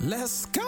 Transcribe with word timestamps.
Let's 0.00 0.46
go. 0.46 0.62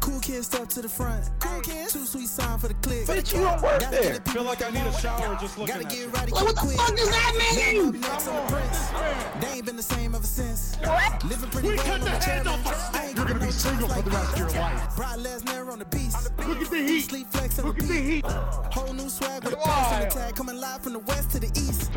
Cool 0.00 0.20
kids 0.20 0.46
step 0.46 0.68
to 0.70 0.82
the 0.82 0.88
front. 0.88 1.30
Cool 1.38 1.60
kids. 1.60 1.92
Too 1.92 2.04
sweet 2.04 2.26
sign 2.28 2.58
for 2.58 2.68
the 2.68 2.74
click. 2.74 3.06
Bitch, 3.06 3.32
you 3.34 3.40
don't 3.40 3.62
work 3.62 3.80
Gotta 3.80 3.96
there. 3.96 4.12
get 4.14 4.28
Feel 4.28 4.42
like 4.42 4.64
I 4.64 4.70
need 4.70 4.80
a 4.86 4.92
shower 5.00 5.36
just 5.40 5.56
looking 5.56 5.74
Gotta 5.74 5.86
at 5.86 5.92
get 5.92 6.12
ready. 6.12 6.32
Like, 6.32 6.44
what 6.44 6.54
the 6.54 6.60
quick. 6.60 6.76
fuck 6.76 6.96
does 6.96 7.08
that 7.10 7.32
mean? 7.56 8.00
Next 8.00 8.26
on 8.28 8.46
the 8.46 8.52
prince. 8.52 8.88
They 9.40 9.56
ain't 9.56 9.66
been 9.66 9.76
the 9.76 9.82
same 9.82 10.14
ever 10.14 10.26
since. 10.26 10.76
What? 10.82 11.24
Living 11.24 11.50
pretty 11.50 11.68
We 11.68 11.76
cut 11.76 11.86
on 11.94 12.00
the 12.00 12.04
the 12.06 12.10
head 12.10 12.44
channel. 12.44 12.54
off 12.54 12.94
a 12.94 12.98
I 12.98 13.06
ain't 13.06 13.16
You're 13.16 13.26
gonna 13.26 13.46
be 13.46 13.52
single 13.52 13.88
for 13.88 14.02
the 14.02 14.10
rest 14.10 14.32
of 14.32 14.38
your 14.38 14.50
life. 14.50 14.96
Brock 14.96 15.16
Lesnar 15.18 15.72
on 15.72 15.78
the 15.78 15.84
beast. 15.84 16.30
Look 16.48 16.58
at 16.60 16.70
the 16.70 16.76
heat. 16.76 17.00
Sleep 17.02 17.26
flex 17.30 17.58
Look 17.58 17.78
at 17.78 17.86
the 17.88 17.94
heat. 17.94 18.24
Whole 18.26 18.92
new 18.94 19.08
swag 19.08 19.44
with 19.44 19.54
a 19.54 19.56
pass 19.58 19.92
on 19.94 20.00
the 20.00 20.06
tag. 20.08 20.34
Coming 20.34 20.56
live 20.56 20.82
from 20.82 20.94
the 20.94 20.98
west 21.00 21.30
to 21.30 21.38
the 21.40 21.48
east. 21.54 21.92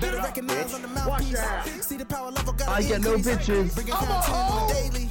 Better 0.00 0.16
recognize 0.16 0.74
on 0.74 0.82
the 0.82 0.88
mouthpiece. 0.88 1.86
See 1.86 1.96
the 1.96 2.04
power 2.06 2.30
level 2.32 2.52
got 2.54 2.68
I 2.68 2.82
get 2.82 3.02
no 3.02 3.16
bitches. 3.16 3.74
Bringing 3.74 3.92
content 3.94 4.28
on 4.30 4.66
the 4.68 4.74
daily. 4.74 5.10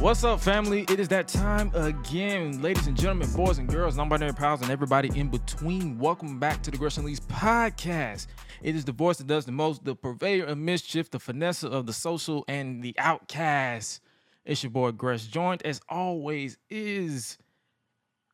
What's 0.00 0.22
up, 0.22 0.40
family? 0.40 0.82
It 0.88 1.00
is 1.00 1.08
that 1.08 1.26
time 1.26 1.70
again, 1.74 2.62
ladies 2.62 2.86
and 2.86 2.96
gentlemen, 2.96 3.30
boys 3.32 3.58
and 3.58 3.68
girls, 3.68 3.96
non-binary 3.96 4.32
pals, 4.32 4.62
and 4.62 4.70
everybody 4.70 5.10
in 5.18 5.28
between. 5.28 5.98
Welcome 5.98 6.38
back 6.38 6.62
to 6.62 6.70
the 6.70 6.76
Gresh 6.76 6.98
Unleashed 6.98 7.26
podcast. 7.28 8.28
It 8.62 8.76
is 8.76 8.84
the 8.84 8.92
voice 8.92 9.18
that 9.18 9.26
does 9.26 9.44
the 9.44 9.52
most, 9.52 9.84
the 9.84 9.96
purveyor 9.96 10.44
of 10.44 10.56
mischief, 10.56 11.10
the 11.10 11.18
finesse 11.18 11.64
of 11.64 11.86
the 11.86 11.92
social, 11.92 12.44
and 12.46 12.82
the 12.82 12.94
outcast. 12.96 14.00
It's 14.44 14.62
your 14.62 14.70
boy 14.70 14.92
Gresh. 14.92 15.26
Joined 15.26 15.62
as 15.64 15.80
always 15.88 16.58
is 16.70 17.36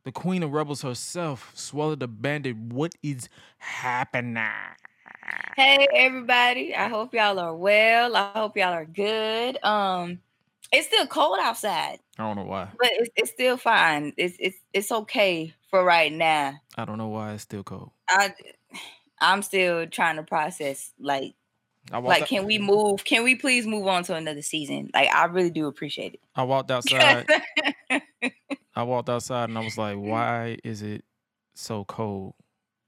the 0.05 0.13
queen 0.13 0.43
of 0.43 0.53
rebels 0.53 0.83
herself, 0.83 1.53
Suela 1.57 1.99
the 1.99 2.09
Bandit. 2.09 2.57
What 2.57 2.95
is 3.03 3.29
happening? 3.59 4.51
Hey 5.57 5.87
everybody. 5.95 6.75
I 6.75 6.89
hope 6.89 7.15
y'all 7.15 7.39
are 7.39 7.55
well. 7.55 8.17
I 8.17 8.33
hope 8.35 8.57
y'all 8.57 8.73
are 8.73 8.85
good. 8.85 9.63
Um 9.65 10.21
it's 10.73 10.89
still 10.89 11.07
cold 11.07 11.39
outside, 11.41 12.01
I 12.19 12.25
don't 12.25 12.37
know 12.37 12.45
why. 12.45 12.69
but 12.79 12.91
it's, 12.95 13.11
it's 13.17 13.31
still 13.31 13.57
fine. 13.57 14.13
It's 14.17 14.37
it's 14.41 14.57
it's 14.73 14.91
okay 14.91 15.55
for 15.71 15.85
right 15.85 16.13
now. 16.13 16.55
I 16.77 16.85
don't 16.85 16.99
know 16.99 17.09
why 17.09 17.33
it's 17.35 17.45
still 17.45 17.63
cold. 17.63 17.93
I 18.09 18.35
I'm 19.21 19.43
still 19.43 19.87
trying 19.87 20.17
to 20.17 20.23
process 20.25 20.93
like 20.99 21.35
like 21.93 22.23
out- 22.23 22.29
can 22.29 22.47
we 22.47 22.59
move? 22.59 23.05
Can 23.05 23.23
we 23.23 23.37
please 23.37 23.67
move 23.67 23.87
on 23.87 24.03
to 24.05 24.15
another 24.17 24.43
season? 24.43 24.91
Like 24.93 25.09
I 25.15 25.27
really 25.27 25.51
do 25.51 25.67
appreciate 25.67 26.15
it. 26.15 26.21
I 26.35 26.43
walked 26.43 26.71
outside. 26.71 27.27
I 28.77 28.83
walked 28.83 29.09
outside 29.09 29.49
and 29.49 29.57
I 29.57 29.61
was 29.61 29.79
like, 29.79 29.97
why 29.97 30.59
is 30.65 30.83
it 30.83 31.05
so 31.55 31.85
cold 31.85 32.35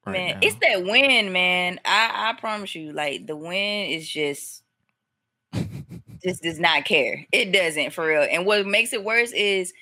right 0.06 0.12
man, 0.12 0.34
now? 0.34 0.40
it's 0.42 0.56
that 0.62 0.84
wind, 0.84 1.32
man. 1.32 1.80
I 1.84 2.30
I 2.30 2.40
promise 2.40 2.74
you 2.74 2.92
like 2.92 3.26
the 3.26 3.36
wind 3.36 3.92
is 3.92 4.08
just 4.08 4.62
just 6.22 6.42
does 6.42 6.58
not 6.58 6.84
care. 6.84 7.26
It 7.32 7.52
doesn't 7.52 7.92
for 7.92 8.06
real. 8.06 8.26
And 8.30 8.46
what 8.46 8.66
makes 8.66 8.92
it 8.92 9.04
worse 9.04 9.32
is 9.32 9.72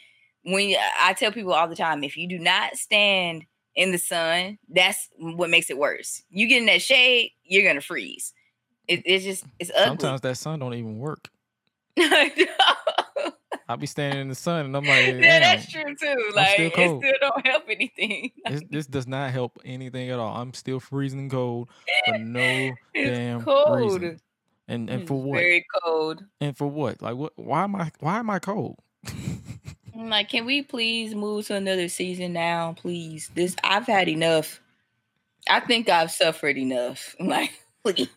when 0.45 0.75
I 1.00 1.14
tell 1.14 1.33
people 1.33 1.52
all 1.52 1.69
the 1.69 1.77
time, 1.77 2.05
if 2.05 2.17
you 2.17 2.28
do 2.28 2.39
not 2.39 2.77
stand 2.77 3.45
in 3.75 3.92
the 3.92 3.98
sun, 3.98 4.58
that's 4.69 5.08
what 5.19 5.50
makes 5.50 5.70
it 5.70 5.78
worse. 5.78 6.22
You 6.30 6.47
get 6.48 6.61
in 6.61 6.67
that 6.67 6.83
shade, 6.83 7.33
you're 7.45 7.67
gonna 7.67 7.80
freeze. 7.80 8.33
It, 8.86 9.02
it's 9.06 9.25
just 9.25 9.45
it's 9.58 9.70
ugly. 9.70 9.86
Sometimes 9.86 10.20
that 10.22 10.36
sun 10.36 10.58
don't 10.58 10.75
even 10.75 10.98
work. 10.98 11.28
yeah, 13.55 13.58
I 13.69 13.77
be 13.77 13.86
standing 13.86 14.20
in 14.20 14.28
the 14.28 14.34
sun 14.34 14.66
and 14.66 14.77
I'm 14.77 14.84
like, 14.84 15.06
Damn, 15.06 15.20
that's 15.20 15.70
true 15.70 15.94
too. 15.94 16.06
I'm 16.30 16.34
Like 16.34 16.48
still 16.50 16.66
it 16.66 16.72
still 16.72 17.12
don't 17.20 17.47
help 17.47 17.64
anything. 17.69 18.30
This, 18.48 18.62
this 18.70 18.86
does 18.86 19.06
not 19.06 19.30
help 19.30 19.58
anything 19.64 20.11
at 20.11 20.18
all. 20.18 20.36
I'm 20.36 20.52
still 20.55 20.80
freezing 20.80 21.28
cold 21.30 21.68
for 22.06 22.18
no 22.18 22.73
damn 22.95 23.42
cold. 23.42 24.02
reason. 24.02 24.20
And 24.68 24.89
and 24.89 25.02
It's 25.02 25.08
for 25.08 25.23
what? 25.23 25.36
Very 25.39 25.67
cold. 25.83 26.24
And 26.40 26.56
for 26.56 26.67
what? 26.67 27.02
Like 27.02 27.17
what? 27.17 27.33
Why 27.36 27.64
am 27.64 27.77
I? 27.77 27.90
Why 28.01 28.18
am 28.18 28.30
I 28.30 28.39
cold? 28.39 28.78
I'm 29.06 30.08
like, 30.11 30.28
can 30.30 30.45
we 30.45 30.62
please 30.62 31.14
move 31.14 31.46
to 31.46 31.55
another 31.55 31.89
season 31.89 32.33
now, 32.33 32.73
please? 32.73 33.30
This 33.34 33.55
I've 33.62 33.86
had 33.86 34.08
enough. 34.08 34.61
I 35.48 35.61
think 35.61 35.89
I've 35.89 36.11
suffered 36.11 36.57
enough. 36.57 37.14
Like, 37.20 37.51
please. 37.84 38.08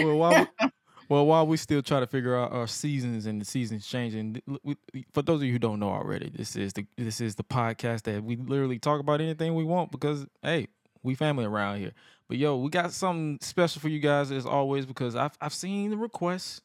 well, 0.00 0.46
we, 0.60 0.68
well, 1.10 1.26
while 1.26 1.44
we 1.44 1.56
still 1.56 1.82
try 1.82 1.98
to 1.98 2.06
figure 2.06 2.36
out 2.38 2.52
our 2.52 2.68
seasons 2.68 3.26
and 3.26 3.40
the 3.40 3.44
seasons 3.44 3.84
changing, 3.84 4.40
we- 4.62 4.76
for 5.12 5.22
those 5.22 5.40
of 5.40 5.44
you 5.44 5.52
who 5.52 5.58
don't 5.58 5.80
know 5.80 5.90
already, 5.90 6.30
this 6.30 6.54
is 6.54 6.72
the 6.72 6.86
this 6.96 7.20
is 7.20 7.34
the 7.34 7.42
podcast 7.42 8.04
that 8.04 8.22
we 8.22 8.36
literally 8.36 8.78
talk 8.78 9.00
about 9.00 9.20
anything 9.20 9.56
we 9.56 9.64
want 9.64 9.90
because 9.90 10.24
hey, 10.44 10.68
we 11.02 11.16
family 11.16 11.44
around 11.44 11.80
here. 11.80 11.90
But 12.28 12.38
yo, 12.38 12.56
we 12.56 12.70
got 12.70 12.92
something 12.92 13.38
special 13.42 13.80
for 13.80 13.88
you 13.88 13.98
guys 13.98 14.30
as 14.30 14.46
always 14.46 14.86
because 14.86 15.16
I've 15.16 15.36
I've 15.40 15.52
seen 15.52 15.90
the 15.90 15.96
requests 15.96 16.60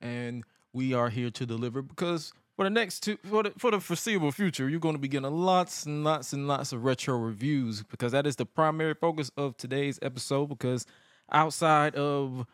and 0.00 0.44
we 0.72 0.94
are 0.94 1.10
here 1.10 1.30
to 1.32 1.44
deliver 1.44 1.82
because 1.82 2.32
for 2.56 2.64
the 2.64 2.70
next 2.70 3.00
two 3.00 3.18
for 3.28 3.42
the 3.42 3.50
for 3.58 3.70
the 3.70 3.80
foreseeable 3.80 4.32
future, 4.32 4.70
you're 4.70 4.80
going 4.80 4.94
to 4.94 4.98
be 5.00 5.08
getting 5.08 5.30
lots 5.30 5.84
and 5.84 6.04
lots 6.04 6.32
and 6.32 6.48
lots 6.48 6.72
of 6.72 6.84
retro 6.84 7.18
reviews 7.18 7.82
because 7.82 8.12
that 8.12 8.26
is 8.26 8.36
the 8.36 8.46
primary 8.46 8.94
focus 8.94 9.30
of 9.36 9.58
today's 9.58 9.98
episode 10.00 10.46
because 10.46 10.86
outside 11.30 11.94
of 11.96 12.46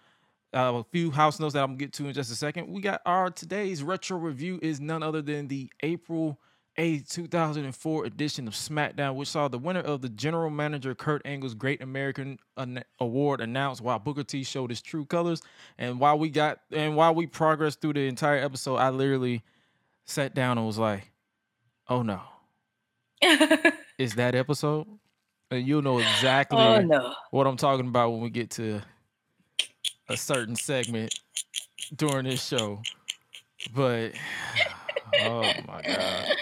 uh, 0.55 0.73
a 0.75 0.85
few 0.85 1.11
house 1.11 1.39
notes 1.41 1.55
that 1.55 1.63
I'm 1.63 1.71
gonna 1.71 1.79
get 1.79 1.93
to 1.95 2.07
in 2.07 2.13
just 2.15 2.31
a 2.31 2.37
second. 2.37 2.69
We 2.69 2.81
got 2.81 3.01
our 3.07 3.31
today's 3.31 3.83
retro 3.83 4.19
review 4.19 4.59
is 4.63 4.81
none 4.81 5.03
other 5.03 5.23
than 5.23 5.49
the 5.49 5.71
April 5.83 6.39
8th, 6.79 7.09
2004 7.09 8.05
edition 8.05 8.47
of 8.47 8.55
SmackDown, 8.55 9.15
which 9.15 9.29
saw 9.29 9.49
the 9.49 9.59
winner 9.59 9.81
of 9.81 10.03
the 10.03 10.09
General 10.09 10.51
Manager 10.51 10.95
Kurt 10.95 11.23
Angle's 11.25 11.55
Great 11.55 11.83
American 11.83 12.39
An- 12.57 12.85
Award 13.01 13.41
announced 13.41 13.81
while 13.81 13.99
Booker 13.99 14.25
T 14.25 14.45
showed 14.45 14.71
his 14.71 14.83
true 14.83 15.05
colors. 15.05 15.43
And 15.79 15.99
while 15.99 16.19
we 16.19 16.29
got 16.29 16.61
and 16.71 16.97
while 16.97 17.15
we 17.15 17.27
progressed 17.27 17.81
through 17.81 17.95
the 17.95 18.07
entire 18.07 18.39
episode, 18.39 18.77
I 18.77 18.91
literally 18.91 19.43
sat 20.05 20.35
down 20.35 20.59
and 20.59 20.67
was 20.67 20.79
like, 20.79 21.11
"Oh 21.89 22.03
no, 22.03 22.21
is 23.99 24.15
that 24.17 24.35
episode?" 24.35 24.87
And 25.51 25.67
you'll 25.67 25.83
know 25.83 25.99
exactly 25.99 26.59
oh 26.59 26.81
no. 26.81 27.15
what 27.31 27.47
I'm 27.47 27.57
talking 27.57 27.87
about 27.87 28.11
when 28.11 28.21
we 28.21 28.31
get 28.31 28.51
to 28.53 28.83
a 30.09 30.17
certain 30.17 30.57
segment 30.57 31.19
during 31.95 32.25
this 32.25 32.45
show. 32.45 32.83
But 33.75 34.13
oh 35.23 35.43
my 35.67 35.83
god. 35.83 35.87
I, 35.87 36.35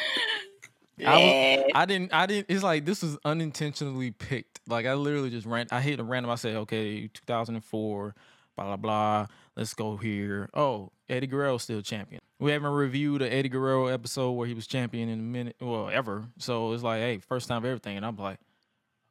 Yeah. 0.96 1.16
was, 1.62 1.72
I 1.74 1.84
didn't 1.86 2.14
I 2.14 2.26
didn't 2.26 2.46
it's 2.48 2.62
like 2.62 2.84
this 2.84 3.02
was 3.02 3.18
unintentionally 3.24 4.10
picked. 4.12 4.60
Like 4.68 4.86
I 4.86 4.94
literally 4.94 5.30
just 5.30 5.46
ran 5.46 5.66
I 5.70 5.80
hit 5.80 5.98
a 6.00 6.04
random 6.04 6.30
I 6.30 6.36
said, 6.36 6.56
okay, 6.56 7.08
2004, 7.08 8.14
blah 8.56 8.64
blah 8.64 8.76
blah. 8.76 9.26
Let's 9.56 9.74
go 9.74 9.96
here. 9.96 10.48
Oh, 10.54 10.90
Eddie 11.08 11.26
Guerrero 11.26 11.58
still 11.58 11.82
champion. 11.82 12.20
We 12.40 12.50
haven't 12.50 12.72
reviewed 12.72 13.22
an 13.22 13.32
Eddie 13.32 13.48
Guerrero 13.48 13.86
episode 13.86 14.32
where 14.32 14.46
he 14.48 14.54
was 14.54 14.66
champion 14.66 15.08
in 15.08 15.20
a 15.20 15.22
minute, 15.22 15.56
well, 15.60 15.88
ever. 15.88 16.24
So 16.38 16.72
it's 16.72 16.82
like, 16.82 17.00
hey, 17.00 17.18
first 17.18 17.48
time 17.48 17.64
everything. 17.64 17.96
And 17.96 18.04
I'm 18.04 18.16
like, 18.16 18.38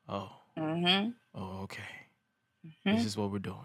oh, 0.09 0.29
mm-hmm. 0.57 1.09
Oh, 1.33 1.61
okay. 1.63 1.83
Mhm. 2.85 2.95
This 2.97 3.05
is 3.05 3.15
what 3.17 3.31
we're 3.31 3.39
doing. 3.39 3.57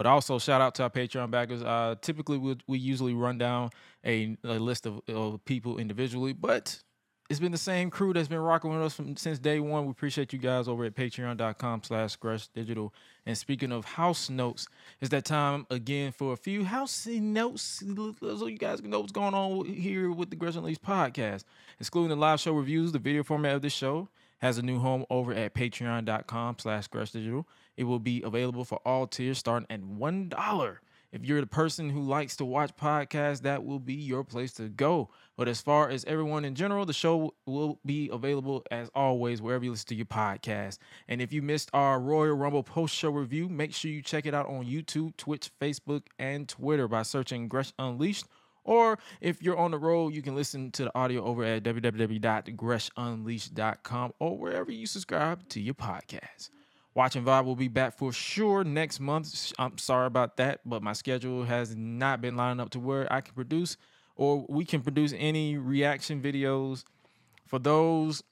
But 0.00 0.06
also 0.06 0.38
shout 0.38 0.62
out 0.62 0.74
to 0.76 0.84
our 0.84 0.88
Patreon 0.88 1.30
backers. 1.30 1.62
Uh, 1.62 1.94
typically 2.00 2.38
we 2.38 2.56
we 2.66 2.78
usually 2.78 3.12
run 3.12 3.36
down 3.36 3.68
a, 4.02 4.34
a 4.44 4.54
list 4.54 4.86
of, 4.86 5.02
of 5.06 5.44
people 5.44 5.76
individually, 5.76 6.32
but 6.32 6.82
it's 7.28 7.38
been 7.38 7.52
the 7.52 7.58
same 7.58 7.90
crew 7.90 8.14
that's 8.14 8.26
been 8.26 8.38
rocking 8.38 8.70
with 8.72 8.80
us 8.80 8.94
from 8.94 9.14
since 9.18 9.38
day 9.38 9.60
one. 9.60 9.84
We 9.84 9.90
appreciate 9.90 10.32
you 10.32 10.38
guys 10.38 10.68
over 10.68 10.86
at 10.86 10.94
patreon.com 10.94 11.82
slash 11.82 12.16
Gresh 12.16 12.46
Digital. 12.46 12.94
And 13.26 13.36
speaking 13.36 13.72
of 13.72 13.84
house 13.84 14.30
notes, 14.30 14.68
it's 15.02 15.10
that 15.10 15.26
time 15.26 15.66
again 15.68 16.12
for 16.12 16.32
a 16.32 16.36
few 16.38 16.64
house 16.64 17.06
notes 17.06 17.84
so 18.22 18.46
you 18.46 18.56
guys 18.56 18.80
can 18.80 18.88
know 18.88 19.00
what's 19.00 19.12
going 19.12 19.34
on 19.34 19.66
here 19.66 20.10
with 20.10 20.30
the 20.30 20.36
Gresh 20.36 20.56
Unleashed 20.56 20.82
podcast. 20.82 21.44
Excluding 21.78 22.08
the 22.08 22.16
live 22.16 22.40
show 22.40 22.54
reviews, 22.54 22.92
the 22.92 22.98
video 22.98 23.22
format 23.22 23.54
of 23.54 23.60
this 23.60 23.74
show 23.74 24.08
has 24.40 24.56
a 24.56 24.62
new 24.62 24.78
home 24.78 25.04
over 25.10 25.34
at 25.34 25.52
patreon.com 25.52 26.56
slash 26.58 26.88
Digital. 26.88 27.46
It 27.80 27.84
will 27.84 27.98
be 27.98 28.22
available 28.22 28.64
for 28.66 28.78
all 28.84 29.06
tiers 29.06 29.38
starting 29.38 29.66
at 29.70 29.80
$1. 29.80 30.76
If 31.12 31.24
you're 31.24 31.40
the 31.40 31.46
person 31.46 31.88
who 31.88 32.02
likes 32.02 32.36
to 32.36 32.44
watch 32.44 32.76
podcasts, 32.76 33.40
that 33.40 33.64
will 33.64 33.78
be 33.78 33.94
your 33.94 34.22
place 34.22 34.52
to 34.54 34.68
go. 34.68 35.08
But 35.34 35.48
as 35.48 35.62
far 35.62 35.88
as 35.88 36.04
everyone 36.04 36.44
in 36.44 36.54
general, 36.54 36.84
the 36.84 36.92
show 36.92 37.32
will 37.46 37.80
be 37.86 38.10
available 38.12 38.66
as 38.70 38.90
always 38.94 39.40
wherever 39.40 39.64
you 39.64 39.70
listen 39.70 39.88
to 39.88 39.94
your 39.94 40.04
podcast. 40.04 40.76
And 41.08 41.22
if 41.22 41.32
you 41.32 41.40
missed 41.40 41.70
our 41.72 41.98
Royal 41.98 42.34
Rumble 42.34 42.62
post 42.62 42.94
show 42.94 43.08
review, 43.08 43.48
make 43.48 43.72
sure 43.72 43.90
you 43.90 44.02
check 44.02 44.26
it 44.26 44.34
out 44.34 44.46
on 44.46 44.66
YouTube, 44.66 45.16
Twitch, 45.16 45.50
Facebook, 45.58 46.02
and 46.18 46.46
Twitter 46.46 46.86
by 46.86 47.00
searching 47.00 47.48
Gresh 47.48 47.72
Unleashed. 47.78 48.26
Or 48.62 48.98
if 49.22 49.42
you're 49.42 49.56
on 49.56 49.70
the 49.70 49.78
road, 49.78 50.12
you 50.12 50.20
can 50.20 50.34
listen 50.34 50.70
to 50.72 50.84
the 50.84 50.94
audio 50.94 51.24
over 51.24 51.44
at 51.44 51.62
www.greshunleashed.com 51.62 54.12
or 54.18 54.36
wherever 54.36 54.70
you 54.70 54.86
subscribe 54.86 55.48
to 55.48 55.62
your 55.62 55.72
podcast. 55.72 56.50
Watch 56.94 57.14
and 57.14 57.24
Vibe 57.24 57.44
will 57.44 57.56
be 57.56 57.68
back 57.68 57.96
for 57.96 58.12
sure 58.12 58.64
next 58.64 58.98
month. 58.98 59.52
I'm 59.58 59.78
sorry 59.78 60.06
about 60.06 60.36
that, 60.38 60.60
but 60.64 60.82
my 60.82 60.92
schedule 60.92 61.44
has 61.44 61.76
not 61.76 62.20
been 62.20 62.36
lining 62.36 62.60
up 62.60 62.70
to 62.70 62.80
where 62.80 63.10
I 63.12 63.20
can 63.20 63.34
produce 63.34 63.76
or 64.16 64.44
we 64.48 64.64
can 64.64 64.82
produce 64.82 65.14
any 65.16 65.56
reaction 65.56 66.20
videos. 66.20 66.84
For 67.46 67.60
those 67.60 68.24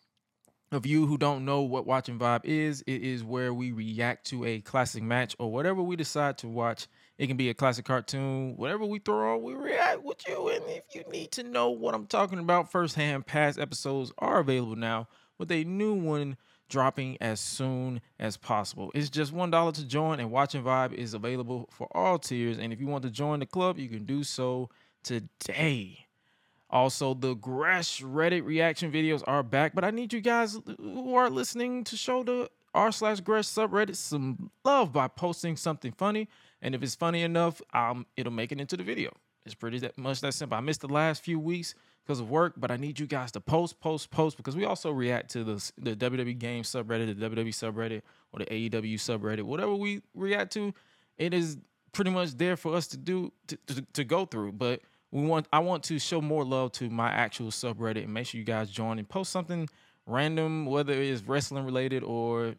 of 0.71 0.85
you 0.85 1.07
who 1.07 1.17
don't 1.17 1.45
know 1.45 1.63
what 1.63 1.87
watching 1.87 2.19
vibe 2.19 2.45
is, 2.45 2.83
it 2.87 3.03
is 3.03 3.25
where 3.25 3.55
we 3.55 3.73
react 3.73 4.27
to 4.27 4.45
a 4.45 4.61
classic 4.61 5.03
match 5.03 5.37
or 5.39 5.51
whatever 5.51 5.81
we 5.81 5.97
decide 5.97 6.37
to 6.39 6.49
watch. 6.49 6.89
It 7.17 7.29
can 7.29 7.37
be 7.37 7.51
a 7.51 7.55
classic 7.55 7.85
cartoon, 7.85 8.57
whatever 8.57 8.85
we 8.85 8.99
throw 8.99 9.35
on, 9.35 9.43
we 9.43 9.55
react 9.55 10.03
with 10.03 10.27
you. 10.29 10.49
And 10.49 10.65
if 10.67 10.83
you 10.95 11.05
need 11.11 11.31
to 11.33 11.43
know 11.43 11.71
what 11.71 11.95
I'm 11.95 12.07
talking 12.07 12.39
about 12.39 12.71
firsthand, 12.71 13.27
past 13.27 13.59
episodes 13.59 14.13
are 14.19 14.41
available 14.41 14.77
now 14.77 15.09
with 15.39 15.51
a 15.53 15.65
new 15.65 15.95
one 15.95 16.37
dropping 16.69 17.17
as 17.21 17.41
soon 17.41 18.01
as 18.19 18.37
possible. 18.37 18.91
It's 18.95 19.11
just 19.11 19.35
$1 19.35 19.75
to 19.75 19.87
join, 19.87 20.21
and 20.21 20.31
Watching 20.31 20.63
Vibe 20.63 20.93
is 20.93 21.15
available 21.15 21.69
for 21.73 21.89
all 21.97 22.19
tiers. 22.19 22.59
And 22.59 22.73
if 22.73 22.81
you 22.81 22.87
want 22.87 23.05
to 23.05 23.11
join 23.11 23.41
the 23.41 23.47
club, 23.47 23.79
you 23.79 23.89
can 23.89 24.05
do 24.05 24.23
so 24.23 24.69
today. 25.03 26.07
Also, 26.71 27.15
the 27.15 27.35
Gresh 27.35 28.03
Reddit 28.03 28.45
reaction 28.45 28.93
videos 28.93 29.23
are 29.27 29.43
back, 29.43 29.75
but 29.75 29.85
I 29.85 29.91
need 29.91 30.13
you 30.13 30.21
guys 30.21 30.59
who 30.79 31.15
are 31.15 31.31
listening 31.31 31.85
to 31.85 31.97
show 31.97 32.23
the 32.23 32.51
r 32.75 32.93
slash 32.93 33.21
Gresh 33.21 33.47
subreddit 33.47 33.97
some 33.97 34.51
love 34.65 34.93
by 34.93 35.09
posting 35.09 35.57
something 35.57 35.93
funny. 35.93 36.29
And 36.61 36.75
if 36.75 36.83
it's 36.83 36.95
funny 36.95 37.23
enough, 37.23 37.63
um, 37.73 38.05
it'll 38.17 38.33
make 38.33 38.53
it 38.53 38.61
into 38.61 38.77
the 38.77 38.83
video. 38.83 39.11
It's 39.47 39.55
pretty 39.55 39.79
that 39.79 39.97
much 39.97 40.21
that 40.21 40.35
simple. 40.35 40.59
I 40.59 40.61
missed 40.61 40.83
the 40.83 40.89
last 40.89 41.23
few 41.25 41.39
weeks 41.39 41.75
because 42.09 42.21
of 42.21 42.31
work, 42.31 42.55
but 42.57 42.71
I 42.71 42.79
need 42.79 42.99
you 42.99 43.07
guys 43.07 43.33
to 43.33 43.41
post, 43.41 43.81
post, 43.81 44.11
post 44.11 44.39
because 44.39 44.57
we 44.57 44.65
also 44.65 44.91
react 44.91 45.31
to 45.33 45.45
the 45.45 45.73
the 45.77 45.95
WWE 45.95 46.39
game 46.39 46.63
subreddit, 46.63 47.19
the 47.19 47.29
WWE 47.29 47.49
subreddit, 47.49 48.01
or 48.33 48.39
the 48.39 48.47
AEW 48.47 48.95
subreddit, 48.95 49.43
whatever 49.43 49.75
we 49.75 50.01
react 50.15 50.55
to. 50.55 50.73
It 51.19 51.35
is 51.35 51.59
pretty 51.93 52.11
much 52.11 52.39
there 52.39 52.57
for 52.57 52.75
us 52.75 52.87
to 52.89 52.97
do 52.97 53.31
to, 53.49 53.59
to, 53.67 53.83
to 53.93 54.05
go 54.05 54.25
through, 54.25 54.53
but 54.53 54.81
we 55.11 55.27
want 55.27 55.49
I 55.53 55.59
want 55.59 55.83
to 55.85 55.99
show 55.99 56.23
more 56.23 56.47
love 56.47 56.73
to 56.73 56.89
my 56.89 57.11
actual 57.11 57.51
subreddit 57.51 58.05
and 58.05 58.15
make 58.15 58.27
sure 58.27 58.39
you 58.39 58.45
guys 58.45 58.71
join 58.71 58.99
and 58.99 59.07
post 59.07 59.31
something 59.31 59.69
random, 60.07 60.65
whether 60.65 60.95
it 60.95 61.11
is 61.11 61.29
wrestling 61.29 61.67
related 61.67 62.03
or 62.03 62.55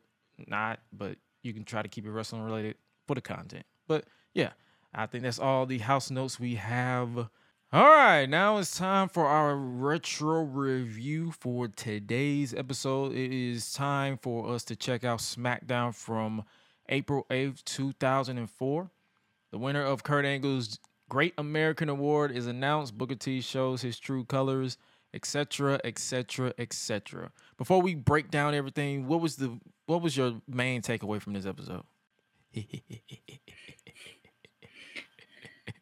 not, 0.46 0.80
but 0.94 1.18
you 1.42 1.54
can 1.54 1.64
try 1.64 1.82
to 1.82 1.88
keep 1.88 2.06
it 2.06 2.12
wrestling 2.12 2.44
related 2.44 2.76
for 3.08 3.16
the 3.16 3.22
content. 3.22 3.66
But 3.88 4.06
yeah, 4.36 4.52
I 4.94 5.08
think 5.08 5.24
that's 5.24 5.40
all 5.40 5.66
the 5.66 5.80
house 5.80 6.12
notes 6.12 6.40
we 6.40 6.54
have. 6.56 7.30
All 7.72 7.84
right, 7.84 8.26
now 8.26 8.58
it's 8.58 8.76
time 8.76 9.10
for 9.10 9.28
our 9.28 9.56
retro 9.56 10.42
review 10.42 11.32
for 11.32 11.68
today's 11.68 12.52
episode. 12.52 13.12
It 13.14 13.32
is 13.32 13.74
time 13.74 14.18
for 14.18 14.50
us 14.50 14.64
to 14.64 14.76
check 14.76 15.04
out 15.04 15.20
SmackDown 15.20 15.94
from 15.94 16.46
April 16.90 17.28
8th, 17.30 17.64
2004. 17.66 18.90
The 19.52 19.58
winner 19.60 19.84
of 19.84 20.02
Kurt 20.02 20.26
Angle's 20.26 20.80
Great 21.10 21.36
American 21.38 21.90
Award 21.90 22.32
is 22.32 22.48
announced. 22.48 22.98
Booker 22.98 23.14
T 23.14 23.40
shows 23.40 23.84
his 23.84 24.00
true 24.00 24.26
colors, 24.26 24.80
etc., 25.14 25.80
etc., 25.84 26.56
etc. 26.58 27.32
Before 27.56 27.84
we 27.84 27.94
break 27.94 28.32
down 28.32 28.56
everything, 28.56 29.06
what 29.06 29.22
was 29.22 29.36
the 29.36 29.60
what 29.86 30.02
was 30.02 30.18
your 30.18 30.42
main 30.48 30.82
takeaway 30.82 31.22
from 31.22 31.34
this 31.34 31.46
episode? 31.46 31.84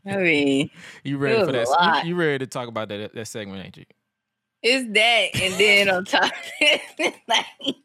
I 0.14 0.18
mean, 0.18 0.70
you 1.04 1.18
ready 1.18 1.46
for 1.46 1.52
that? 1.52 2.04
You, 2.04 2.10
you 2.10 2.16
ready 2.16 2.40
to 2.40 2.48
talk 2.48 2.68
about 2.68 2.90
that 2.90 3.14
that 3.14 3.28
segment, 3.28 3.66
ain't 3.66 3.78
you? 3.78 3.86
it's 4.64 4.88
that, 4.94 5.42
and 5.42 5.54
then 5.56 5.90
on 5.90 6.06
top, 6.06 6.32
like, 7.28 7.46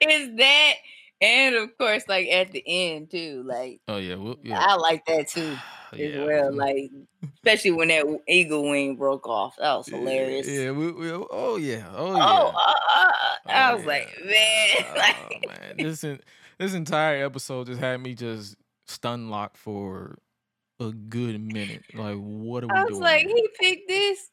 it's 0.00 0.36
that, 0.38 0.74
and 1.20 1.54
of 1.56 1.76
course, 1.78 2.04
like 2.08 2.28
at 2.28 2.52
the 2.52 2.62
end 2.66 3.10
too. 3.10 3.42
Like 3.46 3.80
Oh 3.88 3.96
yeah, 3.98 4.16
well, 4.16 4.36
yeah, 4.42 4.58
I 4.60 4.74
like 4.76 5.04
that 5.06 5.28
too 5.28 5.56
as 5.92 5.98
yeah. 5.98 6.24
well. 6.24 6.52
Like 6.54 6.90
especially 7.34 7.72
when 7.72 7.88
that 7.88 8.04
eagle 8.28 8.68
wing 8.68 8.96
broke 8.96 9.26
off, 9.26 9.56
that 9.56 9.74
was 9.74 9.88
hilarious. 9.88 10.46
Yeah, 10.48 10.70
we, 10.72 10.92
we, 10.92 11.10
oh 11.10 11.56
yeah, 11.56 11.88
oh 11.92 12.12
Oh, 12.12 12.16
yeah. 12.16 12.24
uh, 12.24 12.72
uh, 12.94 13.12
I 13.48 13.72
Oh, 13.72 13.76
was 13.76 13.82
yeah. 13.82 13.88
like, 13.88 14.08
man, 14.24 14.68
Oh, 14.84 14.94
like, 14.96 15.60
man, 15.60 15.76
this 15.78 16.04
this 16.58 16.74
entire 16.74 17.24
episode 17.24 17.66
just 17.66 17.80
had 17.80 18.00
me 18.00 18.14
just 18.14 18.56
stun 18.86 19.28
locked 19.30 19.56
for 19.56 20.18
a 20.88 20.92
good 20.92 21.40
minute. 21.40 21.82
Like, 21.94 22.16
what 22.16 22.64
are 22.64 22.68
we 22.68 22.74
I 22.74 22.82
was 22.84 22.90
doing? 22.90 23.02
like, 23.02 23.26
he 23.26 23.48
picked 23.58 23.88
this. 23.88 24.28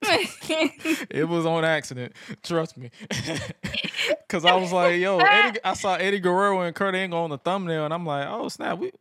it 1.10 1.28
was 1.28 1.44
on 1.44 1.64
accident. 1.64 2.12
Trust 2.44 2.76
me. 2.76 2.90
Cause 4.28 4.44
I 4.44 4.54
was 4.54 4.70
like, 4.72 5.00
yo, 5.00 5.18
Eddie, 5.18 5.58
I 5.64 5.74
saw 5.74 5.94
Eddie 5.94 6.20
Guerrero 6.20 6.60
and 6.60 6.74
Kurt 6.74 6.94
Angle 6.94 7.18
on 7.18 7.30
the 7.30 7.38
thumbnail, 7.38 7.84
and 7.84 7.92
I'm 7.92 8.06
like, 8.06 8.26
oh 8.28 8.48
snap, 8.48 8.78
we. 8.78 8.92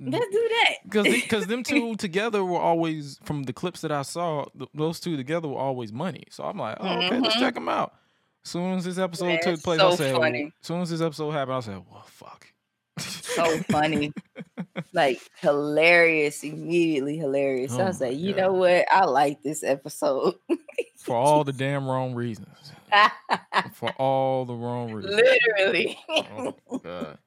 Let's 0.00 0.26
do 0.28 0.48
that. 0.50 0.74
Because 0.84 1.06
because 1.06 1.46
them 1.46 1.62
two 1.62 1.94
together 1.96 2.44
were 2.44 2.58
always 2.60 3.18
from 3.24 3.44
the 3.44 3.52
clips 3.54 3.80
that 3.82 3.92
I 3.92 4.02
saw, 4.02 4.44
those 4.74 5.00
two 5.00 5.16
together 5.16 5.48
were 5.48 5.58
always 5.58 5.92
money. 5.92 6.24
So 6.30 6.44
I'm 6.44 6.58
like, 6.58 6.76
oh, 6.80 6.98
okay, 7.06 7.18
let's 7.20 7.36
Mhm. 7.36 7.40
check 7.40 7.54
them 7.54 7.68
out. 7.68 7.94
As 8.44 8.50
soon 8.50 8.72
as 8.76 8.84
this 8.84 8.98
episode 8.98 9.40
took 9.42 9.62
place, 9.62 9.80
so 9.80 9.90
I 9.90 9.94
said, 9.94 10.16
funny. 10.16 10.52
soon 10.60 10.80
as 10.82 10.90
this 10.90 11.00
episode 11.00 11.30
happened, 11.30 11.56
I 11.56 11.60
said, 11.60 11.80
well, 11.90 12.04
fuck. 12.08 12.51
So 13.02 13.58
funny. 13.70 14.12
like 14.92 15.20
hilarious, 15.40 16.42
immediately 16.44 17.16
hilarious. 17.18 17.72
Oh 17.74 17.80
I 17.80 17.84
was 17.84 18.00
like, 18.00 18.16
you 18.16 18.32
God. 18.32 18.40
know 18.42 18.52
what? 18.54 18.86
I 18.92 19.04
like 19.06 19.42
this 19.42 19.62
episode. 19.62 20.34
For 20.96 21.16
all 21.16 21.44
the 21.44 21.52
damn 21.52 21.86
wrong 21.86 22.14
reasons. 22.14 22.72
For 23.74 23.90
all 23.92 24.44
the 24.44 24.54
wrong 24.54 24.92
reasons. 24.92 25.14
Literally. 25.16 25.98
Oh, 26.08 26.54
God. 26.82 27.18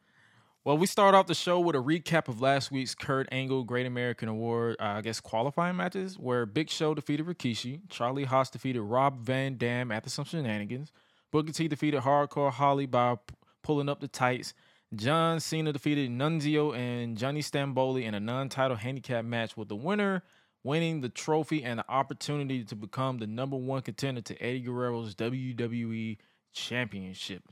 Well, 0.64 0.78
we 0.80 0.88
start 0.88 1.14
off 1.14 1.28
the 1.28 1.36
show 1.36 1.60
with 1.60 1.76
a 1.76 1.80
recap 1.80 2.28
of 2.28 2.42
last 2.42 2.72
week's 2.72 2.96
Kurt 2.96 3.28
Angle 3.32 3.64
Great 3.66 3.86
American 3.86 4.30
Award, 4.30 4.78
uh, 4.80 4.84
I 4.84 5.02
guess, 5.02 5.20
qualifying 5.20 5.76
matches, 5.76 6.18
where 6.18 6.48
Big 6.48 6.72
Show 6.72 6.96
defeated 6.96 7.28
Rikishi, 7.28 7.82
Charlie 7.90 8.24
Haas 8.24 8.50
defeated 8.50 8.82
Rob 8.82 9.20
Van 9.20 9.58
Dam 9.58 9.92
after 9.92 10.10
some 10.10 10.26
shenanigans, 10.26 10.92
Booker 11.32 11.52
T 11.52 11.68
defeated 11.68 12.02
Hardcore 12.02 12.52
Holly 12.52 12.88
by 12.88 13.16
p- 13.16 13.36
pulling 13.62 13.90
up 13.90 14.00
the 14.00 14.08
tights, 14.08 14.56
John 14.94 15.40
Cena 15.40 15.74
defeated 15.74 16.10
Nunzio 16.12 16.76
and 16.78 17.18
Johnny 17.18 17.42
Stamboli 17.42 18.04
in 18.04 18.14
a 18.14 18.20
non-title 18.20 18.78
handicap 18.78 19.26
match, 19.26 19.58
with 19.58 19.68
the 19.68 19.76
winner 19.76 20.24
winning 20.64 21.02
the 21.02 21.10
trophy 21.10 21.64
and 21.64 21.80
the 21.80 21.90
opportunity 21.90 22.64
to 22.64 22.76
become 22.76 23.20
the 23.20 23.28
number 23.28 23.56
one 23.56 23.82
contender 23.82 24.22
to 24.22 24.42
Eddie 24.42 24.62
Guerrero's 24.62 25.14
WWE 25.16 26.18
Championship. 26.54 27.44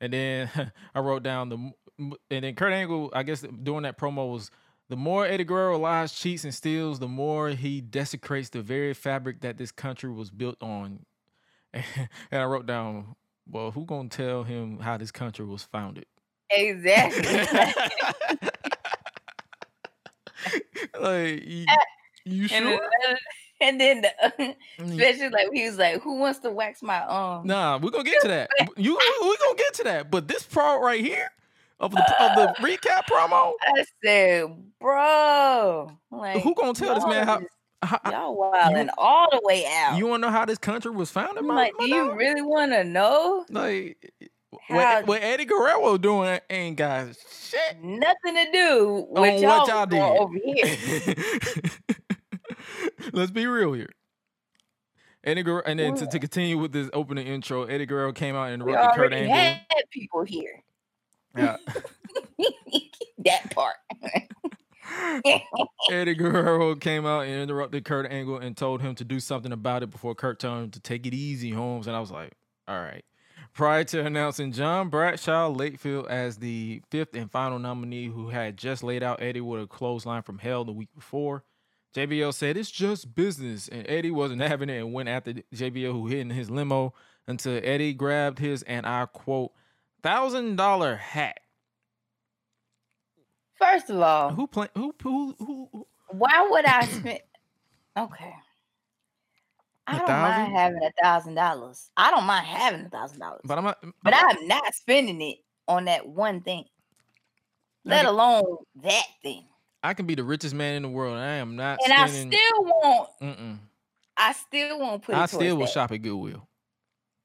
And 0.00 0.12
then 0.12 0.50
I 0.94 1.00
wrote 1.00 1.22
down 1.22 1.48
the, 1.48 1.72
and 1.98 2.44
then 2.44 2.54
Kurt 2.54 2.72
Angle, 2.72 3.10
I 3.14 3.22
guess 3.22 3.40
doing 3.62 3.82
that 3.82 3.98
promo 3.98 4.30
was 4.30 4.50
the 4.88 4.96
more 4.96 5.26
Eddie 5.26 5.44
Guerrero 5.44 5.78
lies, 5.78 6.12
cheats, 6.12 6.44
and 6.44 6.54
steals, 6.54 6.98
the 6.98 7.08
more 7.08 7.48
he 7.50 7.80
desecrates 7.80 8.50
the 8.50 8.62
very 8.62 8.94
fabric 8.94 9.40
that 9.40 9.56
this 9.56 9.72
country 9.72 10.10
was 10.10 10.30
built 10.30 10.62
on. 10.62 11.04
And 12.30 12.40
I 12.42 12.44
wrote 12.44 12.66
down, 12.66 13.16
well, 13.48 13.70
who 13.70 13.84
gonna 13.84 14.08
tell 14.08 14.44
him 14.44 14.78
how 14.80 14.96
this 14.96 15.10
country 15.10 15.44
was 15.44 15.62
founded? 15.62 16.06
Exactly. 16.50 17.22
like, 21.00 21.44
you, 21.44 21.66
you 22.24 22.48
and, 22.52 22.64
sure? 22.64 22.90
then, 23.06 23.16
and 23.60 23.80
then 23.80 24.00
the, 24.02 24.54
Mm. 24.78 24.90
especially 24.90 25.30
like 25.30 25.48
he 25.54 25.64
was 25.64 25.78
like, 25.78 26.02
Who 26.02 26.18
wants 26.18 26.40
to 26.40 26.50
wax 26.50 26.82
my 26.82 27.00
arm? 27.00 27.46
Nah, 27.46 27.78
we're 27.78 27.90
gonna 27.90 28.04
get 28.04 28.20
to 28.22 28.28
that. 28.28 28.50
You 28.76 28.98
we 29.22 29.36
gonna 29.38 29.56
get 29.56 29.72
to 29.74 29.84
that. 29.84 30.10
But 30.10 30.28
this 30.28 30.42
part 30.42 30.82
right 30.82 31.02
here 31.02 31.30
of 31.80 31.92
the 31.92 32.00
of 32.22 32.36
the 32.36 32.54
recap 32.62 33.04
promo, 33.10 33.52
I 33.62 33.84
said, 34.04 34.44
bro. 34.78 35.90
Like 36.10 36.42
who 36.42 36.54
gonna 36.54 36.74
tell 36.74 36.94
this 36.94 37.06
man 37.06 37.26
how, 37.26 37.40
how 37.82 38.00
y'all 38.10 38.36
wilding 38.36 38.90
all 38.98 39.28
the 39.30 39.40
way 39.44 39.64
out. 39.66 39.96
you 39.96 40.06
wanna 40.06 40.26
know 40.26 40.30
how 40.30 40.44
this 40.44 40.58
country 40.58 40.90
was 40.90 41.10
founded? 41.10 41.42
My- 41.44 41.54
like, 41.54 41.72
do 41.80 41.88
you 41.88 42.12
really 42.14 42.42
want 42.42 42.72
to 42.72 42.84
know? 42.84 43.46
like 43.48 44.12
what, 44.68 44.86
eh, 44.86 45.02
what 45.02 45.22
Eddie 45.22 45.44
Guerrero 45.44 45.96
doing 45.98 46.40
ain't 46.50 46.76
got 46.76 47.08
shit 47.30 47.82
Nothing 47.82 48.34
to 48.34 48.46
do 48.52 49.06
with 49.10 49.40
y'all, 49.40 49.60
what 49.60 49.68
y'all 49.68 49.86
did 49.86 50.00
over 50.00 50.34
here. 50.44 51.14
Let's 53.12 53.30
be 53.30 53.46
real 53.46 53.72
here. 53.72 53.90
Eddie 55.24 55.42
Guerrero, 55.42 55.62
and 55.66 55.78
then 55.78 55.94
to, 55.96 56.06
to 56.06 56.18
continue 56.18 56.58
with 56.58 56.72
this 56.72 56.88
opening 56.92 57.26
intro, 57.26 57.64
Eddie 57.64 57.86
Guerrero 57.86 58.12
came 58.12 58.36
out 58.36 58.44
and 58.44 58.62
interrupted 58.62 58.96
Kurt 58.96 59.12
Angle. 59.12 59.34
had 59.34 59.64
people 59.90 60.22
here. 60.22 60.62
Yeah. 61.36 61.56
that 63.24 63.54
part. 63.54 63.74
Eddie 65.90 66.14
Guerrero 66.14 66.76
came 66.76 67.06
out 67.06 67.26
and 67.26 67.42
interrupted 67.42 67.84
Kurt 67.84 68.10
Angle 68.10 68.38
and 68.38 68.56
told 68.56 68.80
him 68.80 68.94
to 68.94 69.04
do 69.04 69.18
something 69.18 69.52
about 69.52 69.82
it 69.82 69.90
before 69.90 70.14
Kurt 70.14 70.38
told 70.38 70.64
him 70.64 70.70
to 70.70 70.80
take 70.80 71.06
it 71.06 71.14
easy, 71.14 71.50
Holmes. 71.50 71.88
And 71.88 71.96
I 71.96 72.00
was 72.00 72.12
like, 72.12 72.32
all 72.68 72.80
right. 72.80 73.04
Prior 73.56 73.84
to 73.84 74.04
announcing 74.04 74.52
John 74.52 74.90
Bradshaw 74.90 75.50
Layfield 75.50 76.10
as 76.10 76.36
the 76.36 76.82
fifth 76.90 77.14
and 77.14 77.30
final 77.30 77.58
nominee 77.58 78.08
who 78.08 78.28
had 78.28 78.58
just 78.58 78.82
laid 78.82 79.02
out 79.02 79.22
Eddie 79.22 79.40
with 79.40 79.62
a 79.62 79.66
clothesline 79.66 80.20
from 80.20 80.36
hell 80.36 80.62
the 80.66 80.72
week 80.72 80.90
before, 80.94 81.42
JBL 81.94 82.34
said 82.34 82.58
it's 82.58 82.70
just 82.70 83.14
business. 83.14 83.66
And 83.66 83.88
Eddie 83.88 84.10
wasn't 84.10 84.42
having 84.46 84.68
it 84.68 84.76
and 84.76 84.92
went 84.92 85.08
after 85.08 85.32
JBL, 85.54 85.90
who 85.90 86.06
hid 86.06 86.18
in 86.18 86.28
his 86.30 86.50
limo 86.50 86.92
until 87.26 87.58
Eddie 87.64 87.94
grabbed 87.94 88.38
his, 88.40 88.62
and 88.64 88.84
I 88.84 89.06
quote, 89.06 89.52
thousand 90.02 90.56
dollar 90.56 90.96
hat. 90.96 91.40
First 93.54 93.88
of 93.88 93.98
all, 93.98 94.34
Who 94.34 94.48
play 94.48 94.68
who 94.74 94.94
who 95.02 95.34
who, 95.38 95.68
who 95.72 95.86
why 96.10 96.46
would 96.50 96.66
I 96.66 96.84
spend? 96.84 97.20
Okay. 97.96 98.34
I 99.86 99.98
don't 99.98 100.08
mind 100.08 100.52
having 100.56 100.82
a 100.82 100.90
thousand 101.02 101.34
dollars. 101.34 101.90
I 101.96 102.10
don't 102.10 102.24
mind 102.24 102.46
having 102.46 102.86
a 102.86 102.88
thousand 102.88 103.20
dollars, 103.20 103.40
But 103.44 103.58
I'm 103.58 103.64
not. 103.64 103.78
but 104.02 104.14
I'm 104.16 104.46
not 104.48 104.74
spending 104.74 105.20
it 105.22 105.38
on 105.68 105.84
that 105.86 106.06
one 106.08 106.40
thing, 106.40 106.64
let 107.84 108.00
Okay. 108.04 108.08
alone 108.08 108.56
that 108.82 109.04
thing. 109.22 109.44
I 109.82 109.94
can 109.94 110.06
be 110.06 110.14
the 110.16 110.24
richest 110.24 110.54
man 110.54 110.74
in 110.74 110.82
the 110.82 110.88
world. 110.88 111.14
and 111.16 111.22
I 111.24 111.34
am 111.36 111.54
not 111.56 111.78
And 111.84 111.92
I 111.92 112.06
still 112.08 112.64
won't. 112.64 113.08
mm-mm. 113.22 113.58
I 114.16 114.32
still 114.32 114.78
won't 114.80 115.02
put. 115.02 115.14
It 115.14 115.18
I 115.18 115.26
still 115.26 115.56
will 115.56 115.66
that. 115.66 115.72
shop 115.72 115.92
at 115.92 115.98
Goodwill. 116.02 116.48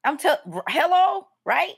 I'm 0.04 0.16
tell. 0.18 0.38
Hello, 0.68 1.26
right? 1.44 1.72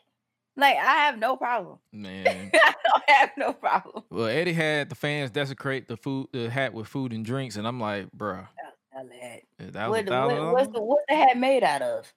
Like 0.56 0.76
I 0.76 1.06
have 1.06 1.18
no 1.18 1.36
problem. 1.36 1.78
Man. 1.92 2.50
I 2.54 2.74
don't 2.84 3.10
have 3.10 3.30
no 3.38 3.52
problem. 3.54 4.04
well, 4.10 4.26
Eddie 4.26 4.52
had 4.52 4.88
the 4.88 4.94
fans 4.94 5.30
desecrate 5.30 5.88
the 5.88 5.96
food, 5.96 6.28
the 6.32 6.50
hat 6.50 6.74
with 6.74 6.86
food 6.88 7.12
and 7.12 7.24
drinks, 7.24 7.56
and 7.56 7.66
I'm 7.66 7.80
like, 7.80 8.08
bruh, 8.16 8.36
had- 8.40 8.73
that 9.58 9.88
was 9.88 9.98
What, 9.98 10.00
a 10.00 10.04
thousand 10.04 10.38
what, 10.38 10.52
what's 10.52 10.72
the 10.72 10.82
what's 10.82 11.04
the 11.08 11.16
hat 11.16 11.38
made 11.38 11.64
out 11.64 11.82
of? 11.82 12.12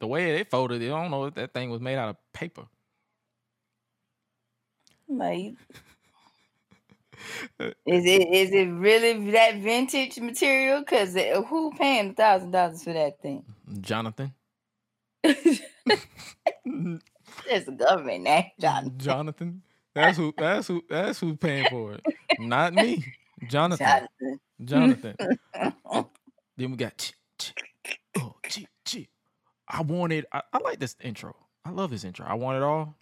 The 0.00 0.06
way 0.06 0.32
they 0.32 0.44
folded 0.44 0.82
it, 0.82 0.86
I 0.92 1.02
don't 1.02 1.10
know 1.10 1.24
if 1.26 1.34
that 1.34 1.54
thing 1.54 1.70
was 1.70 1.80
made 1.80 1.96
out 1.98 2.10
of 2.10 2.16
paper. 2.32 2.64
Like, 5.08 5.54
is 7.86 8.04
it 8.06 8.28
is 8.28 8.52
it 8.52 8.70
really 8.72 9.32
that 9.32 9.56
vintage 9.56 10.18
material? 10.20 10.80
Because 10.80 11.16
uh, 11.16 11.42
who 11.48 11.72
paying 11.72 12.10
a 12.10 12.14
thousand 12.14 12.52
dollars 12.52 12.84
for 12.84 12.92
that 12.92 13.20
thing? 13.22 13.44
Jonathan. 13.80 14.34
It's 17.46 17.66
the 17.66 17.72
government 17.72 18.24
name, 18.24 18.46
John. 18.60 18.92
Jonathan. 18.96 19.62
That's 19.94 20.16
who. 20.18 20.34
That's 20.38 20.68
who. 20.68 20.82
That's 20.88 21.20
who's 21.20 21.36
paying 21.38 21.66
for 21.66 21.94
it. 21.94 22.04
Not 22.38 22.74
me. 22.74 23.04
Jonathan. 23.48 24.08
Jonathan. 24.64 25.16
Jonathan. 25.16 25.16
then 26.56 26.70
we 26.70 26.76
got. 26.76 26.96
Ch, 26.96 27.12
ch, 27.38 27.54
oh, 28.18 28.34
ch, 28.48 28.66
ch. 28.86 29.08
I 29.68 29.82
wanted. 29.82 30.26
I, 30.32 30.42
I 30.52 30.58
like 30.58 30.78
this 30.78 30.96
intro. 31.02 31.34
I 31.64 31.70
love 31.70 31.90
this 31.90 32.04
intro. 32.04 32.26
I 32.26 32.34
want 32.34 32.56
it 32.56 32.62
all. 32.62 32.96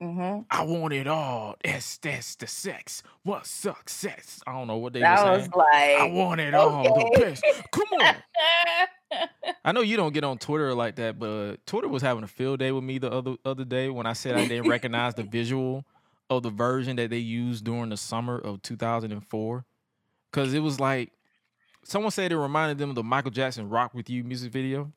hmm 0.00 0.40
I 0.50 0.62
want 0.64 0.92
it 0.92 1.06
all. 1.06 1.56
That's 1.64 1.98
that's 1.98 2.36
the 2.36 2.46
sex. 2.46 3.02
What 3.22 3.46
success? 3.46 4.40
I 4.46 4.52
don't 4.52 4.66
know 4.66 4.76
what 4.76 4.92
they 4.92 5.00
That 5.00 5.24
were 5.24 5.38
was 5.38 5.48
like. 5.54 5.96
I 5.98 6.08
want 6.10 6.40
it 6.40 6.54
all. 6.54 6.82
The 6.82 7.20
best. 7.20 7.44
Come 7.70 7.88
on. 8.00 8.14
I 9.64 9.72
know 9.72 9.80
you 9.80 9.96
don't 9.96 10.12
get 10.12 10.24
on 10.24 10.38
Twitter 10.38 10.74
like 10.74 10.96
that, 10.96 11.18
but 11.18 11.56
Twitter 11.66 11.88
was 11.88 12.02
having 12.02 12.22
a 12.24 12.28
field 12.28 12.58
day 12.58 12.72
with 12.72 12.84
me 12.84 12.98
the 12.98 13.10
other 13.10 13.36
other 13.44 13.64
day 13.64 13.88
when 13.88 14.06
I 14.06 14.12
said 14.12 14.34
I 14.36 14.46
didn't 14.46 14.66
recognize 14.68 15.14
the 15.14 15.22
visual 15.22 15.84
of 16.28 16.42
the 16.42 16.50
version 16.50 16.96
that 16.96 17.10
they 17.10 17.18
used 17.18 17.64
during 17.64 17.90
the 17.90 17.96
summer 17.96 18.38
of 18.38 18.62
2004. 18.62 19.64
Cause 20.34 20.52
it 20.52 20.58
was 20.58 20.80
like 20.80 21.12
someone 21.84 22.10
said 22.10 22.32
it 22.32 22.36
reminded 22.36 22.78
them 22.78 22.88
of 22.88 22.96
the 22.96 23.04
Michael 23.04 23.30
Jackson 23.30 23.68
"Rock 23.68 23.94
with 23.94 24.10
You" 24.10 24.24
music 24.24 24.50
video. 24.50 24.92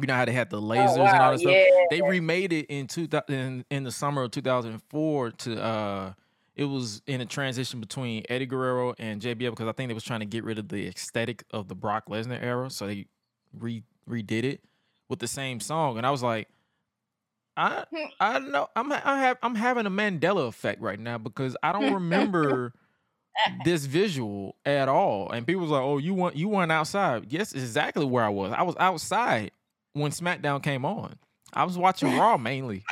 You 0.00 0.06
know 0.08 0.14
how 0.14 0.24
they 0.24 0.32
had 0.32 0.50
the 0.50 0.60
lasers 0.60 0.98
oh, 0.98 1.04
and 1.04 1.22
all 1.22 1.30
that 1.30 1.38
stuff. 1.38 1.52
yeah. 1.52 1.84
They 1.90 2.02
remade 2.02 2.52
it 2.52 2.66
in 2.66 2.88
two 2.88 3.06
thousand 3.06 3.34
in, 3.34 3.64
in 3.70 3.84
the 3.84 3.92
summer 3.92 4.24
of 4.24 4.32
2004 4.32 5.30
to 5.30 5.62
uh 5.62 6.12
it 6.56 6.64
was 6.64 7.02
in 7.06 7.20
a 7.20 7.26
transition 7.26 7.78
between 7.78 8.24
Eddie 8.28 8.46
Guerrero 8.46 8.94
and 8.98 9.22
JBL 9.22 9.50
because 9.50 9.68
I 9.68 9.72
think 9.72 9.88
they 9.88 9.94
was 9.94 10.02
trying 10.02 10.20
to 10.20 10.26
get 10.26 10.42
rid 10.42 10.58
of 10.58 10.68
the 10.68 10.88
aesthetic 10.88 11.44
of 11.52 11.68
the 11.68 11.76
Brock 11.76 12.06
Lesnar 12.08 12.42
era, 12.42 12.68
so 12.68 12.88
they 12.88 13.06
re 13.56 13.84
redid 14.10 14.42
it 14.42 14.64
with 15.08 15.20
the 15.20 15.28
same 15.28 15.60
song, 15.60 15.98
and 15.98 16.06
I 16.06 16.10
was 16.10 16.22
like, 16.24 16.48
I 17.56 17.84
I 18.18 18.40
don't 18.40 18.50
know 18.50 18.68
I'm 18.74 18.90
I 18.90 19.20
have 19.20 19.38
I'm 19.40 19.54
having 19.54 19.86
a 19.86 19.90
Mandela 19.90 20.48
effect 20.48 20.80
right 20.80 20.98
now 20.98 21.18
because 21.18 21.56
I 21.62 21.70
don't 21.72 21.94
remember 21.94 22.72
this 23.64 23.86
visual 23.86 24.56
at 24.64 24.88
all, 24.88 25.30
and 25.30 25.46
people 25.46 25.62
was 25.62 25.70
like, 25.70 25.82
oh 25.82 25.98
you 25.98 26.14
want 26.14 26.36
you 26.36 26.48
weren't 26.48 26.72
outside? 26.72 27.26
Yes, 27.30 27.52
exactly 27.52 28.04
where 28.04 28.24
I 28.24 28.28
was. 28.28 28.52
I 28.56 28.62
was 28.62 28.76
outside 28.78 29.52
when 29.92 30.10
SmackDown 30.10 30.62
came 30.62 30.84
on. 30.84 31.16
I 31.52 31.64
was 31.64 31.76
watching 31.76 32.16
Raw 32.16 32.36
mainly. 32.36 32.84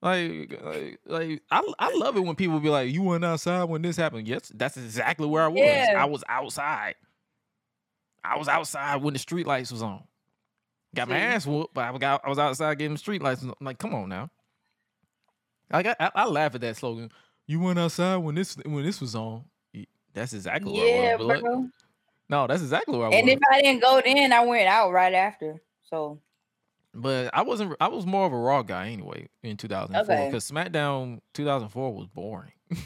Like, 0.00 0.60
like, 0.62 1.00
like 1.06 1.42
I, 1.50 1.72
I 1.78 1.92
love 1.94 2.16
it 2.16 2.20
when 2.20 2.36
people 2.36 2.60
be 2.60 2.68
like, 2.68 2.92
"You 2.92 3.02
went 3.02 3.24
outside 3.24 3.64
when 3.64 3.82
this 3.82 3.96
happened." 3.96 4.28
Yes, 4.28 4.52
that's 4.54 4.76
exactly 4.76 5.26
where 5.26 5.42
I 5.42 5.48
was. 5.48 5.58
Yeah. 5.58 5.94
I 5.96 6.04
was 6.04 6.22
outside. 6.28 6.94
I 8.22 8.38
was 8.38 8.46
outside 8.46 9.02
when 9.02 9.14
the 9.14 9.18
street 9.18 9.46
lights 9.46 9.72
was 9.72 9.82
on. 9.82 10.04
Got 10.94 11.08
my 11.08 11.16
See? 11.16 11.22
ass 11.22 11.46
whooped, 11.46 11.74
but 11.74 11.84
I 11.84 11.90
was, 11.90 12.02
I 12.02 12.28
was 12.28 12.38
outside 12.38 12.78
getting 12.78 12.94
the 12.94 12.98
street 12.98 13.22
lights. 13.22 13.42
I'm 13.42 13.54
like, 13.60 13.78
come 13.78 13.94
on 13.94 14.08
now. 14.08 14.30
Like, 15.72 15.86
I, 15.86 15.96
I, 16.00 16.10
I 16.14 16.26
laugh 16.26 16.54
at 16.54 16.60
that 16.62 16.76
slogan. 16.76 17.10
You 17.48 17.58
went 17.60 17.78
outside 17.80 18.16
when 18.18 18.36
this 18.36 18.56
when 18.64 18.84
this 18.84 19.00
was 19.00 19.16
on. 19.16 19.44
That's 20.14 20.32
exactly 20.34 20.72
where 20.72 21.12
I 21.14 21.16
was. 21.16 21.40
Bro. 21.40 21.68
no, 22.28 22.46
that's 22.46 22.62
exactly 22.62 22.96
where 22.96 23.08
I 23.08 23.10
And 23.10 23.24
was. 23.26 23.32
And 23.32 23.40
if 23.42 23.48
I 23.50 23.60
didn't 23.62 23.80
go 23.82 24.00
then, 24.04 24.32
I 24.32 24.44
went 24.44 24.68
out 24.68 24.92
right 24.92 25.14
after. 25.14 25.60
So 25.82 26.20
But 26.94 27.30
I 27.34 27.42
wasn't. 27.42 27.74
I 27.80 27.88
was 27.88 28.04
more 28.06 28.26
of 28.26 28.32
a 28.32 28.38
Raw 28.38 28.62
guy 28.62 28.88
anyway 28.90 29.28
in 29.42 29.56
2004 29.56 30.14
Okay. 30.14 30.26
because 30.28 30.48
SmackDown 30.50 31.20
2004 31.34 31.94
was 31.94 32.06
boring. 32.06 32.52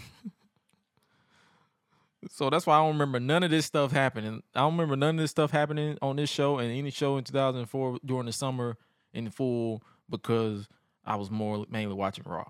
so 2.29 2.51
that's 2.51 2.67
why 2.67 2.77
I 2.77 2.81
don't 2.83 2.93
remember 2.93 3.19
none 3.19 3.43
of 3.43 3.51
this 3.51 3.67
stuff 3.67 3.91
happening. 3.91 4.43
I 4.55 4.61
don't 4.61 4.75
remember 4.75 4.97
none 4.97 5.17
of 5.17 5.21
this 5.21 5.31
stuff 5.33 5.51
happening 5.51 5.99
on 6.03 6.17
this 6.17 6.31
show 6.31 6.59
and 6.59 6.71
any 6.71 6.91
show 6.91 7.17
in 7.17 7.25
2004 7.25 7.99
during 8.05 8.27
the 8.27 8.33
summer 8.33 8.77
in 9.13 9.29
full 9.31 9.83
because 10.09 10.69
I 11.05 11.17
was 11.17 11.31
more 11.31 11.67
mainly 11.69 11.95
watching 11.95 12.25
Raw. 12.27 12.49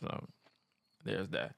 So 0.00 0.24
there's 1.04 1.28
that. 1.28 1.54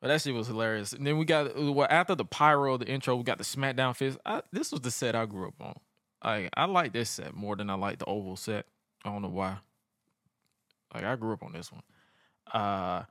But 0.00 0.08
that 0.08 0.22
shit 0.22 0.34
was 0.34 0.46
hilarious. 0.46 0.92
And 0.92 1.06
then 1.06 1.18
we 1.18 1.24
got 1.24 1.56
well 1.56 1.86
after 1.90 2.14
the 2.14 2.24
pyro, 2.24 2.76
the 2.76 2.86
intro, 2.86 3.16
we 3.16 3.24
got 3.24 3.38
the 3.38 3.44
SmackDown 3.44 3.96
fist. 3.96 4.18
I, 4.24 4.42
this 4.52 4.70
was 4.70 4.80
the 4.80 4.90
set 4.90 5.16
I 5.16 5.26
grew 5.26 5.48
up 5.48 5.54
on. 5.60 5.74
I 6.22 6.48
I 6.56 6.66
like 6.66 6.92
this 6.92 7.10
set 7.10 7.34
more 7.34 7.56
than 7.56 7.68
I 7.70 7.74
like 7.74 7.98
the 7.98 8.04
oval 8.06 8.36
set. 8.36 8.66
I 9.04 9.10
don't 9.10 9.22
know 9.22 9.28
why. 9.28 9.56
Like 10.94 11.04
I 11.04 11.16
grew 11.16 11.32
up 11.32 11.42
on 11.42 11.52
this 11.52 11.70
one. 11.72 11.82
Uh 12.52 13.04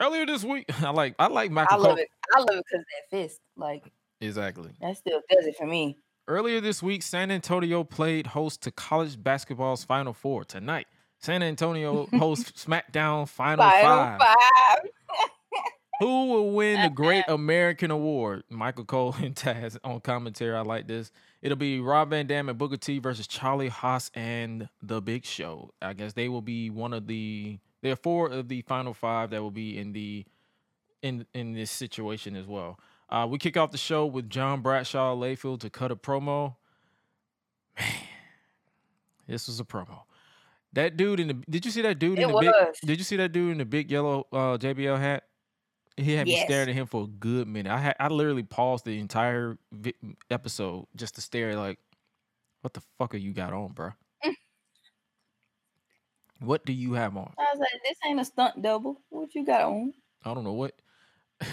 earlier 0.00 0.26
this 0.26 0.44
week, 0.44 0.66
I 0.82 0.90
like 0.90 1.14
I 1.18 1.28
like 1.28 1.50
Michael. 1.50 1.76
I 1.78 1.80
love 1.80 1.96
Cole. 1.96 1.98
it. 1.98 2.08
I 2.34 2.38
love 2.40 2.48
it 2.50 2.64
because 2.70 2.84
that 2.84 3.16
fist, 3.16 3.40
like 3.56 3.84
Exactly. 4.20 4.70
that 4.80 4.96
still 4.96 5.20
does 5.30 5.46
it 5.46 5.56
for 5.56 5.66
me. 5.66 5.98
Earlier 6.26 6.60
this 6.60 6.82
week, 6.82 7.02
San 7.02 7.30
Antonio 7.30 7.84
played 7.84 8.28
host 8.28 8.62
to 8.62 8.70
college 8.70 9.22
basketball's 9.22 9.84
Final 9.84 10.14
Four. 10.14 10.44
Tonight, 10.44 10.86
San 11.18 11.42
Antonio 11.42 12.06
hosts 12.14 12.64
SmackDown 12.64 13.28
Final, 13.28 13.68
Final 13.70 14.18
Five. 14.18 14.20
five. 14.20 14.78
Who 16.00 16.26
will 16.26 16.50
win 16.50 16.82
the 16.82 16.90
Great 16.90 17.24
American 17.28 17.90
Award? 17.90 18.44
Michael 18.50 18.84
Cole 18.84 19.14
and 19.22 19.34
Taz 19.34 19.76
on 19.84 20.00
commentary. 20.00 20.56
I 20.56 20.62
like 20.62 20.88
this. 20.88 21.12
It'll 21.40 21.56
be 21.56 21.78
Rob 21.80 22.10
Van 22.10 22.26
Dam 22.26 22.48
and 22.48 22.58
Booker 22.58 22.76
T 22.76 22.98
versus 22.98 23.26
Charlie 23.26 23.68
Haas 23.68 24.10
and 24.14 24.68
The 24.82 25.00
Big 25.00 25.24
Show. 25.24 25.72
I 25.80 25.92
guess 25.92 26.12
they 26.14 26.28
will 26.28 26.42
be 26.42 26.70
one 26.70 26.92
of 26.92 27.06
the. 27.06 27.58
There 27.82 27.92
are 27.92 27.96
four 27.96 28.28
of 28.28 28.48
the 28.48 28.62
final 28.62 28.94
five 28.94 29.30
that 29.30 29.42
will 29.42 29.50
be 29.50 29.78
in 29.78 29.92
the 29.92 30.24
in 31.02 31.26
in 31.34 31.52
this 31.52 31.70
situation 31.70 32.34
as 32.34 32.46
well. 32.46 32.78
Uh, 33.08 33.26
we 33.30 33.38
kick 33.38 33.56
off 33.56 33.70
the 33.70 33.78
show 33.78 34.06
with 34.06 34.28
John 34.30 34.62
Bradshaw 34.62 35.14
Layfield 35.14 35.60
to 35.60 35.70
cut 35.70 35.92
a 35.92 35.96
promo. 35.96 36.56
Man, 37.78 37.92
this 39.28 39.46
was 39.46 39.60
a 39.60 39.64
promo. 39.64 40.02
That 40.72 40.96
dude 40.96 41.20
in 41.20 41.28
the 41.28 41.34
did 41.48 41.64
you 41.64 41.70
see 41.70 41.82
that 41.82 41.98
dude 41.98 42.18
in 42.18 42.30
It 42.30 42.32
the 42.32 42.38
big 42.40 42.52
did 42.84 42.98
you 42.98 43.04
see 43.04 43.16
that 43.16 43.32
dude 43.32 43.52
in 43.52 43.58
the 43.58 43.64
big 43.64 43.90
yellow 43.90 44.26
uh, 44.32 44.56
JBL 44.58 44.98
hat? 44.98 45.24
He 45.96 46.12
had 46.14 46.26
me 46.26 46.42
staring 46.44 46.68
at 46.68 46.74
him 46.74 46.86
for 46.86 47.04
a 47.04 47.06
good 47.06 47.46
minute. 47.46 47.70
I 47.72 47.78
had 47.78 47.96
I 48.00 48.08
literally 48.08 48.42
paused 48.42 48.84
the 48.84 48.98
entire 48.98 49.56
vi- 49.72 49.94
episode 50.30 50.86
just 50.96 51.14
to 51.16 51.20
stare 51.20 51.54
like, 51.56 51.78
what 52.62 52.74
the 52.74 52.82
fuck 52.98 53.14
are 53.14 53.18
you 53.18 53.32
got 53.32 53.52
on, 53.52 53.72
bro? 53.72 53.90
what 56.40 56.64
do 56.66 56.72
you 56.72 56.94
have 56.94 57.16
on? 57.16 57.32
I 57.38 57.46
was 57.52 57.60
like, 57.60 57.80
this 57.84 57.96
ain't 58.06 58.20
a 58.20 58.24
stunt 58.24 58.60
double. 58.60 59.00
What 59.10 59.34
you 59.34 59.44
got 59.46 59.62
on? 59.62 59.92
I 60.24 60.34
don't 60.34 60.44
know 60.44 60.52
what. 60.52 60.74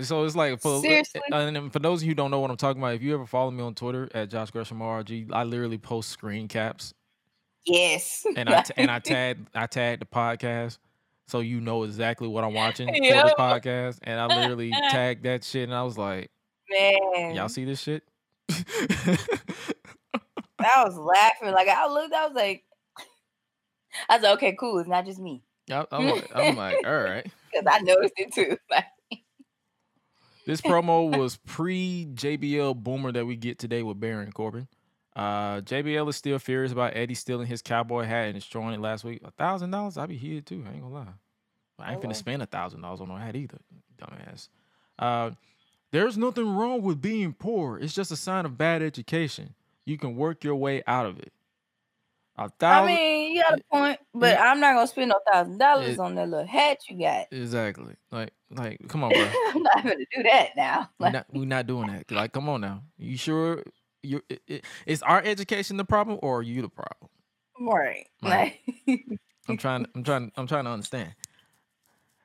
so 0.00 0.24
it's 0.24 0.34
like 0.34 0.60
for 0.60 0.76
uh, 0.76 0.80
Seriously? 0.80 1.20
Uh, 1.32 1.36
and 1.36 1.72
for 1.72 1.78
those 1.78 2.00
of 2.00 2.04
you 2.04 2.10
who 2.10 2.14
don't 2.14 2.30
know 2.30 2.40
what 2.40 2.50
I'm 2.50 2.56
talking 2.56 2.82
about, 2.82 2.94
if 2.94 3.02
you 3.02 3.14
ever 3.14 3.26
follow 3.26 3.50
me 3.50 3.62
on 3.62 3.74
Twitter 3.74 4.08
at 4.12 4.30
Josh 4.30 4.50
Gresham 4.50 4.80
RG, 4.80 5.28
I 5.32 5.44
literally 5.44 5.78
post 5.78 6.10
screen 6.10 6.48
caps 6.48 6.94
Yes. 7.64 8.26
and 8.36 8.48
I 8.50 8.62
t- 8.62 8.74
and 8.76 8.90
I 8.90 8.98
tag 8.98 9.46
I 9.54 9.66
tag 9.66 10.00
the 10.00 10.06
podcast 10.06 10.78
so 11.28 11.40
you 11.40 11.60
know 11.60 11.84
exactly 11.84 12.26
what 12.26 12.42
I'm 12.42 12.54
watching 12.54 12.88
for 12.94 12.94
the 12.94 13.34
podcast. 13.38 13.98
And 14.02 14.18
I 14.18 14.26
literally 14.26 14.70
tagged 14.90 15.24
that 15.24 15.44
shit 15.44 15.64
and 15.64 15.74
I 15.74 15.82
was 15.82 15.98
like, 15.98 16.30
man. 16.70 17.34
y'all 17.34 17.48
see 17.48 17.64
this 17.64 17.80
shit? 17.80 18.02
I 20.58 20.84
was 20.84 20.96
laughing. 20.96 21.52
Like 21.52 21.68
I 21.68 21.86
looked, 21.86 22.14
I 22.14 22.26
was 22.26 22.34
like, 22.34 22.64
I 24.08 24.16
was 24.16 24.22
like, 24.22 24.32
okay, 24.38 24.56
cool. 24.58 24.78
It's 24.78 24.88
not 24.88 25.04
just 25.04 25.20
me. 25.20 25.42
I- 25.70 25.86
I'm 25.92 26.08
like, 26.08 26.30
I'm 26.34 26.56
like, 26.56 26.76
all 26.86 26.98
right. 26.98 27.26
Because 27.52 27.66
I 27.70 27.80
noticed 27.80 28.14
it 28.16 28.32
too. 28.32 28.56
This 30.46 30.62
promo 30.62 31.14
was 31.14 31.36
pre 31.36 32.08
JBL 32.14 32.74
boomer 32.76 33.12
that 33.12 33.26
we 33.26 33.36
get 33.36 33.58
today 33.58 33.82
with 33.82 34.00
Baron 34.00 34.32
Corbin. 34.32 34.66
Uh, 35.18 35.60
JBL 35.62 36.08
is 36.08 36.16
still 36.16 36.38
furious 36.38 36.70
about 36.70 36.96
Eddie 36.96 37.14
stealing 37.14 37.46
his 37.48 37.60
cowboy 37.60 38.04
hat 38.04 38.26
and 38.26 38.34
destroying 38.34 38.74
it 38.74 38.80
last 38.80 39.02
week. 39.04 39.20
A 39.24 39.30
thousand 39.32 39.70
dollars, 39.72 39.98
I'd 39.98 40.08
be 40.08 40.16
here 40.16 40.40
too. 40.40 40.64
I 40.66 40.72
ain't 40.72 40.82
gonna 40.82 40.94
lie. 40.94 41.06
I 41.80 41.92
ain't 41.92 42.04
Oh, 42.04 42.08
finna 42.08 42.14
spend 42.14 42.42
a 42.42 42.46
thousand 42.46 42.82
dollars 42.82 43.00
on 43.00 43.08
no 43.08 43.16
hat 43.16 43.34
either, 43.36 43.58
dumbass. 44.00 44.48
Uh, 44.98 45.30
there's 45.90 46.16
nothing 46.16 46.54
wrong 46.54 46.82
with 46.82 47.00
being 47.00 47.32
poor. 47.32 47.78
It's 47.78 47.94
just 47.94 48.12
a 48.12 48.16
sign 48.16 48.44
of 48.44 48.56
bad 48.58 48.82
education. 48.82 49.54
You 49.84 49.98
can 49.98 50.16
work 50.16 50.44
your 50.44 50.56
way 50.56 50.82
out 50.86 51.06
of 51.06 51.18
it. 51.18 51.32
A 52.36 52.42
I 52.42 52.48
thousand 52.60 52.84
I 52.92 52.94
mean, 52.96 53.32
you 53.36 53.42
got 53.42 53.58
a 53.58 53.62
point, 53.72 53.98
but 54.14 54.34
Yeah. 54.34 54.42
I'm 54.52 54.60
not 54.60 54.74
gonna 54.74 54.86
spend 54.86 55.08
no 55.08 55.18
thousand 55.32 55.58
dollars 55.58 55.98
on 55.98 56.14
that 56.14 56.28
little 56.28 56.46
hat 56.46 56.78
you 56.88 56.96
got. 57.00 57.26
exactly. 57.32 57.94
Like 58.12 58.30
like 58.50 58.86
come 58.86 59.02
on, 59.02 59.10
bro. 59.14 59.28
I'm 59.48 59.62
not 59.64 59.82
gonna 59.82 59.96
do 60.14 60.22
that 60.24 60.50
now. 60.56 60.90
We're 61.00 61.10
not, 61.10 61.26
we're 61.32 61.44
not 61.44 61.66
doing 61.66 61.88
that. 61.90 62.08
Like, 62.12 62.32
come 62.32 62.48
on 62.48 62.60
now. 62.60 62.82
You 62.98 63.16
sure 63.16 63.64
you 64.02 64.22
it, 64.28 64.64
is 64.86 65.02
our 65.02 65.22
education 65.22 65.76
the 65.76 65.84
problem 65.84 66.18
or 66.22 66.38
are 66.38 66.42
you 66.42 66.62
the 66.62 66.68
problem? 66.68 67.10
right. 67.60 68.06
Like, 68.22 68.60
I'm 69.48 69.56
trying 69.56 69.86
I'm 69.94 70.04
trying 70.04 70.32
I'm 70.36 70.46
trying 70.46 70.64
to 70.64 70.70
understand. 70.70 71.14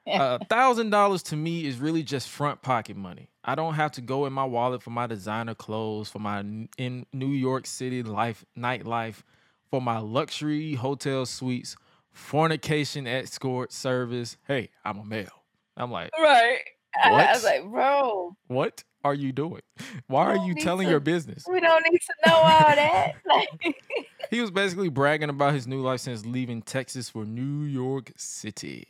A 0.05 0.43
thousand 0.45 0.89
dollars 0.89 1.23
to 1.23 1.37
me 1.37 1.65
is 1.65 1.79
really 1.79 2.03
just 2.03 2.27
front 2.27 2.61
pocket 2.61 2.97
money. 2.97 3.29
I 3.45 3.55
don't 3.55 3.75
have 3.75 3.93
to 3.93 4.01
go 4.01 4.25
in 4.25 4.33
my 4.33 4.43
wallet 4.43 4.81
for 4.83 4.89
my 4.89 5.07
designer 5.07 5.55
clothes, 5.55 6.09
for 6.09 6.19
my 6.19 6.39
in 6.77 7.05
New 7.13 7.29
York 7.29 7.65
City 7.65 8.03
life 8.03 8.43
nightlife, 8.57 9.23
for 9.71 9.81
my 9.81 9.99
luxury 9.99 10.75
hotel 10.75 11.25
suites, 11.25 11.77
fornication 12.11 13.07
escort 13.07 13.71
service. 13.71 14.35
Hey, 14.45 14.69
I'm 14.83 14.99
a 14.99 15.05
male. 15.05 15.43
I'm 15.77 15.89
like, 15.89 16.11
right. 16.19 16.59
I, 17.01 17.09
I 17.09 17.31
was 17.33 17.43
like, 17.43 17.63
bro, 17.63 18.35
what 18.47 18.83
are 19.03 19.13
you 19.13 19.31
doing? 19.31 19.61
Why 20.07 20.25
are 20.25 20.37
you 20.45 20.55
telling 20.55 20.85
to- 20.87 20.91
your 20.91 20.99
business? 20.99 21.45
we 21.49 21.59
don't 21.59 21.83
need 21.91 21.99
to 22.01 22.13
know 22.29 22.35
all 22.35 22.75
that. 22.75 23.13
Like, 23.25 23.75
He 24.29 24.41
was 24.41 24.51
basically 24.51 24.89
bragging 24.89 25.29
about 25.29 25.53
his 25.53 25.67
new 25.67 25.81
life 25.81 25.99
since 26.01 26.25
leaving 26.25 26.61
Texas 26.61 27.09
for 27.09 27.25
New 27.25 27.65
York 27.65 28.11
City. 28.15 28.87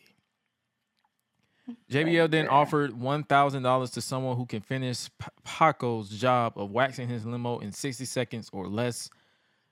JBL 1.90 2.30
then 2.30 2.48
offered 2.50 3.00
one 3.00 3.24
thousand 3.24 3.64
dollars 3.64 3.90
to 3.92 4.02
someone 4.02 4.36
who 4.36 4.46
can 4.46 4.60
finish 4.62 5.10
P- 5.18 5.28
Paco's 5.46 6.10
job 6.10 6.54
of 6.58 6.72
waxing 6.72 7.08
his 7.08 7.26
limo 7.26 7.60
in 7.60 7.72
sixty 7.72 8.04
seconds 8.06 8.50
or 8.52 8.68
less. 8.68 9.10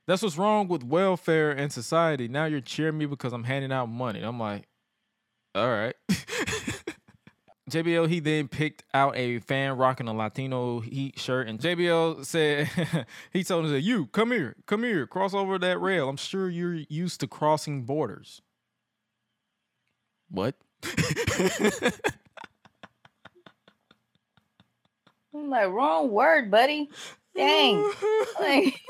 That's 0.08 0.22
what's 0.22 0.38
wrong 0.38 0.70
with 0.70 0.84
welfare 0.86 1.52
and 1.52 1.72
society. 1.72 2.30
Now 2.30 2.46
you're 2.46 2.62
cheering 2.62 2.98
me 2.98 3.06
because 3.08 3.34
I'm 3.34 3.44
handing 3.44 3.74
out 3.74 3.88
money. 3.88 4.22
I'm 4.22 4.40
like, 4.40 4.68
all 5.54 5.68
right. 5.70 5.96
JBL 7.72 8.10
he 8.10 8.20
then 8.20 8.48
picked 8.48 8.84
out 8.94 9.16
a 9.16 9.40
fan 9.40 9.78
rocking 9.78 10.08
a 10.08 10.14
Latino 10.14 10.82
heat 10.82 11.18
shirt, 11.18 11.48
and 11.48 11.60
JBL 11.60 12.26
said 12.26 12.70
he 13.34 13.44
told 13.44 13.66
him, 13.66 13.80
"You 13.80 14.08
come 14.08 14.32
here, 14.32 14.56
come 14.66 14.84
here, 14.84 15.08
cross 15.08 15.34
over 15.34 15.58
that 15.60 15.80
rail. 15.80 16.10
I'm 16.10 16.18
sure 16.18 16.50
you're 16.50 16.82
used 16.90 17.22
to 17.22 17.28
crossing 17.28 17.84
borders." 17.84 18.42
What? 20.30 20.56
I'm 25.34 25.50
like, 25.50 25.70
wrong 25.70 26.12
word, 26.12 26.52
buddy. 26.52 26.90
Dang. 27.36 27.92
Like, 28.40 28.82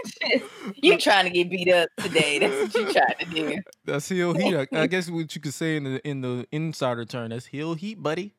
you 0.76 0.98
trying 0.98 1.26
to 1.26 1.30
get 1.30 1.50
beat 1.50 1.68
up 1.68 1.90
today. 1.98 2.40
That's 2.40 2.74
what 2.74 2.74
you 2.74 2.94
trying 2.94 3.16
to 3.20 3.26
do. 3.26 3.62
That's 3.84 4.08
heel 4.08 4.34
heat. 4.34 4.56
I, 4.56 4.68
I 4.72 4.88
guess 4.88 5.10
what 5.10 5.36
you 5.36 5.42
could 5.42 5.54
say 5.54 5.76
in 5.76 5.84
the 5.84 6.08
in 6.08 6.22
the 6.22 6.48
insider 6.54 7.04
turn, 7.04 7.32
That's 7.32 7.48
heel 7.48 7.74
heat, 7.74 8.02
buddy. 8.02 8.34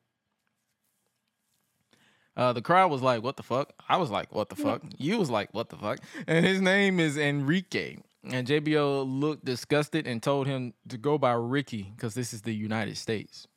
Uh, 2.35 2.51
the 2.53 2.61
crowd 2.61 2.89
was 2.89 3.01
like, 3.01 3.21
"What 3.23 3.37
the 3.37 3.43
fuck?" 3.43 3.73
I 3.87 3.97
was 3.97 4.09
like, 4.09 4.33
"What 4.33 4.49
the 4.49 4.55
fuck?" 4.55 4.81
You 4.97 5.17
was 5.17 5.29
like, 5.29 5.53
"What 5.53 5.69
the 5.69 5.77
fuck?" 5.77 5.99
And 6.27 6.45
his 6.45 6.61
name 6.61 6.99
is 6.99 7.17
Enrique. 7.17 7.97
And 8.23 8.47
JBL 8.47 9.05
looked 9.19 9.43
disgusted 9.43 10.07
and 10.07 10.23
told 10.23 10.47
him 10.47 10.73
to 10.87 10.97
go 10.97 11.17
by 11.17 11.33
Ricky 11.33 11.91
because 11.95 12.13
this 12.13 12.33
is 12.33 12.41
the 12.43 12.53
United 12.53 12.97
States. 12.97 13.47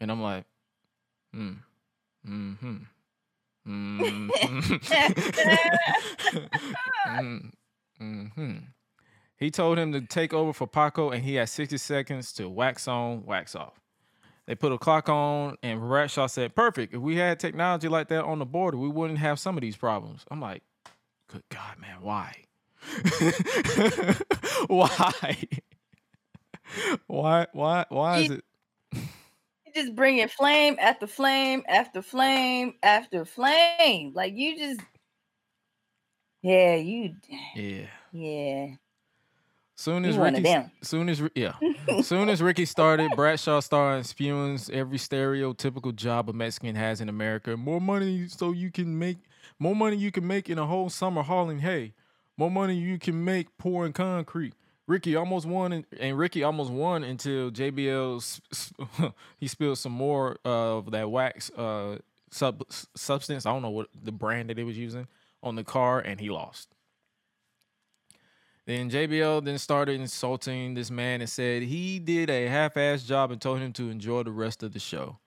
And 0.00 0.10
I'm 0.10 0.22
like, 0.22 0.44
hmm, 1.32 1.52
mm-hmm. 2.26 2.76
Mm-hmm. 3.68 4.30
mm, 7.08 7.50
hmm 7.98 8.56
He 9.36 9.50
told 9.50 9.78
him 9.78 9.92
to 9.92 10.00
take 10.00 10.32
over 10.32 10.52
for 10.52 10.66
Paco, 10.66 11.10
and 11.10 11.22
he 11.24 11.34
had 11.34 11.48
60 11.48 11.76
seconds 11.78 12.32
to 12.34 12.48
wax 12.48 12.88
on, 12.88 13.26
wax 13.26 13.54
off. 13.54 13.80
They 14.46 14.54
put 14.54 14.72
a 14.72 14.78
clock 14.78 15.08
on, 15.08 15.56
and 15.62 15.80
Bradshaw 15.80 16.28
said, 16.28 16.54
Perfect. 16.54 16.94
If 16.94 17.00
we 17.00 17.16
had 17.16 17.40
technology 17.40 17.88
like 17.88 18.08
that 18.08 18.24
on 18.24 18.38
the 18.38 18.46
border, 18.46 18.76
we 18.78 18.88
wouldn't 18.88 19.18
have 19.18 19.40
some 19.40 19.56
of 19.56 19.60
these 19.60 19.76
problems. 19.76 20.24
I'm 20.30 20.40
like, 20.40 20.62
Good 21.28 21.42
God, 21.48 21.78
man, 21.80 22.00
why? 22.00 22.44
why? 24.68 25.48
why? 27.08 27.46
Why? 27.52 27.84
Why 27.88 28.18
is 28.20 28.30
it? 28.30 28.44
You 28.92 29.72
just 29.74 29.96
bringing 29.96 30.28
flame 30.28 30.76
after 30.80 31.08
flame 31.08 31.64
after 31.68 32.00
flame 32.00 32.74
after 32.84 33.24
flame. 33.24 34.12
Like 34.14 34.34
you 34.36 34.56
just, 34.56 34.80
yeah, 36.42 36.76
you, 36.76 37.16
Yeah. 37.56 37.86
yeah. 38.12 38.68
Soon 39.78 40.06
as 40.06 40.16
Ricky, 40.16 40.42
soon 40.80 41.10
as 41.10 41.22
yeah, 41.34 41.52
soon 42.02 42.30
as 42.30 42.40
Ricky 42.40 42.64
started, 42.64 43.10
Bradshaw 43.14 43.60
started 43.60 44.06
spewing 44.06 44.58
every 44.72 44.96
stereotypical 44.96 45.94
job 45.94 46.30
a 46.30 46.32
Mexican 46.32 46.74
has 46.74 47.02
in 47.02 47.10
America. 47.10 47.58
More 47.58 47.80
money 47.80 48.26
so 48.28 48.52
you 48.52 48.70
can 48.70 48.98
make 48.98 49.18
more 49.58 49.76
money 49.76 49.96
you 49.96 50.10
can 50.10 50.26
make 50.26 50.48
in 50.48 50.58
a 50.58 50.66
whole 50.66 50.88
summer 50.88 51.22
hauling 51.22 51.58
hay. 51.58 51.92
More 52.38 52.50
money 52.50 52.74
you 52.74 52.98
can 52.98 53.22
make 53.22 53.56
pouring 53.58 53.92
concrete. 53.92 54.54
Ricky 54.86 55.14
almost 55.14 55.46
won, 55.46 55.72
and, 55.72 55.84
and 56.00 56.16
Ricky 56.16 56.42
almost 56.42 56.70
won 56.70 57.04
until 57.04 57.50
JBL 57.50 58.40
he 59.38 59.46
spilled 59.46 59.78
some 59.78 59.92
more 59.92 60.38
of 60.44 60.90
that 60.92 61.10
wax 61.10 61.50
uh, 61.50 61.98
sub 62.30 62.64
substance. 62.94 63.44
I 63.44 63.52
don't 63.52 63.62
know 63.62 63.70
what 63.70 63.88
the 64.02 64.12
brand 64.12 64.48
that 64.48 64.58
it 64.58 64.64
was 64.64 64.78
using 64.78 65.06
on 65.42 65.54
the 65.54 65.64
car, 65.64 66.00
and 66.00 66.18
he 66.18 66.30
lost. 66.30 66.68
Then 68.66 68.90
JBL 68.90 69.44
then 69.44 69.58
started 69.58 70.00
insulting 70.00 70.74
this 70.74 70.90
man 70.90 71.20
and 71.20 71.30
said 71.30 71.62
he 71.62 72.00
did 72.00 72.28
a 72.28 72.48
half-ass 72.48 73.04
job 73.04 73.30
and 73.30 73.40
told 73.40 73.60
him 73.60 73.72
to 73.74 73.90
enjoy 73.90 74.24
the 74.24 74.32
rest 74.32 74.64
of 74.64 74.72
the 74.72 74.80
show. 74.80 75.18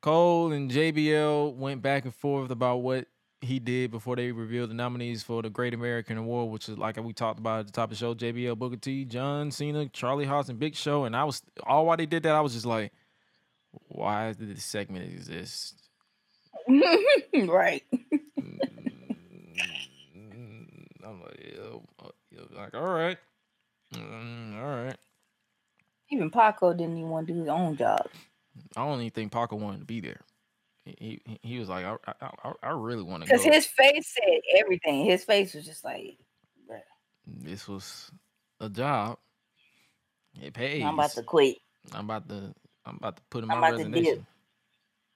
Cole 0.00 0.52
and 0.52 0.70
JBL 0.70 1.54
went 1.54 1.82
back 1.82 2.04
and 2.04 2.14
forth 2.14 2.50
about 2.50 2.78
what 2.78 3.06
he 3.42 3.58
did 3.58 3.90
before 3.90 4.16
they 4.16 4.32
revealed 4.32 4.70
the 4.70 4.74
nominees 4.74 5.22
for 5.22 5.42
the 5.42 5.50
Great 5.50 5.74
American 5.74 6.16
Award, 6.16 6.50
which 6.50 6.68
is 6.68 6.78
like 6.78 6.96
we 6.96 7.12
talked 7.12 7.38
about 7.38 7.60
at 7.60 7.66
the 7.66 7.72
top 7.72 7.84
of 7.84 7.90
the 7.90 7.96
show: 7.96 8.14
JBL, 8.14 8.56
Booker 8.56 8.76
T, 8.76 9.04
John 9.04 9.50
Cena, 9.50 9.88
Charlie 9.88 10.24
Haas, 10.24 10.48
and 10.48 10.58
Big 10.58 10.74
Show. 10.74 11.04
And 11.04 11.14
I 11.14 11.24
was 11.24 11.42
all 11.64 11.86
while 11.86 11.96
they 11.96 12.06
did 12.06 12.22
that, 12.22 12.34
I 12.34 12.40
was 12.40 12.54
just 12.54 12.66
like, 12.66 12.92
"Why 13.88 14.32
did 14.32 14.56
this 14.56 14.64
segment 14.64 15.12
exist?" 15.12 15.74
right. 16.68 17.82
I'm 21.04 21.20
like, 21.20 21.56
yo, 22.34 22.42
uh, 22.42 22.46
yo, 22.50 22.60
like, 22.60 22.74
all 22.74 22.92
right, 22.92 23.18
Mm, 23.94 24.58
all 24.58 24.84
right. 24.84 24.96
Even 26.10 26.30
Paco 26.30 26.72
didn't 26.72 26.98
even 26.98 27.10
want 27.10 27.26
to 27.26 27.32
do 27.32 27.40
his 27.40 27.48
own 27.48 27.76
job. 27.76 28.06
I 28.76 28.84
don't 28.84 29.00
even 29.00 29.10
think 29.10 29.32
Paco 29.32 29.56
wanted 29.56 29.80
to 29.80 29.84
be 29.84 30.00
there. 30.00 30.20
He 30.84 31.20
he, 31.24 31.38
he 31.42 31.58
was 31.58 31.68
like, 31.68 31.84
I 31.84 31.96
I, 32.20 32.52
I, 32.62 32.70
really 32.70 33.02
want 33.02 33.22
to 33.22 33.30
Because 33.30 33.44
his 33.44 33.66
face 33.66 34.14
said 34.14 34.40
everything. 34.56 35.04
His 35.04 35.24
face 35.24 35.54
was 35.54 35.64
just 35.64 35.84
like, 35.84 36.18
bruh, 36.68 36.80
this 37.26 37.68
was 37.68 38.10
a 38.60 38.68
job. 38.68 39.18
It 40.40 40.54
pays. 40.54 40.82
I'm 40.82 40.94
about 40.94 41.12
to 41.12 41.22
quit. 41.22 41.58
I'm 41.92 42.04
about 42.06 42.28
to. 42.28 42.54
I'm 42.84 42.96
about 42.96 43.16
to 43.16 43.22
put 43.30 43.44
in 43.44 43.50
I'm 43.50 43.60
my 43.60 43.70
dip. 43.70 43.78
resignation. 43.78 44.26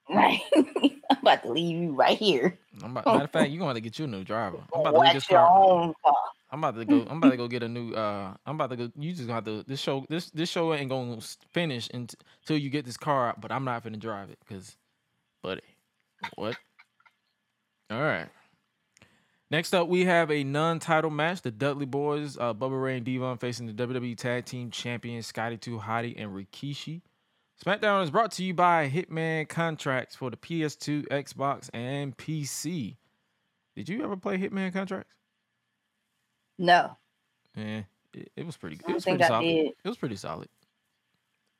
Right. 0.08 0.40
I'm 0.54 1.18
about 1.20 1.42
to 1.42 1.52
leave 1.52 1.76
you 1.76 1.92
right 1.94 2.16
here. 2.16 2.58
I'm 2.82 2.92
about, 2.92 3.06
matter 3.12 3.24
of 3.24 3.30
fact, 3.30 3.50
you're 3.50 3.58
gonna 3.58 3.70
have 3.70 3.76
to 3.76 3.80
get 3.80 3.98
you 3.98 4.04
a 4.04 4.08
new 4.08 4.22
driver. 4.22 4.58
I'm 4.72 4.80
about 4.80 4.92
to 4.92 5.00
leave 5.00 5.14
this 5.14 5.26
car. 5.26 5.50
own 5.50 5.94
car. 6.04 6.14
I'm 6.50 6.62
about 6.62 6.76
to 6.76 6.84
go. 6.84 7.04
I'm 7.08 7.18
about 7.18 7.30
to 7.30 7.36
go 7.36 7.48
get 7.48 7.62
a 7.62 7.68
new. 7.68 7.92
Uh, 7.92 8.34
I'm 8.46 8.54
about 8.54 8.70
to 8.70 8.76
go. 8.76 8.90
You 8.96 9.12
just 9.12 9.28
have 9.28 9.44
to. 9.44 9.64
This 9.64 9.80
show. 9.80 10.04
This 10.08 10.30
this 10.30 10.48
show 10.48 10.72
ain't 10.74 10.90
gonna 10.90 11.20
finish 11.52 11.88
until 11.92 12.56
you 12.56 12.70
get 12.70 12.84
this 12.84 12.96
car. 12.96 13.34
But 13.40 13.50
I'm 13.50 13.64
not 13.64 13.82
gonna 13.82 13.96
drive 13.96 14.30
it 14.30 14.38
because, 14.46 14.76
buddy, 15.42 15.62
what? 16.36 16.56
All 17.90 18.00
right. 18.00 18.28
Next 19.50 19.74
up, 19.74 19.88
we 19.88 20.04
have 20.04 20.30
a 20.30 20.44
non-title 20.44 21.10
match: 21.10 21.42
the 21.42 21.50
Dudley 21.50 21.86
Boys, 21.86 22.36
uh, 22.36 22.54
Bubba 22.54 22.80
Ray 22.80 22.96
and 22.96 23.06
Devon 23.06 23.38
facing 23.38 23.66
the 23.66 23.72
WWE 23.72 24.16
Tag 24.16 24.44
Team 24.44 24.70
Champions 24.70 25.26
Scotty 25.26 25.56
Too 25.56 25.78
Hottie 25.78 26.14
and 26.16 26.30
Rikishi. 26.32 27.02
SmackDown 27.64 28.04
is 28.04 28.10
brought 28.10 28.32
to 28.32 28.44
you 28.44 28.54
by 28.54 28.88
Hitman 28.88 29.48
Contracts 29.48 30.14
for 30.14 30.30
the 30.30 30.36
PS2, 30.36 31.08
Xbox, 31.08 31.70
and 31.72 32.16
PC. 32.16 32.96
Did 33.74 33.88
you 33.88 34.04
ever 34.04 34.16
play 34.16 34.36
Hitman 34.36 34.72
Contracts? 34.72 35.14
No. 36.58 36.96
Yeah, 37.54 37.82
it, 38.14 38.32
it 38.36 38.46
was 38.46 38.56
pretty. 38.56 38.76
It 38.86 38.94
was 38.94 39.04
think 39.04 39.18
pretty 39.18 39.24
I 39.24 39.28
solid. 39.28 39.44
did. 39.44 39.66
It 39.84 39.88
was 39.88 39.96
pretty 39.96 40.16
solid. 40.16 40.48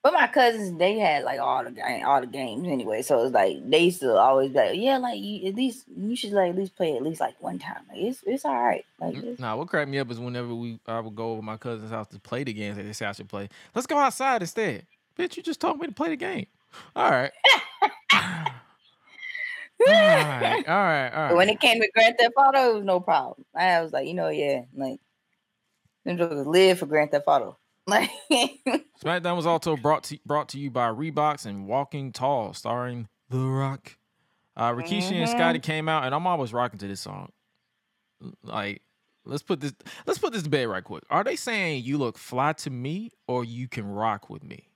But 0.03 0.13
my 0.13 0.29
cousins, 0.29 0.79
they 0.79 1.01
had 1.01 1.25
like 1.25 1.41
all 1.41 1.65
the 1.65 1.73
game, 1.73 2.07
all 2.07 2.21
the 2.21 2.29
games 2.29 2.69
anyway. 2.69 3.03
So 3.03 3.25
it's 3.25 3.35
like 3.35 3.57
they 3.69 3.81
used 3.81 3.99
to 4.03 4.15
always 4.15 4.51
be 4.51 4.59
like, 4.59 4.77
yeah, 4.79 4.99
like 4.99 5.19
you, 5.19 5.49
at 5.49 5.57
least 5.57 5.85
you 5.97 6.15
should 6.15 6.31
like 6.31 6.51
at 6.51 6.57
least 6.57 6.77
play 6.77 6.95
at 6.95 7.03
least 7.03 7.21
like 7.21 7.35
one 7.43 7.59
time. 7.59 7.81
Like 7.89 7.99
it's 7.99 8.23
it's 8.25 8.45
all 8.45 8.55
right. 8.55 8.85
Like 9.01 9.17
it's, 9.17 9.41
Nah, 9.41 9.57
what 9.57 9.67
cracked 9.67 9.91
me 9.91 9.99
up 9.99 10.09
is 10.13 10.21
whenever 10.21 10.55
we 10.55 10.79
I 10.87 11.01
would 11.01 11.17
go 11.17 11.33
over 11.33 11.43
my 11.43 11.57
cousin's 11.57 11.91
house 11.91 12.07
to 12.09 12.21
play 12.21 12.45
the 12.45 12.53
games 12.53 12.77
that 12.77 12.85
they 12.85 12.93
say 12.93 13.07
I 13.07 13.13
should 13.13 13.29
play. 13.29 13.49
Let's 13.75 13.89
go 13.89 13.99
outside 13.99 14.43
instead. 14.43 14.87
Bitch, 15.19 15.37
you 15.37 15.43
just 15.43 15.61
told 15.61 15.81
me 15.81 15.89
to 15.89 15.93
play 15.93 16.11
the 16.11 16.17
game. 16.17 16.47
All 16.95 17.11
right. 17.11 17.33
right, 19.87 20.65
all 20.69 20.75
right, 20.75 21.11
all 21.11 21.29
But 21.29 21.37
when 21.37 21.49
it 21.49 21.61
came 21.61 21.81
to 21.81 21.91
Grand 21.95 22.17
Theft 22.19 22.35
Auto, 22.37 22.71
it 22.71 22.75
was 22.75 22.85
no 22.85 23.01
problem. 23.01 23.45
I 23.55 23.81
was 23.83 23.93
like, 23.93 24.07
you 24.07 24.15
know, 24.15 24.29
yeah, 24.29 24.63
like 24.75 25.01
them 26.05 26.19
jokers 26.19 26.47
live 26.47 26.79
for 26.79 26.87
Grand 26.87 27.11
Theft 27.11 27.25
Auto. 27.27 27.59
Like, 27.89 28.11
SmackDown 29.01 29.37
was 29.37 29.47
also 29.47 29.77
brought 29.77 30.03
to 30.05 30.19
brought 30.27 30.49
to 30.49 30.59
you 30.59 30.73
by 30.73 30.89
Reeboks 30.89 31.47
and 31.47 31.69
Walking 31.69 32.11
Tall, 32.11 32.53
starring 32.53 33.09
The 33.31 33.39
Rock. 33.39 33.97
Uh, 34.57 34.73
Rikishi 34.73 35.13
and 35.13 35.29
Mhm. 35.29 35.29
Scotty 35.29 35.59
came 35.61 35.89
out, 35.89 36.05
and 36.05 36.13
I'm 36.13 36.27
always 36.27 36.53
rocking 36.53 36.81
to 36.81 36.89
this 36.89 37.01
song. 37.01 37.31
Like, 38.43 38.83
let's 39.25 39.43
put 39.43 39.61
this 39.61 39.75
let's 40.07 40.19
put 40.19 40.33
this 40.33 40.43
to 40.43 40.51
bed 40.51 40.65
right 40.69 40.83
quick. 40.83 41.05
Are 41.11 41.23
they 41.23 41.37
saying 41.37 41.85
you 41.85 41.99
look 41.99 42.19
fly 42.19 42.55
to 42.55 42.71
me, 42.71 43.11
or 43.29 43.45
you 43.45 43.69
can 43.69 43.87
rock 43.87 44.31
with 44.31 44.43
me? 44.43 44.69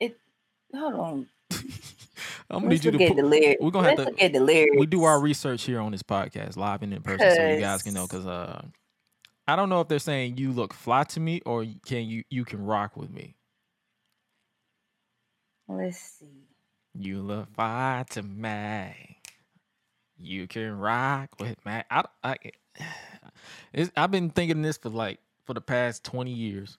It 0.00 0.16
hold 0.72 0.94
on. 0.94 1.28
I'm 2.50 2.60
gonna 2.62 2.70
Let's 2.74 2.84
need 2.84 2.92
you 2.92 2.98
to 2.98 3.08
put, 3.08 3.16
the 3.16 3.22
lyrics. 3.22 3.60
we're 3.62 3.70
gonna 3.70 3.88
have 3.90 3.98
Let's 3.98 4.10
to- 4.10 4.16
get 4.16 4.32
the 4.32 4.40
lyrics. 4.40 4.76
we 4.78 4.86
do 4.86 5.04
our 5.04 5.20
research 5.20 5.62
here 5.64 5.80
on 5.80 5.92
this 5.92 6.02
podcast 6.02 6.56
live 6.56 6.82
and 6.82 6.92
in 6.92 7.02
person 7.02 7.30
so 7.34 7.46
you 7.48 7.60
guys 7.60 7.82
can 7.82 7.94
know 7.94 8.06
because 8.06 8.26
uh 8.26 8.62
i 9.48 9.56
don't 9.56 9.68
know 9.68 9.80
if 9.80 9.88
they're 9.88 9.98
saying 9.98 10.36
you 10.36 10.52
look 10.52 10.72
fly 10.74 11.04
to 11.04 11.20
me 11.20 11.40
or 11.46 11.64
can 11.86 12.04
you 12.04 12.22
you 12.30 12.44
can 12.44 12.64
rock 12.64 12.96
with 12.96 13.10
me 13.10 13.34
Let's 15.68 15.98
see. 16.18 16.44
you 16.94 17.20
look 17.22 17.52
fly 17.54 18.04
to 18.10 18.22
me 18.22 19.18
you 20.18 20.46
can 20.46 20.78
rock 20.78 21.30
with 21.40 21.64
me 21.64 21.82
i, 21.90 22.04
I 22.22 22.36
it's, 23.72 23.90
i've 23.96 24.10
been 24.10 24.30
thinking 24.30 24.62
this 24.62 24.76
for 24.76 24.90
like 24.90 25.18
for 25.46 25.54
the 25.54 25.60
past 25.60 26.04
20 26.04 26.30
years 26.30 26.78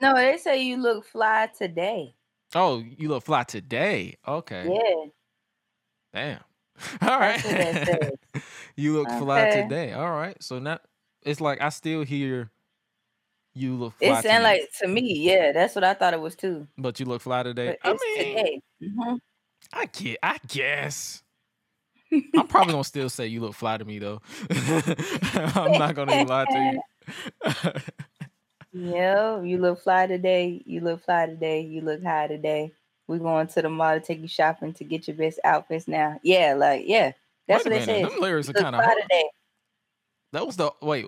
No, 0.00 0.14
they 0.14 0.36
say 0.36 0.62
you 0.62 0.76
look 0.76 1.04
fly 1.06 1.48
today. 1.56 2.14
Oh 2.54 2.82
you 2.96 3.08
look 3.08 3.24
fly 3.24 3.42
today 3.42 4.16
okay 4.26 4.68
Yeah, 4.72 5.04
damn 6.12 6.40
all 7.10 7.18
right 7.18 7.42
that's 7.42 7.44
what 7.44 7.86
that 7.86 8.00
says. 8.32 8.42
you 8.76 8.92
look 8.94 9.08
fly 9.10 9.50
today 9.50 9.92
all 9.92 10.10
right 10.10 10.36
so 10.42 10.58
now 10.58 10.78
it's 11.22 11.40
like 11.40 11.60
i 11.60 11.68
still 11.70 12.02
hear 12.02 12.50
you 13.54 13.74
look 13.74 13.94
fly 13.94 14.18
It 14.18 14.22
sound 14.22 14.42
like 14.44 14.68
to 14.80 14.86
me, 14.86 15.14
yeah, 15.18 15.50
that's 15.50 15.74
what 15.74 15.82
I 15.82 15.94
thought 15.94 16.12
it 16.12 16.20
was 16.20 16.36
too. 16.36 16.68
But 16.76 17.00
you 17.00 17.06
look 17.06 17.22
fly 17.22 17.42
today. 17.42 17.78
But 17.82 17.88
I 17.88 17.92
mean, 17.92 18.36
today. 18.36 18.60
Mhm. 18.82 19.18
I 19.72 19.86
get, 19.86 20.18
I 20.22 20.36
guess. 20.46 21.22
I'm 22.12 22.46
probably 22.48 22.72
gonna 22.72 22.84
still 22.84 23.08
say 23.08 23.28
you 23.28 23.40
look 23.40 23.54
fly 23.54 23.78
to 23.78 23.84
me 23.86 23.98
though. 23.98 24.20
I'm 24.50 25.72
not 25.72 25.94
gonna 25.94 26.22
lie 26.24 26.44
to 26.44 26.58
you. 26.60 27.80
Yeah, 28.78 29.40
you 29.40 29.58
look 29.58 29.80
fly 29.82 30.06
today. 30.06 30.62
You 30.66 30.80
look 30.80 31.02
fly 31.04 31.26
today. 31.26 31.62
You 31.62 31.80
look 31.80 32.02
high 32.02 32.26
today. 32.26 32.72
We're 33.08 33.18
going 33.18 33.46
to 33.46 33.62
the 33.62 33.70
mall 33.70 33.94
to 33.94 34.00
take 34.00 34.20
you 34.20 34.28
shopping 34.28 34.74
to 34.74 34.84
get 34.84 35.08
your 35.08 35.16
best 35.16 35.38
outfits 35.44 35.88
now. 35.88 36.18
Yeah, 36.22 36.54
like 36.58 36.82
yeah, 36.86 37.12
that's 37.48 37.64
Wait 37.64 37.72
what 37.72 37.86
minute, 37.86 38.02
says. 38.04 38.10
Them 38.12 38.20
lyrics 38.20 38.48
are 38.50 38.52
kind 38.52 38.76
of. 38.76 38.82
That 40.32 40.46
was 40.46 40.56
the 40.56 40.72
wait, 40.82 41.06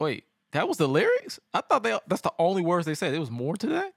wait. 0.00 0.24
That 0.52 0.68
was 0.68 0.76
the 0.76 0.88
lyrics. 0.88 1.40
I 1.54 1.62
thought 1.62 1.82
they. 1.82 1.98
That's 2.08 2.20
the 2.22 2.32
only 2.38 2.60
words 2.62 2.84
they 2.84 2.94
said. 2.94 3.14
It 3.14 3.18
was 3.20 3.30
more 3.30 3.56
to 3.56 3.66
that. 3.68 3.92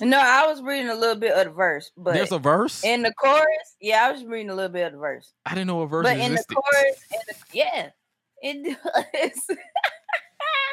No, 0.00 0.18
I 0.18 0.46
was 0.46 0.62
reading 0.62 0.90
a 0.90 0.94
little 0.94 1.16
bit 1.16 1.32
of 1.32 1.44
the 1.46 1.50
verse, 1.50 1.90
but 1.96 2.14
There's 2.14 2.32
a 2.32 2.38
verse. 2.38 2.84
in 2.84 3.02
the 3.02 3.12
chorus, 3.14 3.76
yeah, 3.82 4.06
I 4.06 4.12
was 4.12 4.24
reading 4.24 4.48
a 4.48 4.54
little 4.54 4.70
bit 4.72 4.86
of 4.86 4.92
the 4.92 4.98
verse. 4.98 5.32
I 5.44 5.54
didn't 5.54 5.66
know 5.66 5.82
a 5.82 5.86
verse 5.86 6.04
But 6.04 6.12
in 6.12 6.18
the 6.18 6.24
existed. 6.40 6.54
chorus, 6.54 7.04
in 7.12 7.18
the, 7.28 7.34
yeah, 7.52 7.90
it 8.42 8.78
does. 9.48 9.56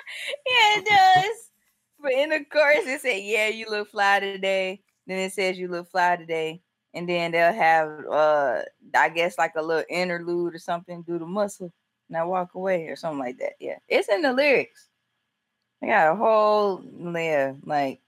yeah, 0.48 0.78
it 0.78 0.86
does. 0.86 1.52
But 2.00 2.12
in 2.14 2.30
the 2.30 2.46
chorus, 2.46 2.86
it 2.86 3.02
said, 3.02 3.24
"Yeah, 3.24 3.48
you 3.48 3.70
look 3.70 3.90
fly 3.90 4.20
today." 4.20 4.84
Then 5.08 5.20
it 5.20 5.34
says, 5.34 5.58
"You 5.58 5.68
look 5.68 5.90
fly 5.90 6.16
today," 6.16 6.62
and 6.94 7.10
then 7.10 7.32
they'll 7.32 7.54
have, 7.54 8.06
uh, 8.12 8.62
I 8.96 9.10
guess, 9.10 9.38
like 9.38 9.56
a 9.56 9.62
little 9.62 9.86
interlude 9.90 10.54
or 10.54 10.60
something. 10.60 11.02
Do 11.04 11.18
the 11.18 11.26
muscle, 11.26 11.74
now 12.10 12.30
walk 12.30 12.54
away 12.56 12.88
or 12.88 12.96
something 12.96 13.20
like 13.20 13.38
that. 13.40 13.54
Yeah, 13.60 13.80
it's 13.88 14.10
in 14.10 14.22
the 14.22 14.34
lyrics. 14.34 14.90
They 15.82 15.88
got 15.88 16.14
a 16.14 16.16
whole, 16.16 16.84
yeah, 16.84 17.54
like 17.64 18.02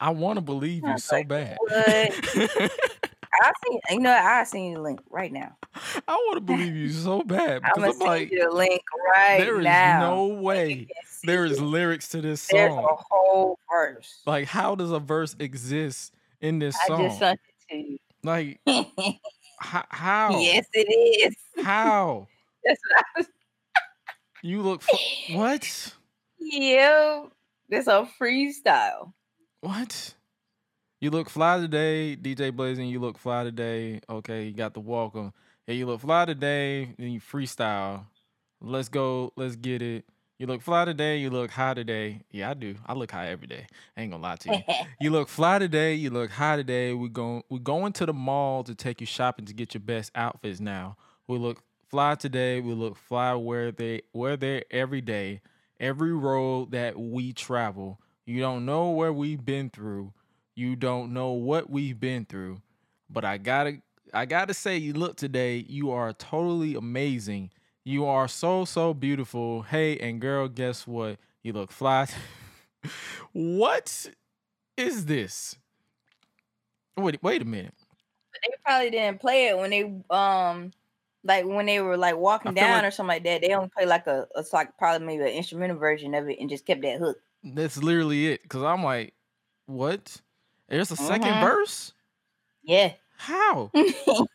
I 0.00 0.10
want 0.10 0.36
to 0.36 0.40
believe 0.40 0.84
you 0.84 0.92
I 0.92 0.96
so 0.96 1.16
like, 1.16 1.28
bad. 1.28 1.58
I 3.42 3.52
seen, 3.66 3.80
you 3.90 4.00
know, 4.00 4.12
I 4.12 4.44
seen 4.44 4.74
the 4.74 4.80
link 4.80 5.00
right 5.10 5.32
now. 5.32 5.56
I 5.74 6.12
want 6.14 6.36
to 6.36 6.40
believe 6.40 6.74
you 6.74 6.90
so 6.90 7.22
bad 7.22 7.62
I'm 7.64 7.72
gonna 7.74 7.88
I'm 7.88 7.92
send 7.94 8.10
like, 8.10 8.30
you 8.30 8.48
the 8.48 8.54
link 8.54 8.82
right 9.14 9.38
now. 9.38 9.44
there 9.44 9.60
is 9.60 9.64
now. 9.64 10.00
no 10.00 10.26
way 10.26 10.88
there 11.24 11.44
is 11.44 11.60
lyrics 11.60 12.08
to 12.10 12.20
this 12.20 12.40
song. 12.42 12.58
There's 12.58 12.72
a 12.72 12.96
whole 13.10 13.58
verse. 13.70 14.22
Like, 14.26 14.46
how 14.46 14.74
does 14.74 14.90
a 14.90 14.98
verse 14.98 15.34
exist 15.38 16.14
in 16.40 16.58
this 16.58 16.76
I 16.82 16.86
song? 16.86 17.08
just 17.08 17.18
sent 17.18 17.40
it 17.68 18.00
Like, 18.22 18.60
to 18.66 18.72
you. 18.72 18.86
h- 19.06 19.84
how? 19.90 20.40
yes, 20.40 20.66
it 20.74 21.32
is. 21.58 21.64
How? 21.64 22.28
That's 22.64 22.80
what 22.90 23.04
I 23.04 23.18
was. 23.18 23.26
You 24.42 24.62
look 24.62 24.82
fu- 24.82 25.34
what? 25.34 25.94
Yeah, 26.40 27.26
that's 27.68 27.86
a 27.86 28.08
freestyle. 28.20 29.12
What? 29.60 30.14
You 31.02 31.10
look 31.10 31.28
fly 31.28 31.58
today, 31.58 32.14
DJ 32.14 32.54
Blazing. 32.54 32.86
You 32.86 33.00
look 33.00 33.18
fly 33.18 33.42
today. 33.42 34.00
Okay, 34.08 34.44
you 34.44 34.52
got 34.52 34.72
the 34.72 34.78
welcome. 34.78 35.32
Yeah, 35.66 35.74
you 35.74 35.84
look 35.84 36.00
fly 36.00 36.26
today. 36.26 36.94
Then 36.96 37.10
you 37.10 37.18
freestyle. 37.20 38.04
Let's 38.60 38.88
go. 38.88 39.32
Let's 39.34 39.56
get 39.56 39.82
it. 39.82 40.04
You 40.38 40.46
look 40.46 40.62
fly 40.62 40.84
today. 40.84 41.16
You 41.16 41.30
look 41.30 41.50
high 41.50 41.74
today. 41.74 42.20
Yeah, 42.30 42.50
I 42.50 42.54
do. 42.54 42.76
I 42.86 42.92
look 42.92 43.10
high 43.10 43.30
every 43.30 43.48
day. 43.48 43.66
I 43.96 44.02
ain't 44.02 44.12
gonna 44.12 44.22
lie 44.22 44.36
to 44.36 44.52
you. 44.52 44.74
You 45.00 45.10
look 45.10 45.28
fly 45.28 45.58
today. 45.58 45.94
You 45.94 46.10
look 46.10 46.30
high 46.30 46.54
today. 46.54 46.92
We 46.92 47.08
going 47.08 47.42
we 47.48 47.58
going 47.58 47.92
to 47.94 48.06
the 48.06 48.12
mall 48.12 48.62
to 48.62 48.72
take 48.72 49.00
you 49.00 49.06
shopping 49.08 49.46
to 49.46 49.52
get 49.52 49.74
your 49.74 49.80
best 49.80 50.12
outfits. 50.14 50.60
Now 50.60 50.96
we 51.26 51.36
look 51.36 51.64
fly 51.88 52.14
today. 52.14 52.60
We 52.60 52.74
look 52.74 52.96
fly 52.96 53.34
where 53.34 53.72
they 53.72 54.02
where 54.12 54.36
they 54.36 54.62
every 54.70 55.00
day. 55.00 55.40
Every 55.80 56.12
road 56.12 56.70
that 56.70 56.96
we 56.96 57.32
travel. 57.32 57.98
You 58.24 58.38
don't 58.38 58.64
know 58.64 58.90
where 58.90 59.12
we've 59.12 59.44
been 59.44 59.68
through. 59.68 60.12
You 60.54 60.76
don't 60.76 61.12
know 61.12 61.32
what 61.32 61.70
we've 61.70 61.98
been 61.98 62.24
through. 62.24 62.60
But 63.08 63.24
I 63.24 63.38
gotta 63.38 63.78
I 64.12 64.26
gotta 64.26 64.54
say, 64.54 64.76
you 64.76 64.92
look 64.92 65.16
today. 65.16 65.64
You 65.68 65.90
are 65.90 66.12
totally 66.12 66.74
amazing. 66.74 67.50
You 67.84 68.04
are 68.06 68.28
so 68.28 68.64
so 68.64 68.94
beautiful. 68.94 69.62
Hey, 69.62 69.98
and 69.98 70.20
girl, 70.20 70.48
guess 70.48 70.86
what? 70.86 71.18
You 71.42 71.52
look 71.52 71.72
fly. 71.72 72.06
what 73.32 74.06
is 74.76 75.06
this? 75.06 75.56
Wait, 76.96 77.22
wait 77.22 77.42
a 77.42 77.44
minute. 77.44 77.74
they 78.42 78.54
probably 78.64 78.90
didn't 78.90 79.20
play 79.20 79.48
it 79.48 79.56
when 79.58 79.70
they 79.70 79.92
um 80.10 80.72
like 81.24 81.46
when 81.46 81.66
they 81.66 81.80
were 81.80 81.96
like 81.96 82.16
walking 82.16 82.54
down 82.54 82.78
like- 82.78 82.84
or 82.84 82.90
something 82.90 83.08
like 83.08 83.24
that. 83.24 83.40
They 83.40 83.54
only 83.54 83.70
play 83.76 83.86
like 83.86 84.06
a 84.06 84.26
it's 84.36 84.52
like 84.52 84.76
probably 84.78 85.06
maybe 85.06 85.22
an 85.22 85.28
instrumental 85.28 85.76
version 85.76 86.14
of 86.14 86.28
it 86.28 86.38
and 86.40 86.50
just 86.50 86.66
kept 86.66 86.82
that 86.82 86.98
hook. 86.98 87.18
That's 87.42 87.82
literally 87.82 88.28
it. 88.28 88.48
Cause 88.48 88.62
I'm 88.62 88.84
like, 88.84 89.14
what? 89.66 90.20
There's 90.72 90.90
a 90.90 90.96
2nd 90.96 91.36
Mhm. 91.36 91.40
verse? 91.40 91.94
Yeah. 92.64 92.94
How? 93.18 93.72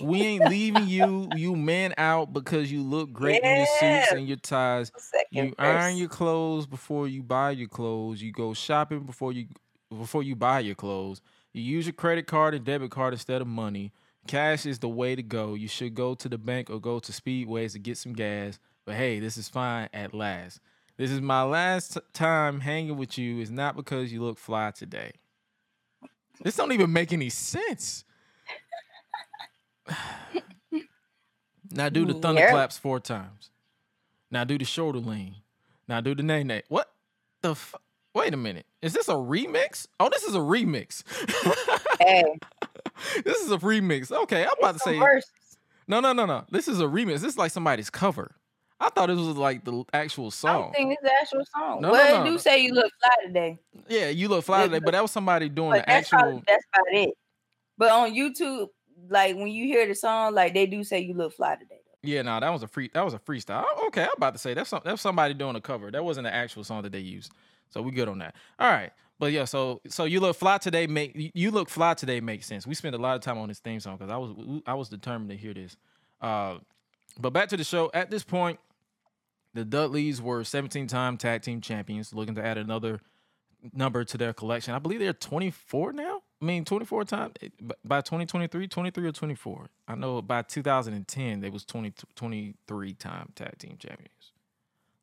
we 0.00 0.24
ain't 0.24 0.44
leaving 0.46 0.86
you, 0.86 1.28
you 1.32 1.56
man 1.56 1.94
out 1.98 2.32
because 2.32 2.70
you 2.72 2.82
look 2.82 3.12
great 3.12 3.42
in 3.42 3.56
your 3.56 3.66
suits 3.66 4.12
and 4.12 4.28
your 4.28 4.36
ties. 4.38 4.92
Second 4.96 5.26
You 5.30 5.54
iron 5.58 5.96
your 5.96 6.08
clothes 6.08 6.66
before 6.66 7.08
you 7.08 7.22
buy 7.22 7.52
your 7.52 7.68
clothes. 7.68 8.22
You 8.22 8.32
go 8.32 8.54
shopping 8.54 9.00
before 9.00 9.32
you 9.32 9.48
before 9.90 10.22
you 10.22 10.36
buy 10.36 10.60
your 10.60 10.76
clothes. 10.76 11.20
You 11.54 11.62
use 11.62 11.86
your 11.86 11.94
credit 11.94 12.26
card 12.26 12.54
and 12.54 12.64
debit 12.64 12.90
card 12.92 13.14
instead 13.14 13.40
of 13.42 13.48
money. 13.48 13.92
Cash 14.28 14.66
is 14.66 14.78
the 14.80 14.88
way 14.88 15.16
to 15.16 15.22
go. 15.22 15.54
You 15.54 15.68
should 15.68 15.94
go 15.94 16.14
to 16.14 16.28
the 16.28 16.38
bank 16.38 16.70
or 16.70 16.80
go 16.80 17.00
to 17.00 17.12
Speedways 17.12 17.72
to 17.72 17.78
get 17.80 17.96
some 17.98 18.12
gas. 18.12 18.58
But 18.86 18.96
hey, 18.96 19.20
this 19.20 19.38
is 19.38 19.48
fine 19.48 19.88
at 19.94 20.14
last. 20.14 20.60
This 20.98 21.10
is 21.10 21.20
my 21.22 21.42
last 21.44 21.94
t- 21.94 22.00
time 22.12 22.60
hanging 22.60 22.96
with 22.98 23.18
you. 23.18 23.40
Is 23.40 23.50
not 23.50 23.76
because 23.76 24.12
you 24.12 24.22
look 24.22 24.38
fly 24.38 24.70
today. 24.72 25.12
This 26.42 26.56
don't 26.56 26.72
even 26.72 26.92
make 26.92 27.12
any 27.12 27.28
sense. 27.30 28.04
now 31.70 31.88
do 31.88 32.04
the 32.04 32.12
Yep. 32.14 32.22
thunderclaps 32.22 32.78
four 32.78 33.00
times. 33.00 33.50
Now 34.30 34.44
do 34.44 34.58
the 34.58 34.64
shoulder 34.64 34.98
lean. 34.98 35.36
Now 35.88 36.00
do 36.00 36.14
the 36.14 36.22
nay 36.22 36.44
nay. 36.44 36.62
What 36.68 36.92
the? 37.42 37.52
F- 37.52 37.74
Wait 38.14 38.34
a 38.34 38.36
minute. 38.36 38.66
Is 38.82 38.92
this 38.94 39.08
a 39.08 39.12
remix? 39.14 39.86
Oh, 40.00 40.08
this 40.10 40.24
is 40.24 40.34
a 40.34 40.38
remix. 40.40 41.02
Hey, 42.00 42.22
this 43.24 43.38
is 43.42 43.50
a 43.50 43.58
remix. 43.58 44.12
Okay, 44.12 44.44
I'm 44.44 44.52
about 44.60 44.70
to 44.70 44.74
it's 44.76 44.84
say 44.84 44.96
no, 45.88 45.98
no, 45.98 46.12
no, 46.12 46.26
no. 46.26 46.44
This 46.52 46.68
is 46.68 46.80
a 46.80 46.84
remix. 46.84 47.14
This 47.20 47.32
is 47.32 47.36
like 47.38 47.50
somebody's 47.50 47.90
cover. 47.90 48.36
I 48.80 48.90
thought 48.90 49.06
this 49.08 49.16
was 49.18 49.36
like 49.36 49.64
the 49.64 49.84
actual 49.92 50.26
I 50.26 50.30
song. 50.30 50.62
don't 50.62 50.72
think 50.74 50.92
it's 50.92 51.02
the 51.02 51.12
actual 51.12 51.44
song. 51.52 51.80
No, 51.80 51.88
no, 51.88 51.92
well, 51.92 52.18
no. 52.18 52.26
it 52.26 52.30
do 52.30 52.38
say 52.38 52.58
you 52.62 52.72
look 52.72 52.92
fly 53.02 53.26
today, 53.26 53.58
yeah, 53.88 54.08
you 54.08 54.28
look 54.28 54.44
fly 54.44 54.64
today, 54.66 54.78
but 54.78 54.92
that 54.92 55.02
was 55.02 55.10
somebody 55.10 55.48
doing 55.48 55.70
but 55.70 55.78
the 55.80 55.84
that's 55.86 56.12
actual. 56.12 56.18
probably 56.18 56.42
that's 56.46 56.64
about 56.72 56.86
it. 57.08 57.14
But 57.76 57.90
on 57.92 58.12
YouTube, 58.14 58.68
like 59.08 59.36
when 59.36 59.48
you 59.48 59.64
hear 59.66 59.86
the 59.86 59.94
song, 59.94 60.34
like 60.34 60.54
they 60.54 60.66
do 60.66 60.84
say 60.84 61.00
you 61.00 61.14
look 61.14 61.32
fly 61.34 61.54
today. 61.56 61.80
Though. 61.84 62.08
Yeah, 62.08 62.22
no, 62.22 62.38
that 62.38 62.50
was 62.50 62.62
a 62.62 62.68
free. 62.68 62.90
That 62.94 63.04
was 63.04 63.14
a 63.14 63.18
freestyle. 63.18 63.64
Oh, 63.76 63.86
Okay, 63.88 64.02
I'm 64.02 64.10
about 64.16 64.34
to 64.34 64.38
say 64.38 64.54
that's 64.54 64.70
some, 64.70 64.80
that's 64.84 65.02
somebody 65.02 65.34
doing 65.34 65.56
a 65.56 65.60
cover. 65.60 65.90
That 65.90 66.04
wasn't 66.04 66.26
the 66.26 66.34
actual 66.34 66.62
song 66.62 66.82
that 66.82 66.92
they 66.92 67.00
used. 67.00 67.32
So 67.70 67.82
we 67.82 67.90
good 67.90 68.08
on 68.08 68.18
that. 68.18 68.34
All 68.60 68.70
right, 68.70 68.92
but 69.18 69.32
yeah, 69.32 69.44
so 69.44 69.80
so 69.88 70.04
you 70.04 70.20
look 70.20 70.36
fly 70.36 70.58
today 70.58 70.86
make 70.86 71.16
you- 71.16 71.30
you 71.34 71.50
look 71.50 71.68
fly 71.68 71.94
today 71.94 72.20
makes 72.20 72.46
sense. 72.46 72.64
We 72.66 72.74
spent 72.74 72.94
a 72.94 72.98
lot 72.98 73.16
of 73.16 73.22
time 73.22 73.38
on 73.38 73.48
this 73.48 73.58
theme 73.58 73.80
song 73.80 73.96
because 73.96 74.10
I 74.12 74.16
was 74.16 74.62
I 74.66 74.74
was 74.74 74.88
determined 74.88 75.30
to 75.30 75.36
hear 75.36 75.52
this. 75.52 75.76
Uh, 76.20 76.58
but 77.18 77.30
back 77.32 77.48
to 77.48 77.56
the 77.56 77.64
show. 77.64 77.90
At 77.92 78.10
this 78.10 78.22
point, 78.22 78.58
the 79.54 79.64
Dudleys 79.64 80.20
were 80.20 80.44
17 80.44 80.86
time 80.86 81.16
tag 81.16 81.42
team 81.42 81.60
champions, 81.60 82.12
looking 82.14 82.34
to 82.36 82.44
add 82.44 82.58
another 82.58 83.00
number 83.72 84.04
to 84.04 84.16
their 84.18 84.32
collection. 84.32 84.74
I 84.74 84.78
believe 84.78 85.00
they're 85.00 85.12
24 85.12 85.92
now. 85.92 86.22
I 86.40 86.44
mean, 86.44 86.64
24 86.64 87.04
time 87.04 87.32
by 87.84 88.00
2023, 88.00 88.68
23 88.68 89.06
or 89.08 89.12
24. 89.12 89.68
I 89.88 89.94
know 89.96 90.22
by 90.22 90.42
2010 90.42 91.40
they 91.40 91.50
was 91.50 91.64
20, 91.64 91.92
23 92.14 92.92
time 92.94 93.32
tag 93.34 93.58
team 93.58 93.76
champions. 93.78 94.32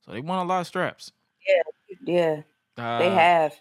So 0.06 0.12
they 0.12 0.22
won 0.22 0.40
a 0.40 0.46
lot 0.46 0.62
of 0.62 0.68
straps. 0.68 1.12
Yeah, 2.06 2.42
Uh, 2.78 3.00
they 3.00 3.10
have. 3.10 3.54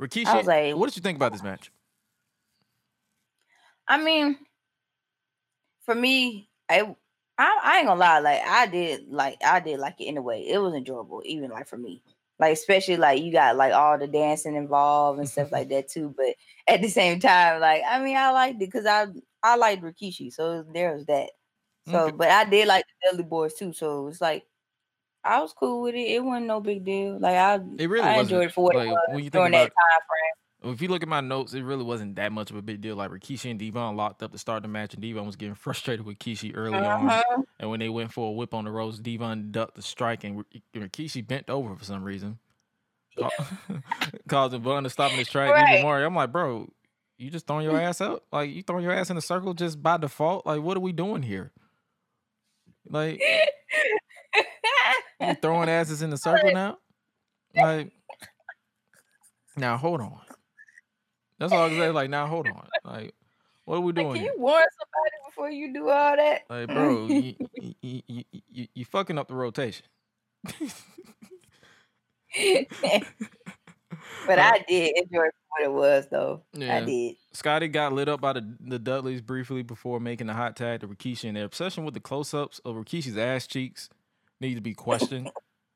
Rikishi, 0.00 0.44
like- 0.44 0.76
what 0.76 0.86
did 0.86 0.96
you 0.96 1.02
think 1.02 1.16
about 1.16 1.32
this 1.32 1.42
match? 1.42 1.70
I 3.88 4.02
mean, 4.02 4.38
for 5.84 5.94
me, 5.94 6.48
I, 6.68 6.94
I 7.38 7.60
I 7.62 7.78
ain't 7.78 7.86
gonna 7.86 8.00
lie, 8.00 8.18
like 8.20 8.42
I 8.46 8.66
did 8.66 9.08
like 9.08 9.38
I 9.44 9.60
did 9.60 9.78
like 9.78 10.00
it 10.00 10.06
anyway. 10.06 10.46
It 10.48 10.58
was 10.58 10.74
enjoyable, 10.74 11.22
even 11.24 11.50
like 11.50 11.68
for 11.68 11.76
me. 11.76 12.02
Like 12.38 12.52
especially 12.52 12.96
like 12.96 13.22
you 13.22 13.32
got 13.32 13.56
like 13.56 13.72
all 13.72 13.98
the 13.98 14.06
dancing 14.06 14.56
involved 14.56 15.18
and 15.18 15.28
stuff 15.28 15.46
mm-hmm. 15.46 15.54
like 15.54 15.68
that 15.70 15.88
too. 15.88 16.14
But 16.16 16.34
at 16.66 16.82
the 16.82 16.88
same 16.88 17.20
time, 17.20 17.60
like 17.60 17.82
I 17.88 18.02
mean 18.02 18.16
I 18.16 18.30
liked 18.30 18.56
it 18.56 18.70
because 18.70 18.86
I 18.86 19.06
I 19.42 19.56
liked 19.56 19.82
Rikishi, 19.82 20.32
so 20.32 20.64
there's 20.72 21.06
that. 21.06 21.30
So 21.88 22.06
Okay. 22.06 22.16
but 22.16 22.28
I 22.28 22.44
did 22.44 22.68
like 22.68 22.84
the 22.86 23.10
Dudley 23.10 23.24
Boys 23.24 23.54
too. 23.54 23.72
So 23.72 24.08
it's 24.08 24.20
like 24.20 24.44
I 25.24 25.40
was 25.40 25.52
cool 25.52 25.82
with 25.82 25.94
it. 25.94 25.98
It 25.98 26.24
wasn't 26.24 26.46
no 26.46 26.60
big 26.60 26.84
deal. 26.84 27.18
Like 27.18 27.36
I 27.36 27.54
It 27.78 27.88
really 27.88 28.08
I 28.08 28.18
enjoyed 28.18 28.46
it 28.46 28.52
for 28.52 28.64
what 28.64 28.76
like, 28.76 28.88
it 28.88 29.14
was 29.14 29.30
during 29.30 29.48
about 29.48 29.50
that 29.50 29.58
time 29.58 30.02
frame. 30.08 30.45
If 30.72 30.80
you 30.80 30.88
look 30.88 31.02
at 31.02 31.08
my 31.08 31.20
notes, 31.20 31.54
it 31.54 31.62
really 31.62 31.84
wasn't 31.84 32.16
that 32.16 32.32
much 32.32 32.50
of 32.50 32.56
a 32.56 32.62
big 32.62 32.80
deal. 32.80 32.96
Like 32.96 33.10
Rikishi 33.10 33.50
and 33.50 33.58
Devon 33.58 33.96
locked 33.96 34.22
up 34.22 34.32
to 34.32 34.38
start 34.38 34.62
the 34.62 34.68
match, 34.68 34.94
and 34.94 35.02
Devon 35.02 35.26
was 35.26 35.36
getting 35.36 35.54
frustrated 35.56 36.04
with 36.04 36.18
Kishi 36.18 36.52
early 36.54 36.78
on. 36.78 37.08
Uh-huh. 37.08 37.42
And 37.60 37.70
when 37.70 37.80
they 37.80 37.88
went 37.88 38.12
for 38.12 38.28
a 38.28 38.32
whip 38.32 38.54
on 38.54 38.64
the 38.64 38.70
ropes, 38.70 38.98
Devon 38.98 39.50
ducked 39.50 39.74
the 39.74 39.82
strike, 39.82 40.24
and 40.24 40.38
Rik- 40.38 40.62
Rikishi 40.74 41.26
bent 41.26 41.50
over 41.50 41.74
for 41.76 41.84
some 41.84 42.04
reason, 42.04 42.38
Ca- 43.18 43.30
causing 44.28 44.60
Bun 44.60 44.84
to 44.84 44.90
stop 44.90 45.12
in 45.12 45.18
the 45.18 45.24
strike. 45.24 45.50
Right. 45.50 45.74
Even 45.74 45.82
more, 45.82 46.02
I'm 46.02 46.14
like, 46.14 46.32
bro, 46.32 46.70
you 47.18 47.30
just 47.30 47.46
throwing 47.46 47.64
your 47.64 47.80
ass 47.80 48.00
up? 48.00 48.24
Like 48.32 48.50
you 48.50 48.62
throwing 48.62 48.84
your 48.84 48.92
ass 48.92 49.10
in 49.10 49.16
a 49.16 49.22
circle 49.22 49.54
just 49.54 49.82
by 49.82 49.96
default? 49.96 50.46
Like 50.46 50.60
what 50.60 50.76
are 50.76 50.80
we 50.80 50.92
doing 50.92 51.22
here? 51.22 51.52
Like 52.88 53.20
you 55.20 55.34
throwing 55.40 55.68
asses 55.68 56.02
in 56.02 56.10
the 56.10 56.18
circle 56.18 56.52
now? 56.52 56.78
Like 57.54 57.90
now 59.56 59.76
hold 59.76 60.00
on. 60.00 60.20
That's 61.38 61.52
all 61.52 61.64
I 61.64 61.68
can 61.68 61.78
say. 61.78 61.90
Like 61.90 62.10
now 62.10 62.26
hold 62.26 62.48
on. 62.48 62.68
Like 62.84 63.14
what 63.66 63.76
are 63.78 63.80
we 63.80 63.92
Like, 63.92 64.04
doing 64.04 64.14
can 64.14 64.24
you 64.24 64.34
warn 64.38 64.64
somebody 64.78 65.16
before 65.26 65.50
you 65.50 65.72
do 65.72 65.88
all 65.88 66.16
that? 66.16 66.42
Like, 66.48 66.68
bro, 66.68 67.06
you, 67.08 67.34
you, 67.82 68.02
you, 68.06 68.24
you, 68.52 68.66
you, 68.74 68.84
fucking 68.84 69.18
up 69.18 69.26
the 69.26 69.34
rotation. 69.34 69.84
but 74.24 74.38
I 74.38 74.64
did 74.68 74.96
enjoy 74.96 75.28
what 75.48 75.62
it 75.64 75.72
was, 75.72 76.06
though. 76.12 76.42
Yeah. 76.52 76.76
I 76.76 76.84
did. 76.84 77.16
Scotty 77.32 77.66
got 77.66 77.92
lit 77.92 78.08
up 78.08 78.20
by 78.20 78.34
the, 78.34 78.56
the 78.60 78.78
Dudleys 78.78 79.20
briefly 79.20 79.62
before 79.62 79.98
making 79.98 80.28
the 80.28 80.34
hot 80.34 80.54
tag 80.54 80.82
to 80.82 80.88
Rikishi, 80.88 81.26
and 81.26 81.36
their 81.36 81.44
obsession 81.44 81.84
with 81.84 81.94
the 81.94 82.00
close 82.00 82.32
ups 82.32 82.60
of 82.64 82.76
Rikishi's 82.76 83.18
ass 83.18 83.48
cheeks 83.48 83.88
needs 84.40 84.54
to 84.54 84.62
be 84.62 84.74
questioned. 84.74 85.28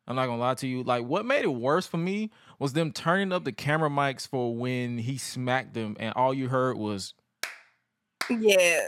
I'm 0.06 0.16
not 0.16 0.26
gonna 0.26 0.40
lie 0.40 0.54
to 0.54 0.66
you. 0.66 0.82
Like, 0.82 1.04
what 1.04 1.24
made 1.24 1.44
it 1.44 1.54
worse 1.54 1.86
for 1.86 1.98
me 1.98 2.30
was 2.58 2.72
them 2.72 2.92
turning 2.92 3.32
up 3.32 3.44
the 3.44 3.52
camera 3.52 3.90
mics 3.90 4.26
for 4.26 4.54
when 4.54 4.98
he 4.98 5.18
smacked 5.18 5.74
them, 5.74 5.96
and 6.00 6.12
all 6.14 6.34
you 6.34 6.48
heard 6.48 6.76
was 6.76 7.14
Yeah. 8.28 8.86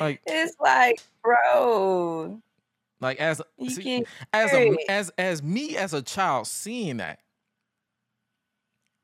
like, 0.00 0.22
It's 0.26 0.56
like, 0.60 1.00
bro, 1.22 2.40
like 3.04 3.20
as 3.20 3.42
see, 3.68 4.04
as 4.32 4.52
a 4.52 4.76
as 4.88 5.10
as 5.18 5.42
me 5.42 5.76
as 5.76 5.92
a 5.92 6.00
child 6.02 6.46
seeing 6.46 6.96
that 6.96 7.20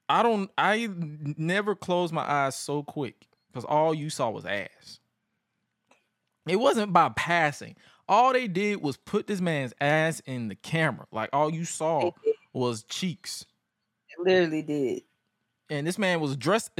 i 0.09 0.22
don't 0.22 0.50
I 0.56 0.88
never 1.37 1.74
closed 1.74 2.12
my 2.12 2.22
eyes 2.22 2.56
so 2.56 2.83
quick 2.83 3.26
because 3.48 3.64
all 3.64 3.94
you 3.94 4.09
saw 4.11 4.30
was 4.30 4.46
ass 4.46 5.00
it 6.48 6.56
wasn't 6.56 6.92
by 6.92 7.11
passing 7.11 7.76
all 8.11 8.33
they 8.35 8.46
did 8.49 8.83
was 8.83 8.96
put 8.99 9.27
this 9.27 9.40
man's 9.40 9.73
ass 9.81 10.20
in 10.27 10.49
the 10.49 10.55
camera 10.57 11.07
like 11.12 11.31
all 11.33 11.51
you 11.51 11.64
saw 11.64 12.11
was 12.53 12.83
cheeks 12.85 13.46
It 14.11 14.23
literally 14.27 14.62
did. 14.62 15.03
and 15.70 15.87
this 15.87 15.96
man 15.99 16.20
was 16.20 16.37
dressed 16.37 16.70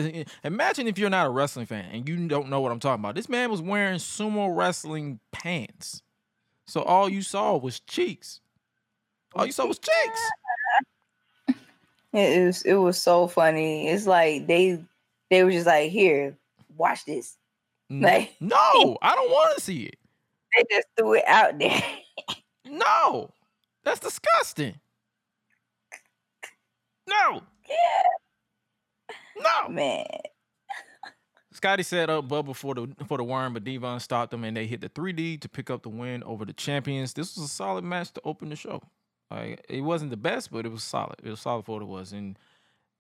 imagine 0.45 0.87
if 0.89 0.99
you're 0.99 1.09
not 1.09 1.27
a 1.27 1.31
wrestling 1.31 1.67
fan 1.67 1.87
and 1.93 2.07
you 2.09 2.29
don't 2.29 2.51
know 2.51 2.61
what 2.61 2.73
i'm 2.73 2.81
talking 2.81 3.03
about 3.03 3.15
this 3.15 3.29
man 3.29 3.51
was 3.51 3.63
wearing 3.63 3.99
sumo 3.99 4.55
wrestling 4.55 5.21
pants 5.33 6.03
so 6.67 6.83
all 6.83 7.09
you 7.09 7.23
saw 7.23 7.57
was 7.57 7.81
cheeks 7.81 8.41
all 9.35 9.47
you 9.47 9.53
saw 9.53 9.65
was 9.67 9.79
cheeks 9.79 10.21
It 12.13 12.45
was. 12.45 12.63
It 12.63 12.75
was 12.75 13.01
so 13.01 13.29
funny. 13.29 13.87
It's 13.87 14.05
like 14.05 14.49
they 14.49 14.83
they 15.31 15.45
were 15.45 15.53
just 15.53 15.65
like, 15.69 15.93
here, 15.93 16.37
watch 16.77 17.05
this. 17.05 17.37
Like 17.89 18.35
No, 18.41 18.99
I 19.01 19.15
don't 19.15 19.31
want 19.31 19.57
to 19.57 19.63
see 19.63 19.85
it. 19.85 19.97
They 20.57 20.65
just 20.71 20.87
threw 20.97 21.15
it 21.15 21.25
out 21.27 21.59
there. 21.59 21.83
No, 22.67 23.31
that's 23.85 24.01
disgusting. 24.01 24.75
No, 27.09 27.43
yeah, 27.69 28.03
no. 29.43 29.69
man. 29.69 30.07
Scotty 31.53 31.83
set 31.83 32.09
up 32.09 32.29
Bubba 32.29 32.55
for 32.55 32.75
the 32.75 32.89
for 33.07 33.17
the 33.19 33.25
worm, 33.25 33.55
but 33.55 33.65
Devon 33.65 33.99
stopped 34.01 34.31
them, 34.31 34.45
and 34.45 34.57
they 34.57 34.67
hit 34.67 34.81
the 34.81 34.89
3D 34.89 35.41
to 35.41 35.49
pick 35.49 35.69
up 35.69 35.83
the 35.83 35.89
win 35.89 36.23
over 36.23 36.45
the 36.45 36.53
champions. 36.53 37.13
This 37.13 37.37
was 37.37 37.47
a 37.47 37.49
solid 37.49 37.83
match 37.85 38.13
to 38.13 38.21
open 38.25 38.49
the 38.51 38.57
show. 38.57 38.81
Like 39.31 39.65
it 39.69 39.81
wasn't 39.81 40.11
the 40.11 40.17
best, 40.17 40.53
but 40.53 40.65
it 40.65 40.71
was 40.71 40.85
solid. 40.85 41.17
It 41.23 41.29
was 41.31 41.41
solid 41.41 41.65
for 41.65 41.73
what 41.77 41.83
it 41.83 41.87
was. 41.89 42.13
And 42.13 42.39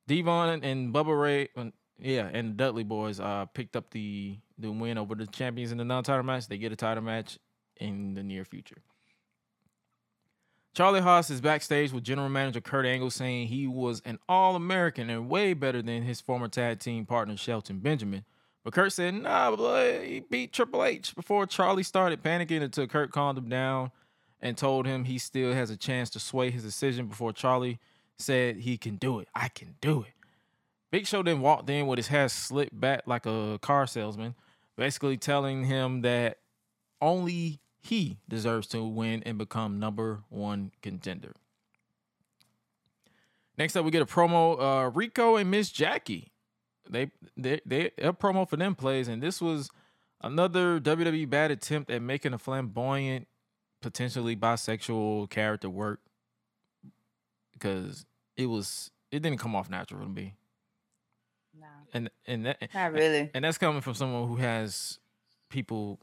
Devon 0.09 0.65
and 0.65 0.93
Bubba 0.93 1.19
Ray, 1.21 1.49
and- 1.57 1.73
yeah, 1.99 2.29
and 2.33 2.51
the 2.51 2.55
Dudley 2.55 2.83
boys 2.85 3.21
uh 3.21 3.45
picked 3.55 3.77
up 3.77 3.91
the 3.91 4.39
the 4.61 4.70
win 4.70 4.99
over 4.99 5.14
the 5.14 5.27
champions 5.27 5.73
in 5.73 5.79
the 5.79 5.85
non-title 5.85 6.23
match. 6.23 6.49
They 6.49 6.59
get 6.59 6.73
a 6.73 6.77
title 6.77 7.03
match 7.03 7.38
in 7.77 8.14
the 8.14 8.23
near 8.23 8.44
future. 8.44 8.83
Charlie 10.73 11.01
Haas 11.01 11.31
is 11.31 11.40
backstage 11.40 11.92
with 11.92 12.05
general 12.05 12.29
manager 12.29 12.61
Kurt 12.61 12.87
Angle 12.87 13.11
saying 13.11 13.49
he 13.49 13.66
was 13.66 14.01
an 14.05 14.18
All 14.29 14.55
American 14.55 15.11
and 15.11 15.29
way 15.29 15.53
better 15.53 15.83
than 15.83 16.03
his 16.03 16.20
former 16.20 16.46
tag 16.46 16.79
team 16.79 17.07
partner 17.07 17.37
Shelton 17.37 17.81
Benjamin. 17.81 18.25
But 18.62 18.75
Kurt 18.75 18.92
said, 18.92 19.14
nah, 19.14 19.57
boy, 19.57 20.07
he 20.07 20.20
beat 20.20 20.53
Triple 20.53 20.85
H 20.85 21.14
before 21.16 21.46
Charlie 21.46 21.83
started 21.83 22.23
panicking 22.23 22.62
until 22.62 22.87
Kurt 22.87 23.11
calmed 23.11 23.38
him 23.38 23.49
down 23.49 23.90
and 24.40 24.57
told 24.57 24.87
him 24.87 25.05
he 25.05 25.18
still 25.18 25.53
has 25.55 25.70
a 25.70 25.77
chance 25.77 26.09
to 26.11 26.20
sway 26.20 26.51
his 26.51 26.62
decision 26.62 27.07
before 27.07 27.33
Charlie 27.33 27.81
said 28.18 28.57
he 28.57 28.77
can 28.77 28.96
do 28.96 29.18
it. 29.18 29.29
I 29.35 29.49
can 29.49 29.77
do 29.81 30.03
it. 30.03 30.12
Big 30.90 31.07
Show 31.07 31.23
then 31.23 31.40
walked 31.40 31.70
in 31.70 31.87
with 31.87 31.99
his 31.99 32.09
hair 32.09 32.29
slicked 32.29 32.79
back 32.79 33.03
like 33.07 33.25
a 33.27 33.59
car 33.62 33.87
salesman, 33.87 34.35
basically 34.81 35.19
telling 35.19 35.64
him 35.64 36.01
that 36.01 36.38
only 37.03 37.61
he 37.79 38.16
deserves 38.27 38.66
to 38.66 38.83
win 38.83 39.23
and 39.27 39.37
become 39.37 39.79
number 39.79 40.23
one 40.31 40.73
contender. 40.81 41.35
Next 43.59 43.77
up, 43.77 43.85
we 43.85 43.90
get 43.90 44.01
a 44.01 44.07
promo. 44.07 44.59
Uh, 44.59 44.88
Rico 44.88 45.37
and 45.37 45.51
Miss 45.51 45.69
Jackie. 45.69 46.33
They 46.88 47.11
they 47.37 47.61
they 47.66 47.90
a 47.99 48.14
promo 48.14 48.49
for 48.49 48.57
them 48.57 48.75
plays, 48.75 49.07
and 49.07 49.23
this 49.23 49.38
was 49.38 49.69
another 50.23 50.81
WWE 50.81 51.29
bad 51.29 51.51
attempt 51.51 51.90
at 51.90 52.01
making 52.01 52.33
a 52.33 52.38
flamboyant, 52.38 53.29
potentially 53.83 54.35
bisexual 54.35 55.29
character 55.29 55.69
work 55.69 56.01
because 57.53 58.07
it 58.35 58.47
was 58.47 58.90
it 59.12 59.21
didn't 59.21 59.40
come 59.40 59.55
off 59.55 59.69
natural 59.69 60.01
to 60.05 60.09
me, 60.09 60.37
and 61.92 62.11
and 62.26 62.46
that, 62.46 62.68
not 62.74 62.92
really. 62.92 63.31
and 63.35 63.44
that's 63.44 63.59
coming 63.59 63.81
from 63.81 63.94
someone 63.94 64.29
who 64.29 64.37
has 64.37 64.98
people 65.48 65.98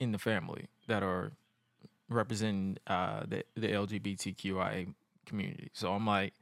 in 0.00 0.12
the 0.12 0.18
family 0.18 0.68
that 0.88 1.02
are 1.02 1.32
representing 2.08 2.78
uh, 2.86 3.22
the 3.26 3.44
the 3.54 3.68
LGBTQIA 3.68 4.94
community. 5.26 5.70
So 5.72 5.92
I'm 5.92 6.06
like, 6.06 6.34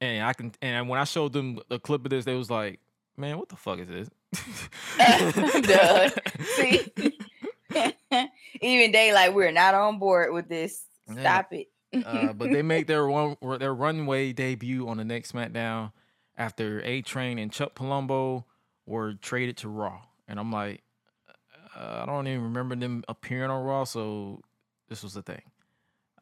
and 0.00 0.24
I 0.24 0.32
can, 0.32 0.52
and 0.60 0.88
when 0.88 1.00
I 1.00 1.04
showed 1.04 1.32
them 1.32 1.60
a 1.70 1.78
clip 1.78 2.04
of 2.04 2.10
this, 2.10 2.24
they 2.24 2.34
was 2.34 2.50
like, 2.50 2.80
"Man, 3.16 3.38
what 3.38 3.48
the 3.48 3.56
fuck 3.56 3.78
is 3.78 3.88
this?" 3.88 4.10
Duh. 5.62 6.10
See, 6.56 6.80
even 8.60 8.92
they 8.92 9.12
like 9.12 9.34
we're 9.34 9.52
not 9.52 9.74
on 9.74 9.98
board 9.98 10.32
with 10.32 10.48
this. 10.48 10.84
Yeah. 11.08 11.20
Stop 11.20 11.52
it. 11.52 11.68
uh, 12.04 12.32
but 12.32 12.50
they 12.50 12.62
make 12.62 12.86
their 12.86 13.06
one 13.06 13.36
their 13.58 13.74
runway 13.74 14.32
debut 14.32 14.88
on 14.88 14.96
the 14.96 15.04
next 15.04 15.32
SmackDown 15.32 15.92
after 16.36 16.80
A 16.84 17.02
Train 17.02 17.38
and 17.38 17.50
Chuck 17.52 17.74
Palumbo 17.74 18.44
were 18.86 19.14
traded 19.14 19.56
to 19.58 19.68
Raw, 19.68 20.00
and 20.28 20.38
I'm 20.38 20.52
like, 20.52 20.82
uh, 21.76 22.02
I 22.02 22.06
don't 22.06 22.26
even 22.26 22.42
remember 22.44 22.76
them 22.76 23.04
appearing 23.08 23.50
on 23.50 23.64
Raw, 23.64 23.84
so 23.84 24.40
this 24.88 25.02
was 25.02 25.14
the 25.14 25.22
thing. 25.22 25.42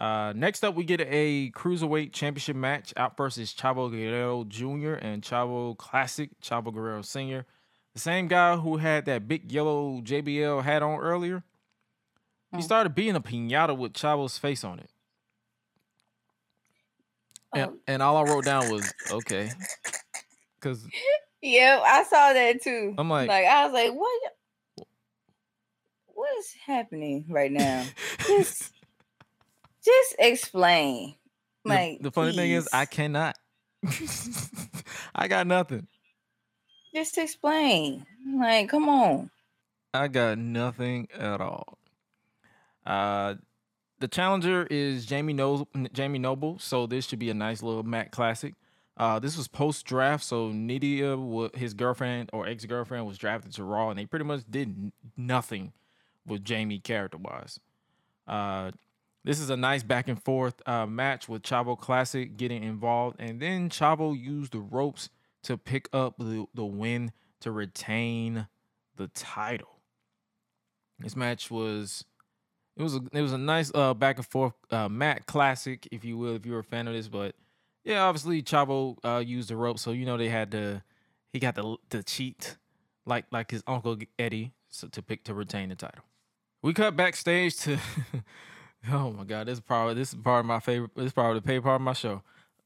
Uh, 0.00 0.32
next 0.34 0.64
up, 0.64 0.74
we 0.74 0.84
get 0.84 1.00
a 1.00 1.50
cruiserweight 1.52 2.12
championship 2.12 2.56
match. 2.56 2.92
Out 2.96 3.12
is 3.38 3.54
Chavo 3.54 3.90
Guerrero 3.90 4.44
Jr. 4.44 4.94
and 4.94 5.22
Chavo 5.22 5.76
Classic, 5.78 6.30
Chavo 6.42 6.72
Guerrero 6.74 7.02
Sr. 7.02 7.46
The 7.94 8.00
same 8.00 8.26
guy 8.26 8.56
who 8.56 8.78
had 8.78 9.04
that 9.04 9.28
big 9.28 9.52
yellow 9.52 10.00
JBL 10.00 10.64
hat 10.64 10.82
on 10.82 10.98
earlier. 10.98 11.44
He 12.50 12.56
Hmm. 12.56 12.62
started 12.62 12.94
being 12.94 13.14
a 13.14 13.20
pinata 13.20 13.76
with 13.76 13.92
Chavo's 13.92 14.36
face 14.36 14.64
on 14.64 14.80
it. 14.80 14.90
And, 17.54 17.70
Oh. 17.70 17.78
and 17.86 18.02
all 18.02 18.16
I 18.16 18.22
wrote 18.24 18.44
down 18.44 18.68
was, 18.70 18.92
okay. 19.12 19.52
Because 20.64 20.86
Yeah, 21.42 21.82
I 21.84 22.04
saw 22.04 22.32
that 22.32 22.62
too. 22.62 22.94
I'm 22.96 23.10
like- 23.10 23.28
like 23.28 23.44
I 23.44 23.66
was 23.66 23.74
like, 23.74 23.92
what? 23.92 24.86
What 26.06 26.38
is 26.38 26.54
happening 26.64 27.26
right 27.28 27.52
now? 27.52 27.84
just, 28.26 28.72
just 29.84 30.16
explain. 30.18 31.16
Like 31.66 32.00
the 32.00 32.10
funny 32.10 32.32
thing 32.32 32.52
is, 32.52 32.68
I 32.72 32.86
cannot. 32.86 33.36
I 35.14 35.28
got 35.28 35.46
nothing. 35.46 35.86
just 36.94 37.18
explain. 37.18 38.06
Like, 38.38 38.70
come 38.70 38.88
on. 38.88 39.30
I 39.92 40.08
got 40.08 40.38
nothing 40.38 41.08
at 41.16 41.40
all. 41.40 41.78
Uh, 42.86 43.34
the 43.98 44.08
challenger 44.08 44.66
is 44.70 45.04
Jamie 45.04 45.32
Noble. 45.34 45.68
Jamie 45.92 46.18
Noble. 46.18 46.58
So 46.58 46.86
this 46.86 47.06
should 47.06 47.18
be 47.18 47.28
a 47.30 47.34
nice 47.34 47.62
little 47.62 47.82
Matt 47.82 48.12
classic. 48.12 48.54
Uh, 48.96 49.18
this 49.18 49.36
was 49.36 49.48
post 49.48 49.84
draft, 49.84 50.22
so 50.22 50.50
Nydia, 50.52 51.16
wa- 51.16 51.48
his 51.54 51.74
girlfriend 51.74 52.30
or 52.32 52.46
ex 52.46 52.64
girlfriend, 52.64 53.06
was 53.06 53.18
drafted 53.18 53.52
to 53.54 53.64
Raw, 53.64 53.90
and 53.90 53.98
they 53.98 54.06
pretty 54.06 54.24
much 54.24 54.42
did 54.48 54.92
nothing 55.16 55.72
with 56.26 56.44
Jamie 56.44 56.78
character 56.78 57.18
wise. 57.18 57.58
Uh, 58.26 58.70
this 59.24 59.40
is 59.40 59.50
a 59.50 59.56
nice 59.56 59.82
back 59.82 60.06
and 60.06 60.22
forth 60.22 60.66
uh, 60.68 60.86
match 60.86 61.28
with 61.28 61.42
Chavo 61.42 61.78
Classic 61.78 62.36
getting 62.36 62.62
involved, 62.62 63.16
and 63.18 63.40
then 63.40 63.68
Chavo 63.68 64.18
used 64.18 64.52
the 64.52 64.60
ropes 64.60 65.08
to 65.42 65.56
pick 65.56 65.88
up 65.92 66.16
the, 66.18 66.46
the 66.54 66.64
win 66.64 67.10
to 67.40 67.50
retain 67.50 68.46
the 68.96 69.08
title. 69.08 69.80
This 71.00 71.16
match 71.16 71.50
was 71.50 72.04
it 72.76 72.82
was 72.82 72.94
a 72.94 73.00
it 73.12 73.20
was 73.20 73.32
a 73.32 73.38
nice 73.38 73.72
uh 73.74 73.94
back 73.94 74.16
and 74.18 74.26
forth 74.26 74.54
uh 74.70 74.88
mat 74.88 75.26
classic, 75.26 75.88
if 75.90 76.04
you 76.04 76.16
will, 76.16 76.36
if 76.36 76.46
you're 76.46 76.60
a 76.60 76.64
fan 76.64 76.86
of 76.86 76.94
this. 76.94 77.08
But 77.08 77.34
yeah, 77.84 78.02
obviously 78.04 78.42
Chavo 78.42 78.96
uh 79.04 79.18
used 79.18 79.50
the 79.50 79.56
rope, 79.56 79.78
so 79.78 79.92
you 79.92 80.06
know 80.06 80.16
they 80.16 80.28
had 80.28 80.50
to 80.52 80.82
he 81.32 81.38
got 81.38 81.54
to 81.56 81.78
to 81.90 82.02
cheat 82.02 82.56
like 83.06 83.26
like 83.30 83.50
his 83.50 83.62
uncle 83.66 83.96
Eddie 84.18 84.52
so 84.68 84.88
to 84.88 85.02
pick 85.02 85.24
to 85.24 85.34
retain 85.34 85.68
the 85.68 85.74
title. 85.74 86.04
We 86.62 86.72
cut 86.72 86.96
backstage 86.96 87.56
to 87.58 87.78
oh 88.92 89.12
my 89.12 89.24
god, 89.24 89.46
this 89.46 89.58
is 89.58 89.60
probably 89.60 89.94
this 89.94 90.10
is 90.10 90.14
part 90.16 90.40
of 90.40 90.46
my 90.46 90.60
favorite 90.60 90.92
this 90.96 91.06
is 91.06 91.12
probably 91.12 91.40
the 91.40 91.46
favorite 91.46 91.62
part 91.62 91.80
of 91.80 91.84
my 91.84 91.92
show. 91.92 92.22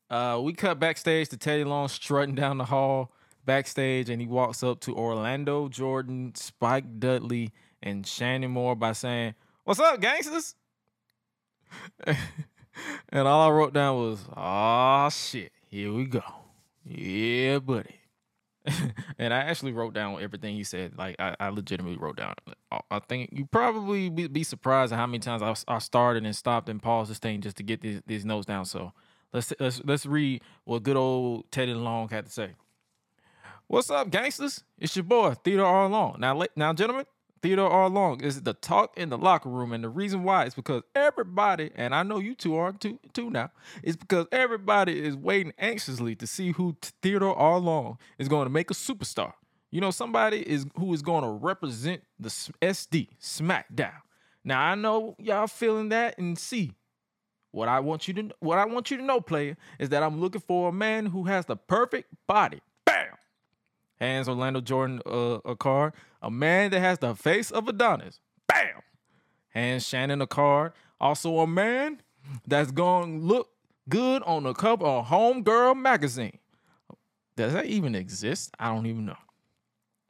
Uh 0.08 0.40
we 0.42 0.52
cut 0.52 0.78
backstage 0.78 1.28
to 1.30 1.36
Teddy 1.36 1.64
Long 1.64 1.88
strutting 1.88 2.34
down 2.34 2.58
the 2.58 2.64
hall 2.66 3.12
backstage 3.44 4.10
and 4.10 4.20
he 4.20 4.28
walks 4.28 4.62
up 4.62 4.78
to 4.80 4.94
Orlando 4.94 5.68
Jordan, 5.68 6.34
Spike 6.34 7.00
Dudley, 7.00 7.52
and 7.82 8.06
Shannon 8.06 8.50
Moore 8.50 8.76
by 8.76 8.92
saying, 8.92 9.34
What's 9.64 9.80
up, 9.80 10.00
gangsters? 10.00 10.54
and 13.10 13.26
all 13.26 13.48
I 13.48 13.52
wrote 13.52 13.72
down 13.72 13.96
was, 13.96 14.20
"Ah, 14.36 15.08
shit, 15.08 15.52
here 15.66 15.92
we 15.92 16.06
go. 16.06 16.22
Yeah, 16.84 17.58
buddy. 17.58 18.00
and 19.18 19.32
I 19.32 19.38
actually 19.38 19.72
wrote 19.72 19.94
down 19.94 20.20
everything 20.22 20.54
he 20.54 20.64
said. 20.64 20.96
Like 20.96 21.16
I, 21.18 21.34
I 21.40 21.48
legitimately 21.48 21.98
wrote 21.98 22.16
down. 22.16 22.34
I- 22.90 22.98
think 23.08 23.30
you 23.32 23.46
probably 23.46 24.10
be, 24.10 24.26
be 24.26 24.42
surprised 24.44 24.92
at 24.92 24.96
how 24.96 25.06
many 25.06 25.20
times 25.20 25.42
I, 25.42 25.74
I 25.74 25.78
started 25.78 26.24
and 26.26 26.36
stopped 26.36 26.68
and 26.68 26.82
paused 26.82 27.10
this 27.10 27.18
thing 27.18 27.40
just 27.40 27.56
to 27.56 27.62
get 27.62 27.80
these, 27.80 28.02
these 28.06 28.24
notes 28.24 28.46
down. 28.46 28.64
So 28.66 28.92
let's 29.32 29.52
let's 29.58 29.80
let's 29.84 30.04
read 30.04 30.42
what 30.64 30.82
good 30.82 30.96
old 30.96 31.50
Teddy 31.50 31.72
Long 31.74 32.08
had 32.08 32.26
to 32.26 32.30
say. 32.32 32.50
What's 33.66 33.90
up, 33.90 34.10
gangsters? 34.10 34.64
It's 34.78 34.96
your 34.96 35.04
boy 35.04 35.34
Theodore 35.44 35.66
R. 35.66 35.88
Long. 35.88 36.16
Now, 36.18 36.42
now, 36.56 36.72
gentlemen, 36.72 37.04
Theodore 37.42 37.70
R. 37.70 37.88
Long 37.88 38.20
is 38.20 38.42
the 38.42 38.54
talk 38.54 38.96
in 38.96 39.10
the 39.10 39.18
locker 39.18 39.48
room, 39.48 39.72
and 39.72 39.82
the 39.84 39.88
reason 39.88 40.24
why 40.24 40.44
is 40.44 40.54
because 40.54 40.82
everybody, 40.94 41.70
and 41.74 41.94
I 41.94 42.02
know 42.02 42.18
you 42.18 42.34
two 42.34 42.56
are 42.56 42.72
too, 42.72 42.98
too 43.12 43.30
now, 43.30 43.50
is 43.82 43.96
because 43.96 44.26
everybody 44.32 45.04
is 45.04 45.16
waiting 45.16 45.52
anxiously 45.58 46.14
to 46.16 46.26
see 46.26 46.52
who 46.52 46.76
Theodore 47.02 47.36
R. 47.36 47.58
Long 47.58 47.98
is 48.18 48.28
going 48.28 48.46
to 48.46 48.50
make 48.50 48.70
a 48.70 48.74
superstar. 48.74 49.34
You 49.70 49.80
know, 49.80 49.90
somebody 49.90 50.38
is 50.48 50.66
who 50.76 50.92
is 50.94 51.02
going 51.02 51.24
to 51.24 51.30
represent 51.30 52.02
the 52.18 52.30
SD 52.30 53.08
SmackDown. 53.20 54.00
Now, 54.44 54.62
I 54.62 54.74
know 54.74 55.14
y'all 55.18 55.46
feeling 55.46 55.90
that 55.90 56.18
and 56.18 56.38
see. 56.38 56.72
What 57.50 57.68
I 57.68 57.80
want 57.80 58.08
you 58.08 58.14
to 58.14 58.30
what 58.40 58.58
I 58.58 58.66
want 58.66 58.90
you 58.90 58.98
to 58.98 59.02
know, 59.02 59.20
player, 59.20 59.56
is 59.78 59.88
that 59.88 60.02
I'm 60.02 60.20
looking 60.20 60.40
for 60.40 60.68
a 60.68 60.72
man 60.72 61.06
who 61.06 61.24
has 61.24 61.46
the 61.46 61.56
perfect 61.56 62.14
body. 62.26 62.60
Hands 64.00 64.28
Orlando 64.28 64.60
Jordan 64.60 65.00
uh, 65.06 65.38
a 65.44 65.56
card. 65.56 65.92
A 66.22 66.30
man 66.30 66.70
that 66.70 66.80
has 66.80 66.98
the 66.98 67.14
face 67.14 67.50
of 67.50 67.68
Adonis. 67.68 68.20
Bam. 68.46 68.82
Hands 69.50 69.86
Shannon 69.86 70.20
a 70.20 70.26
card. 70.26 70.72
Also 71.00 71.38
a 71.38 71.46
man 71.46 72.00
that's 72.46 72.70
to 72.70 73.04
look 73.04 73.50
good 73.88 74.22
on 74.24 74.42
the 74.42 74.52
cover 74.52 74.84
of 74.84 75.06
Homegirl 75.06 75.76
magazine. 75.80 76.38
Does 77.36 77.52
that 77.52 77.66
even 77.66 77.94
exist? 77.94 78.50
I 78.58 78.74
don't 78.74 78.86
even 78.86 79.06
know. 79.06 79.16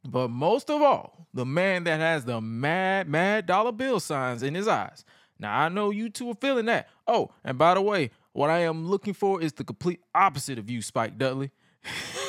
But 0.04 0.28
most 0.28 0.70
of 0.70 0.80
all, 0.80 1.26
the 1.34 1.44
man 1.44 1.84
that 1.84 2.00
has 2.00 2.24
the 2.24 2.40
mad, 2.40 3.08
mad 3.08 3.46
dollar 3.46 3.72
bill 3.72 4.00
signs 4.00 4.42
in 4.42 4.54
his 4.54 4.66
eyes. 4.66 5.04
Now 5.38 5.58
I 5.58 5.68
know 5.68 5.90
you 5.90 6.08
two 6.08 6.30
are 6.30 6.36
feeling 6.40 6.66
that. 6.66 6.88
Oh, 7.06 7.30
and 7.44 7.58
by 7.58 7.74
the 7.74 7.82
way, 7.82 8.10
what 8.32 8.50
I 8.50 8.60
am 8.60 8.88
looking 8.88 9.14
for 9.14 9.42
is 9.42 9.52
the 9.52 9.64
complete 9.64 10.00
opposite 10.14 10.58
of 10.58 10.70
you, 10.70 10.80
Spike 10.82 11.18
Dudley. 11.18 11.50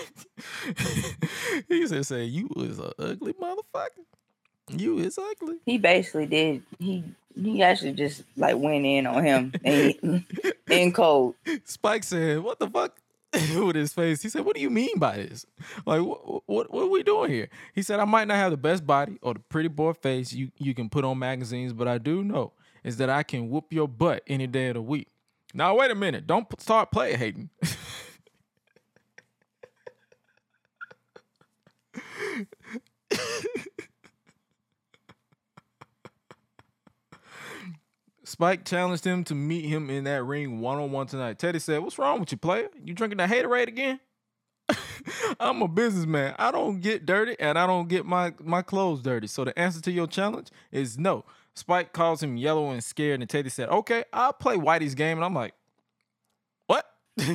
he 1.68 1.88
said, 1.88 2.06
"Say 2.06 2.26
you 2.26 2.50
is 2.58 2.80
a 2.80 2.94
ugly 3.00 3.34
motherfucker. 3.34 4.06
You 4.70 5.00
is 5.00 5.18
ugly." 5.18 5.58
He 5.66 5.78
basically 5.78 6.28
did. 6.28 6.64
He 6.80 7.04
he 7.36 7.64
actually 7.64 7.94
just 7.94 8.24
like 8.38 8.58
went 8.58 8.86
in 8.86 9.08
on 9.08 9.24
him 9.24 9.54
and 9.64 10.26
in 10.70 10.92
cold. 10.92 11.36
Spike 11.66 12.04
said, 12.04 12.40
"What 12.40 12.60
the 12.60 12.70
fuck?" 12.70 12.98
With 13.56 13.76
his 13.76 13.94
face, 13.94 14.24
he 14.24 14.30
said, 14.30 14.44
"What 14.44 14.56
do 14.56 14.62
you 14.62 14.72
mean 14.72 14.98
by 14.98 15.18
this? 15.18 15.46
Like, 15.86 16.02
what, 16.02 16.44
what, 16.48 16.74
what 16.74 16.84
are 16.84 16.88
we 16.88 17.04
doing 17.04 17.32
here?" 17.32 17.50
He 17.76 17.84
said, 17.84 18.00
"I 18.00 18.06
might 18.06 18.28
not 18.28 18.38
have 18.38 18.52
the 18.52 18.58
best 18.58 18.86
body 18.88 19.20
or 19.22 19.36
the 19.36 19.40
pretty 19.40 19.70
boy 19.70 19.94
face 19.94 20.34
you 20.34 20.52
you 20.58 20.74
can 20.74 20.90
put 20.90 21.06
on 21.06 21.20
magazines, 21.20 21.74
but 21.74 21.88
I 21.88 22.00
do 22.00 22.24
know 22.24 22.54
is 22.84 22.98
that 22.98 23.10
I 23.10 23.24
can 23.24 23.50
whoop 23.50 23.72
your 23.72 23.88
butt 23.88 24.24
any 24.28 24.48
day 24.48 24.70
of 24.70 24.76
the 24.76 24.82
week." 24.82 25.08
Now, 25.54 25.76
wait 25.76 25.92
a 25.92 25.96
minute. 25.96 26.28
Don't 26.28 26.48
start 26.62 26.92
player 26.92 27.18
hating. 27.18 27.50
Spike 38.24 38.64
challenged 38.64 39.06
him 39.06 39.24
to 39.24 39.34
meet 39.34 39.66
him 39.66 39.90
in 39.90 40.04
that 40.04 40.24
ring 40.24 40.60
one 40.60 40.78
on 40.78 40.92
one 40.92 41.08
tonight. 41.08 41.40
Teddy 41.40 41.58
said, 41.58 41.80
What's 41.82 41.98
wrong 41.98 42.20
with 42.20 42.32
you, 42.32 42.38
player? 42.38 42.68
You 42.84 42.94
drinking 42.94 43.18
that 43.18 43.30
haterade 43.30 43.68
again? 43.68 44.00
I'm 45.40 45.64
a 45.64 45.68
businessman. 45.68 46.36
I 46.38 46.52
don't 46.52 46.80
get 46.80 47.08
dirty 47.08 47.36
and 47.40 47.58
I 47.58 47.66
don't 47.66 47.90
get 47.90 48.06
my, 48.06 48.34
my 48.40 48.62
clothes 48.62 49.02
dirty. 49.02 49.26
So 49.26 49.46
the 49.46 49.58
answer 49.58 49.82
to 49.82 49.92
your 49.92 50.06
challenge 50.06 50.50
is 50.72 50.98
no. 50.98 51.26
Spike 51.56 51.92
calls 51.92 52.22
him 52.22 52.38
yellow 52.38 52.70
and 52.70 52.84
scared, 52.84 53.20
and 53.20 53.30
Teddy 53.30 53.50
said, 53.50 53.68
Okay, 53.70 54.04
I'll 54.14 54.32
play 54.32 54.58
Whitey's 54.58 54.96
game. 54.96 55.18
And 55.18 55.26
I'm 55.26 55.34
like, 55.34 55.56
What? 56.68 56.86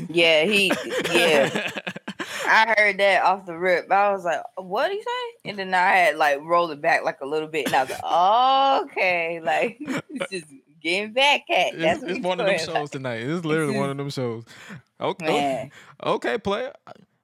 Yeah, 0.09 0.45
he 0.45 0.73
yeah. 1.11 1.71
I 2.47 2.75
heard 2.77 2.99
that 2.99 3.23
off 3.25 3.47
the 3.47 3.57
rip. 3.57 3.91
I 3.91 4.13
was 4.13 4.25
like, 4.25 4.41
what 4.57 4.89
do 4.89 4.95
you 4.95 5.03
say? 5.03 5.51
And 5.51 5.59
then 5.59 5.75
I 5.75 5.91
had 5.91 6.17
like 6.17 6.41
rolled 6.43 6.71
it 6.71 6.81
back 6.81 7.05
like 7.05 7.21
a 7.21 7.27
little 7.27 7.49
bit. 7.49 7.67
And 7.67 7.75
I 7.75 7.83
was 7.83 7.91
like, 7.91 8.93
okay, 8.93 9.41
like 9.45 9.77
it's 9.81 10.31
just 10.31 10.47
getting 10.81 11.13
back 11.13 11.49
at. 11.51 11.79
That's 11.79 12.03
It's, 12.03 12.13
it's 12.13 12.25
one 12.25 12.41
of 12.41 12.47
them 12.47 12.59
shows 12.59 12.91
tonight. 12.91 13.23
It's 13.23 13.45
literally 13.45 13.77
one 13.77 13.91
of 13.91 13.97
them 13.99 14.11
shows. 14.11 14.45
Okay, 15.01 15.71
okay, 16.05 16.39
player. 16.39 16.73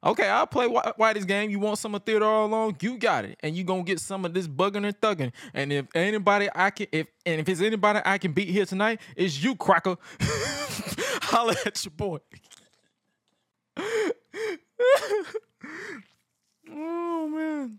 Okay, 0.03 0.27
I'll 0.27 0.47
play 0.47 0.67
Whitey's 0.67 1.27
game. 1.27 1.51
You 1.51 1.59
want 1.59 1.77
some 1.79 1.95
of 1.95 2.03
Theodore 2.05 2.27
R. 2.27 2.47
Long? 2.47 2.75
You 2.81 2.97
got 2.97 3.27
it, 3.27 3.39
and 3.43 3.55
you 3.55 3.65
gonna 3.65 3.83
get 3.83 4.01
some 4.01 4.25
of 4.25 4.33
this 4.33 4.49
bugging 4.49 4.87
and 4.87 4.99
thugging. 4.99 5.31
And 5.53 5.71
if 5.71 5.87
anybody 5.95 6.49
I 6.55 6.71
can, 6.71 6.87
if 6.91 7.07
and 7.27 7.41
if 7.41 7.49
it's 7.49 7.61
anybody 7.61 8.01
I 8.05 8.17
can 8.17 8.33
beat 8.33 8.49
here 8.49 8.65
tonight, 8.65 9.01
it's 9.15 9.43
you, 9.43 9.55
cracker. 9.57 9.97
Holla 11.23 11.55
at 11.67 11.85
your 11.85 11.93
boy. 11.93 12.19
Oh 16.71 17.29
man. 17.29 17.79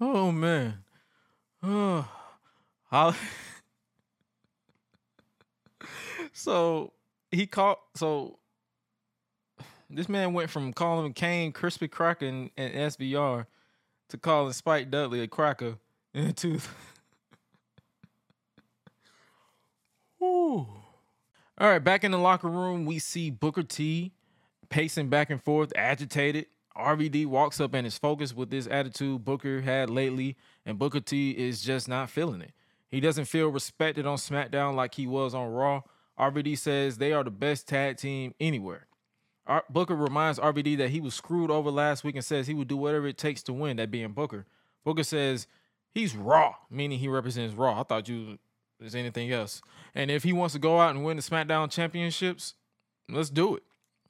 Oh 0.00 0.32
man. 0.32 0.84
Oh. 1.62 2.06
So 6.32 6.92
he 7.30 7.46
called. 7.46 7.76
So 7.94 8.38
this 9.90 10.08
man 10.08 10.32
went 10.32 10.50
from 10.50 10.72
calling 10.72 11.12
Kane 11.12 11.52
crispy 11.52 11.88
cracker 11.88 12.26
and, 12.26 12.50
and 12.56 12.72
SVR 12.74 13.46
to 14.08 14.18
calling 14.18 14.52
Spike 14.52 14.90
Dudley 14.90 15.20
a 15.20 15.28
cracker 15.28 15.76
into. 16.14 16.60
Ooh. 20.22 20.66
All 21.58 21.68
right, 21.68 21.78
back 21.78 22.04
in 22.04 22.10
the 22.10 22.18
locker 22.18 22.48
room, 22.48 22.86
we 22.86 22.98
see 22.98 23.28
Booker 23.28 23.62
T 23.62 24.12
pacing 24.70 25.08
back 25.08 25.30
and 25.30 25.42
forth, 25.42 25.72
agitated. 25.76 26.46
RVD 26.76 27.26
walks 27.26 27.60
up 27.60 27.74
and 27.74 27.86
is 27.86 27.98
focused 27.98 28.36
with 28.36 28.50
this 28.50 28.66
attitude 28.66 29.24
Booker 29.24 29.60
had 29.60 29.90
lately, 29.90 30.36
and 30.64 30.78
Booker 30.78 31.00
T 31.00 31.32
is 31.32 31.60
just 31.60 31.88
not 31.88 32.08
feeling 32.08 32.40
it. 32.40 32.52
He 32.88 33.00
doesn't 33.00 33.26
feel 33.26 33.48
respected 33.48 34.06
on 34.06 34.16
SmackDown 34.16 34.74
like 34.74 34.94
he 34.94 35.06
was 35.06 35.34
on 35.34 35.48
Raw. 35.48 35.82
RVD 36.18 36.56
says 36.58 36.98
they 36.98 37.12
are 37.12 37.24
the 37.24 37.30
best 37.30 37.68
tag 37.68 37.96
team 37.96 38.34
anywhere. 38.40 38.86
Ar- 39.46 39.64
Booker 39.68 39.96
reminds 39.96 40.38
RVD 40.38 40.78
that 40.78 40.90
he 40.90 41.00
was 41.00 41.14
screwed 41.14 41.50
over 41.50 41.70
last 41.70 42.04
week 42.04 42.14
and 42.14 42.24
says 42.24 42.46
he 42.46 42.54
would 42.54 42.68
do 42.68 42.76
whatever 42.76 43.06
it 43.06 43.18
takes 43.18 43.42
to 43.44 43.52
win, 43.52 43.76
that 43.76 43.90
being 43.90 44.12
Booker. 44.12 44.46
Booker 44.84 45.04
says 45.04 45.46
he's 45.92 46.16
Raw, 46.16 46.54
meaning 46.70 46.98
he 46.98 47.08
represents 47.08 47.54
Raw. 47.54 47.80
I 47.80 47.84
thought 47.84 48.08
you 48.08 48.38
was 48.80 48.94
anything 48.94 49.30
else. 49.30 49.60
And 49.94 50.10
if 50.10 50.22
he 50.22 50.32
wants 50.32 50.54
to 50.54 50.58
go 50.58 50.80
out 50.80 50.94
and 50.94 51.04
win 51.04 51.16
the 51.16 51.22
SmackDown 51.22 51.70
championships, 51.70 52.54
let's 53.08 53.30
do 53.30 53.56
it. 53.56 53.62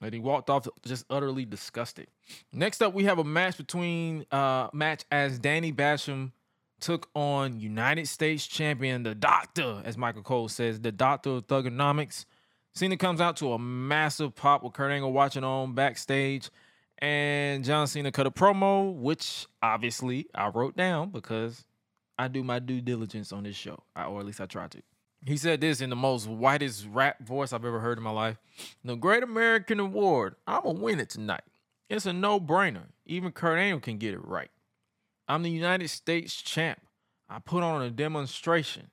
And 0.03 0.14
he 0.14 0.20
walked 0.20 0.48
off 0.48 0.66
just 0.86 1.05
utterly 1.11 1.44
disgusted. 1.44 2.07
Next 2.53 2.82
up, 2.82 2.94
we 2.94 3.05
have 3.05 3.18
a 3.18 3.24
match 3.24 3.57
between 3.57 4.24
uh 4.30 4.68
match 4.72 5.05
as 5.11 5.38
Danny 5.38 5.72
Basham 5.72 6.32
took 6.80 7.09
on 7.14 7.61
United 7.61 8.09
States 8.09 8.46
champion, 8.46 9.03
the 9.03 9.14
Doctor, 9.14 9.82
as 9.84 9.98
Michael 9.98 10.22
Cole 10.22 10.48
says, 10.48 10.80
the 10.80 10.92
Doctor 10.92 11.30
of 11.30 11.46
Thugonomics. 11.46 12.24
Cena 12.72 12.96
comes 12.96 13.20
out 13.20 13.36
to 13.38 13.53
a 13.53 13.59
massive 13.59 14.34
pop 14.34 14.62
with 14.62 14.72
Kurt 14.72 14.90
Angle 14.90 15.12
watching 15.12 15.44
on 15.44 15.74
backstage. 15.74 16.51
And 16.98 17.64
John 17.64 17.86
Cena 17.86 18.12
cut 18.12 18.26
a 18.26 18.30
promo, 18.30 18.94
which 18.94 19.46
obviously 19.62 20.26
I 20.34 20.48
wrote 20.48 20.76
down 20.76 21.11
because 21.11 21.64
I 22.18 22.28
do 22.28 22.44
my 22.44 22.59
due 22.59 22.82
diligence 22.82 23.32
on 23.32 23.44
this 23.44 23.57
show, 23.57 23.82
I, 23.96 24.05
or 24.05 24.20
at 24.20 24.26
least 24.26 24.40
I 24.40 24.46
try 24.46 24.68
to. 24.68 24.82
He 25.26 25.36
said 25.36 25.60
this 25.60 25.80
in 25.80 25.90
the 25.90 25.96
most 25.96 26.26
whitest 26.26 26.86
rap 26.90 27.20
voice 27.22 27.52
I've 27.52 27.64
ever 27.64 27.80
heard 27.80 27.98
in 27.98 28.04
my 28.04 28.10
life. 28.10 28.38
The 28.84 28.96
Great 28.96 29.22
American 29.22 29.78
Award, 29.78 30.36
I'm 30.46 30.62
going 30.62 30.76
to 30.76 30.82
win 30.82 31.00
it 31.00 31.10
tonight. 31.10 31.42
It's 31.90 32.06
a 32.06 32.12
no 32.12 32.40
brainer. 32.40 32.86
Even 33.04 33.32
Kurt 33.32 33.58
Angle 33.58 33.80
can 33.80 33.98
get 33.98 34.14
it 34.14 34.24
right. 34.24 34.50
I'm 35.28 35.42
the 35.42 35.50
United 35.50 35.88
States 35.88 36.34
champ. 36.40 36.80
I 37.28 37.38
put 37.38 37.62
on 37.62 37.82
a 37.82 37.90
demonstration. 37.90 38.90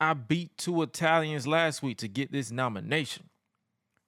I 0.00 0.14
beat 0.14 0.56
two 0.56 0.82
Italians 0.82 1.46
last 1.46 1.82
week 1.82 1.98
to 1.98 2.08
get 2.08 2.32
this 2.32 2.50
nomination. 2.50 3.28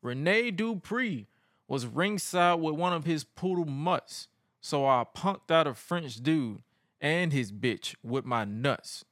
Rene 0.02 0.52
Dupree 0.52 1.26
was 1.68 1.86
ringside 1.86 2.60
with 2.60 2.74
one 2.74 2.92
of 2.92 3.04
his 3.04 3.22
poodle 3.22 3.66
mutts, 3.66 4.28
so 4.60 4.86
I 4.86 5.04
punked 5.14 5.50
out 5.50 5.66
a 5.66 5.74
French 5.74 6.16
dude 6.16 6.62
and 7.00 7.32
his 7.32 7.52
bitch 7.52 7.94
with 8.02 8.24
my 8.24 8.44
nuts. 8.44 9.04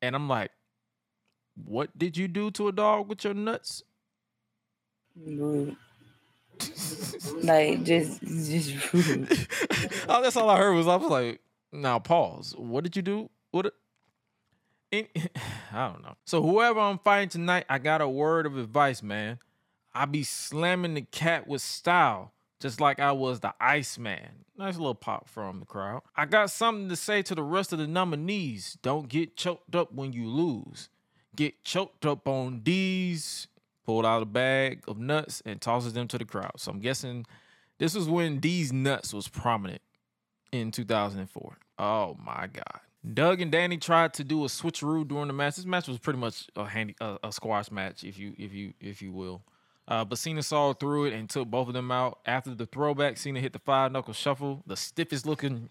And 0.00 0.14
I'm 0.14 0.28
like, 0.28 0.50
what 1.66 1.96
did 1.98 2.16
you 2.16 2.28
do 2.28 2.50
to 2.52 2.68
a 2.68 2.72
dog 2.72 3.08
with 3.08 3.24
your 3.24 3.34
nuts? 3.34 3.82
Rude. 5.16 5.76
like 7.42 7.84
just 7.84 8.20
just 8.20 8.92
rude. 8.92 9.48
oh, 10.08 10.22
that's 10.22 10.36
all 10.36 10.50
I 10.50 10.58
heard 10.58 10.74
was 10.74 10.88
I 10.88 10.96
was 10.96 11.10
like, 11.10 11.40
now 11.72 11.98
pause. 11.98 12.54
What 12.56 12.84
did 12.84 12.96
you 12.96 13.02
do? 13.02 13.30
What? 13.50 13.72
I 14.92 15.06
don't 15.72 16.02
know. 16.02 16.16
So 16.24 16.42
whoever 16.42 16.80
I'm 16.80 16.98
fighting 16.98 17.28
tonight, 17.28 17.66
I 17.68 17.78
got 17.78 18.00
a 18.00 18.08
word 18.08 18.46
of 18.46 18.56
advice, 18.56 19.02
man. 19.02 19.38
I 19.94 20.04
be 20.04 20.22
slamming 20.22 20.94
the 20.94 21.02
cat 21.02 21.46
with 21.48 21.62
style, 21.62 22.32
just 22.60 22.80
like 22.80 23.00
I 23.00 23.12
was 23.12 23.40
the 23.40 23.54
Iceman. 23.60 24.44
Nice 24.56 24.76
little 24.76 24.94
pop 24.94 25.28
from 25.28 25.60
the 25.60 25.66
crowd. 25.66 26.02
I 26.16 26.24
got 26.26 26.50
something 26.50 26.88
to 26.88 26.96
say 26.96 27.22
to 27.22 27.34
the 27.34 27.42
rest 27.42 27.72
of 27.72 27.78
the 27.78 27.86
nominees. 27.86 28.78
Don't 28.82 29.08
get 29.08 29.36
choked 29.36 29.74
up 29.74 29.92
when 29.92 30.12
you 30.12 30.28
lose. 30.28 30.88
Get 31.38 31.62
choked 31.62 32.04
up 32.04 32.26
on 32.26 32.62
these. 32.64 33.46
Pulled 33.86 34.04
out 34.04 34.22
a 34.22 34.26
bag 34.26 34.82
of 34.88 34.98
nuts 34.98 35.40
and 35.46 35.60
tosses 35.60 35.92
them 35.92 36.08
to 36.08 36.18
the 36.18 36.24
crowd. 36.24 36.50
So 36.56 36.72
I'm 36.72 36.80
guessing 36.80 37.24
this 37.78 37.94
was 37.94 38.08
when 38.08 38.40
these 38.40 38.72
nuts 38.72 39.14
was 39.14 39.28
prominent 39.28 39.80
in 40.50 40.72
2004. 40.72 41.56
Oh 41.78 42.16
my 42.22 42.48
God. 42.52 42.80
Doug 43.14 43.40
and 43.40 43.52
Danny 43.52 43.76
tried 43.76 44.14
to 44.14 44.24
do 44.24 44.42
a 44.44 44.48
switcheroo 44.48 45.06
during 45.06 45.28
the 45.28 45.32
match. 45.32 45.54
This 45.54 45.64
match 45.64 45.86
was 45.86 45.98
pretty 46.00 46.18
much 46.18 46.48
a 46.56 46.64
handy 46.64 46.96
a, 47.00 47.18
a 47.22 47.30
squash 47.32 47.70
match, 47.70 48.02
if 48.02 48.18
you 48.18 48.34
if 48.36 48.52
you 48.52 48.74
if 48.80 49.00
you 49.00 49.12
will. 49.12 49.42
Uh, 49.86 50.04
but 50.04 50.18
Cena 50.18 50.42
saw 50.42 50.72
through 50.72 51.04
it 51.04 51.12
and 51.14 51.30
took 51.30 51.46
both 51.48 51.68
of 51.68 51.74
them 51.74 51.92
out. 51.92 52.18
After 52.26 52.52
the 52.56 52.66
throwback, 52.66 53.16
Cena 53.16 53.38
hit 53.40 53.52
the 53.52 53.60
five 53.60 53.92
knuckle 53.92 54.12
shuffle, 54.12 54.64
the 54.66 54.76
stiffest 54.76 55.24
looking 55.24 55.70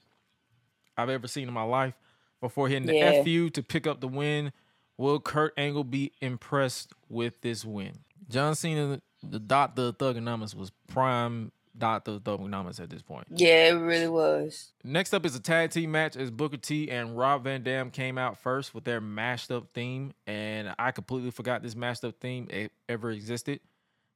I've 0.97 1.09
ever 1.09 1.28
seen 1.28 1.49
in 1.49 1.53
my 1.53 1.63
life. 1.63 1.93
Before 2.39 2.70
hitting 2.70 2.88
the 2.88 2.95
Yeah. 2.95 3.22
FU 3.24 3.49
to 3.51 3.61
pick 3.61 3.86
up 3.86 3.99
the 3.99 4.07
win, 4.07 4.53
will 4.98 5.20
Kurt 5.20 5.54
Angle 5.58 5.84
be 5.84 6.12
impressed 6.22 6.93
with 7.10 7.41
this 7.41 7.64
win? 7.64 8.00
John 8.30 8.56
Cena, 8.56 9.02
the 9.24 9.39
Doctor 9.39 9.84
of 9.84 9.98
Thugonomics, 9.98 10.56
was 10.56 10.72
prime 10.88 11.52
Doctor 11.78 12.12
of 12.12 12.24
Thugonomics 12.24 12.80
at 12.80 12.89
this 12.89 13.02
point. 13.02 13.28
Yeah, 13.30 13.70
it 13.70 13.74
really 13.74 14.08
was. 14.08 14.74
Next 14.84 15.14
up 15.14 15.26
is 15.26 15.36
a 15.36 15.39
tag 15.39 15.72
team 15.72 15.91
match 15.91 16.16
as 16.16 16.32
Booker 16.32 16.58
T 16.58 16.89
and 16.89 17.18
Rob 17.18 17.43
Van 17.43 17.62
Dam 17.64 17.91
came 17.91 18.18
out 18.18 18.38
first 18.38 18.74
with 18.74 18.84
their 18.84 19.00
mashed 19.00 19.52
up 19.52 19.68
theme. 19.74 20.14
And 20.26 20.74
I 20.80 20.91
completely 20.91 21.32
forgot 21.32 21.62
this 21.62 21.76
mashed 21.76 22.04
up 22.04 22.16
theme 22.20 22.50
ever 22.89 23.12
existed. 23.12 23.60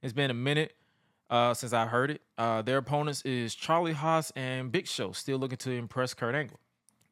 It's 0.02 0.14
been 0.14 0.32
a 0.32 0.36
minute 0.36 0.76
uh, 1.30 1.54
since 1.54 1.74
I 1.74 1.86
heard 1.86 2.12
it. 2.12 2.22
Uh, 2.38 2.62
their 2.62 2.78
opponents 2.78 3.22
is 3.24 3.54
Charlie 3.54 3.94
Haas 3.94 4.32
and 4.36 4.72
Big 4.72 4.88
Show, 4.88 5.12
still 5.12 5.38
looking 5.38 5.58
to 5.60 5.72
impress 5.72 6.14
Kurt 6.14 6.36
Angle. 6.36 6.60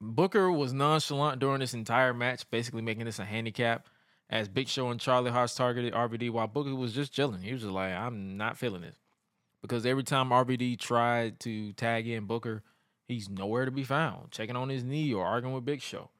Booker 0.01 0.51
was 0.51 0.71
nonchalant 0.71 1.39
during 1.39 1.59
this 1.59 1.73
entire 1.73 2.13
match, 2.13 2.49
basically 2.49 2.81
making 2.81 3.05
this 3.05 3.19
a 3.19 3.25
handicap 3.25 3.87
as 4.29 4.47
Big 4.47 4.67
Show 4.67 4.89
and 4.89 4.99
Charlie 4.99 5.31
Haas 5.31 5.55
targeted 5.55 5.93
RVD 5.93 6.31
while 6.31 6.47
Booker 6.47 6.73
was 6.73 6.93
just 6.93 7.11
chilling. 7.11 7.41
He 7.41 7.51
was 7.51 7.63
just 7.63 7.73
like, 7.73 7.91
I'm 7.91 8.37
not 8.37 8.57
feeling 8.57 8.81
this. 8.81 8.95
Because 9.61 9.85
every 9.85 10.03
time 10.03 10.29
RVD 10.29 10.79
tried 10.79 11.39
to 11.41 11.73
tag 11.73 12.07
in 12.07 12.25
Booker, 12.25 12.63
he's 13.07 13.29
nowhere 13.29 13.65
to 13.65 13.71
be 13.71 13.83
found, 13.83 14.31
checking 14.31 14.55
on 14.55 14.69
his 14.69 14.85
knee 14.85 15.13
or 15.13 15.25
arguing 15.25 15.55
with 15.55 15.65
Big 15.65 15.81
Show. 15.81 16.11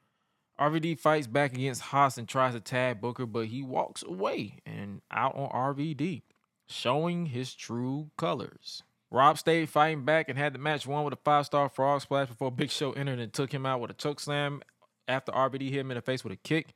RVD 0.58 0.98
fights 0.98 1.26
back 1.26 1.54
against 1.54 1.80
Haas 1.80 2.18
and 2.18 2.28
tries 2.28 2.52
to 2.52 2.60
tag 2.60 3.00
Booker, 3.00 3.24
but 3.24 3.46
he 3.46 3.62
walks 3.62 4.02
away 4.02 4.58
and 4.66 5.00
out 5.10 5.34
on 5.34 5.48
RVD, 5.48 6.20
showing 6.66 7.26
his 7.26 7.54
true 7.54 8.10
colors. 8.18 8.82
Rob 9.10 9.38
stayed 9.38 9.68
fighting 9.68 10.04
back 10.04 10.28
and 10.28 10.38
had 10.38 10.52
the 10.54 10.58
match 10.58 10.86
won 10.86 11.04
with 11.04 11.12
a 11.14 11.18
five 11.24 11.46
star 11.46 11.68
frog 11.68 12.00
splash 12.00 12.28
before 12.28 12.50
Big 12.50 12.70
Show 12.70 12.92
entered 12.92 13.18
and 13.18 13.32
took 13.32 13.52
him 13.52 13.66
out 13.66 13.80
with 13.80 13.90
a 13.90 13.94
choke 13.94 14.20
slam 14.20 14.62
after 15.08 15.32
RVD 15.32 15.70
hit 15.70 15.80
him 15.80 15.90
in 15.90 15.96
the 15.96 16.00
face 16.02 16.22
with 16.22 16.32
a 16.32 16.36
kick. 16.36 16.74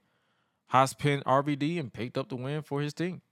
Haas 0.68 0.95
pinned 0.95 1.24
RVD 1.24 1.78
and 1.78 1.93
picked 1.93 2.18
up 2.18 2.28
the 2.28 2.37
win 2.37 2.62
for 2.62 2.80
his 2.80 2.93
team. 2.95 3.22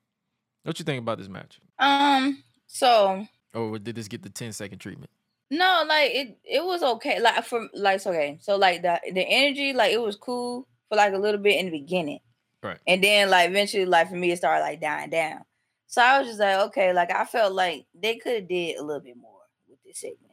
What 0.62 0.78
you 0.78 0.84
think 0.84 1.00
about 1.03 1.18
this 1.18 1.28
match? 1.28 1.61
Um, 1.78 2.44
so 2.68 3.26
Or 3.55 3.78
did 3.78 3.96
this 3.96 4.07
get 4.07 4.22
the 4.22 4.30
10 4.30 4.53
second 4.53 4.78
treatment? 4.78 5.11
no, 5.50 5.84
like 5.86 6.12
it 6.14 6.38
it 6.44 6.64
was 6.64 6.82
okay. 6.82 7.20
Like 7.20 7.44
for 7.44 7.68
like 7.74 8.07
okay. 8.07 8.38
So 8.40 8.57
like 8.57 8.82
the 8.82 9.00
the 9.12 9.20
energy, 9.22 9.72
like 9.72 9.92
it 9.92 10.00
was 10.00 10.16
cool 10.16 10.66
for 10.88 10.96
like 10.96 11.12
a 11.12 11.18
little 11.18 11.40
bit 11.40 11.59
in 11.59 11.66
the 11.66 11.72
beginning. 11.72 12.20
Right. 12.62 12.78
And 12.86 13.03
then 13.03 13.28
like 13.28 13.50
eventually, 13.50 13.84
like 13.84 14.09
for 14.09 14.14
me, 14.14 14.30
it 14.30 14.36
started 14.38 14.62
like 14.62 14.80
dying 14.80 15.11
down. 15.11 15.44
So 15.93 16.01
I 16.01 16.18
was 16.18 16.26
just 16.28 16.40
like, 16.40 16.59
okay, 16.68 16.95
like 16.95 17.14
I 17.14 17.26
felt 17.26 17.53
like 17.53 17.84
they 17.95 18.16
could 18.16 18.32
have 18.34 18.49
did 18.49 18.78
a 18.78 18.82
little 18.82 19.03
bit 19.03 19.14
more 19.14 19.40
with 19.68 19.78
this 19.84 19.99
segment. 19.99 20.32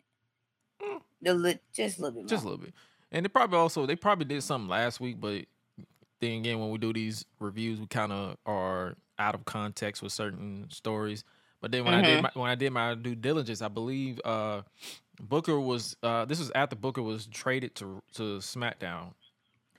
Mm. 0.82 1.02
The 1.22 1.34
li- 1.34 1.60
just 1.74 1.98
a 1.98 2.02
little 2.04 2.14
bit 2.16 2.22
more. 2.24 2.30
Just 2.30 2.46
a 2.46 2.48
little 2.48 2.64
bit. 2.64 2.74
And 3.12 3.26
they 3.26 3.28
probably 3.28 3.58
also 3.58 3.86
they 3.86 3.98
probably 3.98 4.24
did 4.24 4.42
something 4.42 4.70
last 4.70 5.02
week, 5.02 5.20
but 5.20 5.44
then 6.22 6.40
again, 6.40 6.60
when 6.60 6.70
we 6.70 6.78
do 6.78 6.94
these 6.94 7.26
reviews, 7.42 7.78
we 7.78 7.88
kind 7.88 8.14
of 8.14 8.38
are 8.46 8.96
out 9.18 9.36
of 9.36 9.44
context 9.44 10.02
with 10.02 10.14
certain 10.14 10.66
stories. 10.70 11.26
But 11.60 11.74
then 11.74 11.84
when 11.84 11.94
I 11.94 12.02
did 12.04 12.20
Mhm. 12.20 12.24
my, 12.24 12.42
when 12.42 12.50
I 12.50 12.56
did 12.56 12.72
my 12.72 12.96
due 12.96 13.16
diligence, 13.16 13.62
I 13.62 13.68
believe 13.68 14.22
uh, 14.24 14.62
Booker 15.20 15.60
was 15.60 15.98
uh, 16.04 16.24
this 16.24 16.40
was 16.40 16.52
after 16.56 16.78
Booker 16.78 17.02
was 17.02 17.26
traded 17.26 17.76
to 17.76 18.02
to 18.14 18.38
SmackDown 18.38 19.14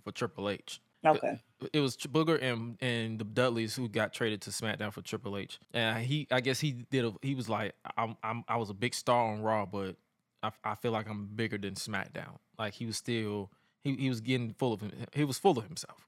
for 0.05 0.13
Triple 0.13 0.51
H. 0.51 0.79
Okay. 1.05 1.41
It 1.73 1.81
was 1.81 1.97
Booker 1.97 2.37
and 2.37 2.77
and 2.83 3.19
the 3.19 3.25
Dudleys 3.25 3.75
who 3.75 3.89
got 3.89 4.13
traded 4.13 4.43
to 4.43 4.51
SmackDown 4.51 4.93
for 4.93 5.01
Triple 5.03 5.37
H. 5.39 5.59
And 5.73 6.05
he, 6.05 6.27
I 6.31 6.41
guess 6.41 6.61
he 6.61 6.73
did. 6.91 7.05
A, 7.07 7.13
he 7.23 7.35
was 7.35 7.49
like, 7.49 7.75
I'm, 7.97 8.17
I'm, 8.23 8.45
I 8.49 8.57
was 8.57 8.69
a 8.71 8.75
big 8.75 8.95
star 8.95 9.33
on 9.33 9.41
Raw, 9.43 9.65
but 9.67 9.97
I, 10.43 10.51
I 10.65 10.75
feel 10.75 10.93
like 10.93 11.09
I'm 11.09 11.27
bigger 11.35 11.57
than 11.59 11.75
SmackDown. 11.75 12.37
Like 12.59 12.75
he 12.75 12.85
was 12.87 12.97
still, 12.99 13.51
he, 13.83 13.95
he 13.97 14.09
was 14.11 14.21
getting 14.21 14.53
full 14.59 14.73
of 14.75 14.81
him. 14.83 14.93
He 15.15 15.25
was 15.25 15.39
full 15.39 15.57
of 15.59 15.65
himself. 15.65 16.07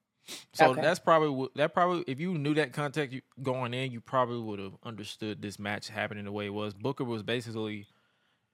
So 0.52 0.66
Okay. 0.70 0.82
that's 0.82 1.00
probably 1.00 1.30
what- 1.30 1.54
that 1.56 1.72
probably 1.74 2.04
if 2.06 2.20
you 2.20 2.34
knew 2.38 2.54
that 2.54 2.72
context 2.72 3.18
going 3.42 3.72
in, 3.74 3.92
you 3.92 4.00
probably 4.00 4.40
would 4.40 4.58
have 4.58 4.74
understood 4.84 5.40
this 5.42 5.58
match 5.58 5.88
happening 5.88 6.24
the 6.26 6.32
way 6.32 6.46
it 6.46 6.54
was. 6.54 6.74
Booker 6.74 7.04
was 7.04 7.22
basically 7.22 7.86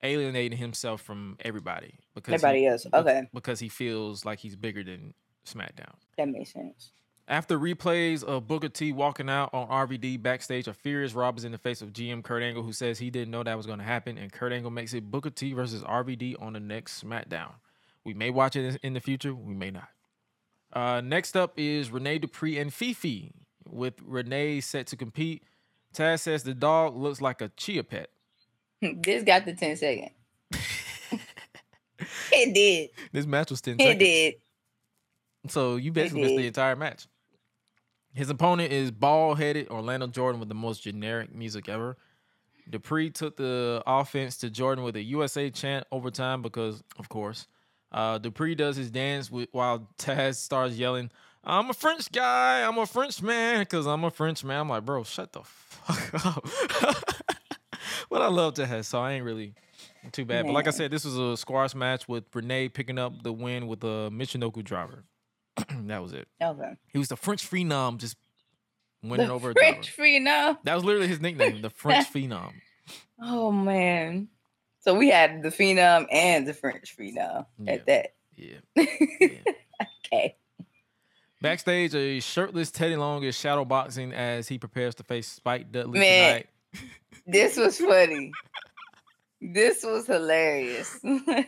alienating 0.02 0.56
himself 0.58 1.02
from 1.02 1.36
everybody 1.40 1.94
because 2.14 2.34
Everybody 2.34 2.60
he, 2.60 2.66
else. 2.68 2.86
Okay. 2.92 3.28
because 3.34 3.58
he 3.60 3.68
feels 3.68 4.24
like 4.24 4.38
he's 4.38 4.54
bigger 4.56 4.82
than 4.84 5.14
SmackDown. 5.52 5.94
That 6.16 6.28
makes 6.28 6.52
sense. 6.52 6.92
After 7.28 7.58
replays 7.58 8.24
of 8.24 8.48
Booker 8.48 8.70
T 8.70 8.92
walking 8.92 9.28
out 9.28 9.50
on 9.52 9.68
RVD 9.68 10.22
backstage, 10.22 10.66
a 10.66 10.72
furious 10.72 11.12
Rob 11.12 11.36
is 11.36 11.44
in 11.44 11.52
the 11.52 11.58
face 11.58 11.82
of 11.82 11.92
GM 11.92 12.24
Kurt 12.24 12.42
Angle, 12.42 12.62
who 12.62 12.72
says 12.72 12.98
he 12.98 13.10
didn't 13.10 13.30
know 13.30 13.42
that 13.42 13.56
was 13.56 13.66
going 13.66 13.80
to 13.80 13.84
happen, 13.84 14.16
and 14.16 14.32
Kurt 14.32 14.52
Angle 14.52 14.70
makes 14.70 14.94
it 14.94 15.10
Booker 15.10 15.28
T 15.28 15.52
versus 15.52 15.82
RVD 15.82 16.40
on 16.40 16.54
the 16.54 16.60
next 16.60 17.04
SmackDown. 17.04 17.52
We 18.04 18.14
may 18.14 18.30
watch 18.30 18.56
it 18.56 18.78
in 18.82 18.94
the 18.94 19.00
future, 19.00 19.34
we 19.34 19.54
may 19.54 19.70
not. 19.70 19.88
Uh, 20.72 21.02
next 21.02 21.36
up 21.36 21.52
is 21.58 21.90
Renee 21.90 22.18
Dupree 22.18 22.58
and 22.58 22.72
Fifi, 22.72 23.32
with 23.66 23.94
Renee 24.02 24.60
set 24.60 24.86
to 24.88 24.96
compete. 24.96 25.42
Taz 25.94 26.20
says 26.20 26.44
the 26.44 26.54
dog 26.54 26.96
looks 26.96 27.20
like 27.20 27.42
a 27.42 27.50
chia 27.56 27.84
pet. 27.84 28.08
this 28.80 29.22
got 29.24 29.44
the 29.44 29.54
10 29.54 29.76
second. 29.76 30.10
it 32.32 32.54
did. 32.54 32.90
This 33.12 33.26
match 33.26 33.50
was 33.50 33.60
10 33.60 33.74
It 33.74 33.78
seconds. 33.82 33.94
It 33.94 34.04
did. 34.04 34.34
So 35.48 35.76
you 35.76 35.92
basically 35.92 36.22
missed 36.22 36.36
the 36.36 36.46
entire 36.46 36.76
match. 36.76 37.06
His 38.14 38.30
opponent 38.30 38.72
is 38.72 38.90
bald 38.90 39.38
headed 39.38 39.68
Orlando 39.68 40.06
Jordan 40.06 40.40
with 40.40 40.48
the 40.48 40.54
most 40.54 40.82
generic 40.82 41.34
music 41.34 41.68
ever. 41.68 41.96
Dupree 42.68 43.10
took 43.10 43.36
the 43.36 43.82
offense 43.86 44.38
to 44.38 44.50
Jordan 44.50 44.84
with 44.84 44.96
a 44.96 45.02
USA 45.02 45.50
chant 45.50 45.86
overtime 45.90 46.42
because, 46.42 46.82
of 46.98 47.08
course, 47.08 47.46
uh, 47.92 48.18
Dupree 48.18 48.54
does 48.54 48.76
his 48.76 48.90
dance 48.90 49.30
with, 49.30 49.48
while 49.52 49.88
Taz 49.98 50.36
starts 50.36 50.76
yelling, 50.76 51.10
I'm 51.44 51.70
a 51.70 51.72
French 51.72 52.10
guy, 52.12 52.62
I'm 52.62 52.76
a 52.76 52.86
French 52.86 53.22
man, 53.22 53.60
because 53.60 53.86
I'm 53.86 54.04
a 54.04 54.10
French 54.10 54.44
man. 54.44 54.60
I'm 54.60 54.68
like, 54.68 54.84
bro, 54.84 55.04
shut 55.04 55.32
the 55.32 55.42
fuck 55.42 56.26
up. 56.26 56.44
but 58.10 58.20
I 58.20 58.26
love 58.28 58.54
Taz, 58.54 58.84
so 58.84 59.00
I 59.00 59.12
ain't 59.12 59.24
really 59.24 59.54
too 60.12 60.24
bad. 60.24 60.44
But 60.44 60.52
like 60.52 60.66
I 60.66 60.70
said, 60.70 60.90
this 60.90 61.04
was 61.04 61.16
a 61.16 61.36
squash 61.36 61.74
match 61.74 62.08
with 62.08 62.24
Renee 62.34 62.68
picking 62.68 62.98
up 62.98 63.22
the 63.22 63.32
win 63.32 63.66
with 63.66 63.82
a 63.84 64.10
Michinoku 64.10 64.62
driver. 64.62 65.04
that 65.86 66.02
was 66.02 66.12
it. 66.12 66.28
Okay. 66.42 66.72
He 66.92 66.98
was 66.98 67.08
the 67.08 67.16
French 67.16 67.48
phenom, 67.48 67.98
just 67.98 68.16
winning 69.02 69.28
The 69.28 69.32
over. 69.32 69.52
French 69.52 69.90
free 69.90 70.18
now. 70.18 70.58
That 70.64 70.74
was 70.74 70.84
literally 70.84 71.08
his 71.08 71.20
nickname, 71.20 71.62
the 71.62 71.70
French 71.70 72.06
phenom. 72.12 72.52
Oh 73.22 73.50
man. 73.52 74.28
So 74.80 74.94
we 74.94 75.10
had 75.10 75.42
the 75.42 75.48
phenom 75.50 76.06
and 76.10 76.46
the 76.46 76.54
French 76.54 76.96
phenom 76.96 77.46
Yeah. 77.58 77.72
at 77.72 77.86
that. 77.86 78.14
Yeah. 78.36 79.38
okay. 80.06 80.36
Backstage, 81.40 81.94
a 81.94 82.20
shirtless 82.20 82.70
Teddy 82.70 82.94
Long 82.96 83.22
is 83.24 83.36
shadow 83.36 83.64
boxing 83.64 84.12
as 84.12 84.46
he 84.48 84.58
prepares 84.58 84.94
to 84.96 85.02
face 85.04 85.26
Spike 85.28 85.70
Dudley 85.72 85.98
Man. 86.00 86.28
tonight. 86.28 86.46
This 87.26 87.56
was 87.56 87.78
funny. 87.78 88.32
this 89.40 89.84
was 89.84 90.06
hilarious. 90.06 90.98
I, 91.04 91.46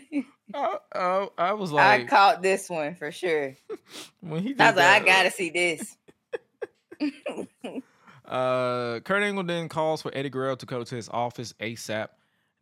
I, 0.94 1.28
I 1.38 1.52
was 1.52 1.72
like, 1.72 2.02
I 2.02 2.04
caught 2.04 2.42
this 2.42 2.68
one 2.68 2.94
for 2.94 3.10
sure. 3.12 3.54
when 4.20 4.42
he 4.42 4.48
did 4.50 4.60
I 4.60 4.70
was 4.70 4.76
like, 4.76 5.02
I 5.02 5.04
gotta 5.04 5.30
see 5.30 5.50
this. 5.50 5.96
Uh, 8.30 9.00
Kurt 9.00 9.24
Angle 9.24 9.42
then 9.42 9.68
calls 9.68 10.02
for 10.02 10.12
Eddie 10.14 10.30
Guerrero 10.30 10.54
to 10.54 10.64
come 10.64 10.84
to 10.84 10.94
his 10.94 11.08
office 11.08 11.52
ASAP. 11.54 12.06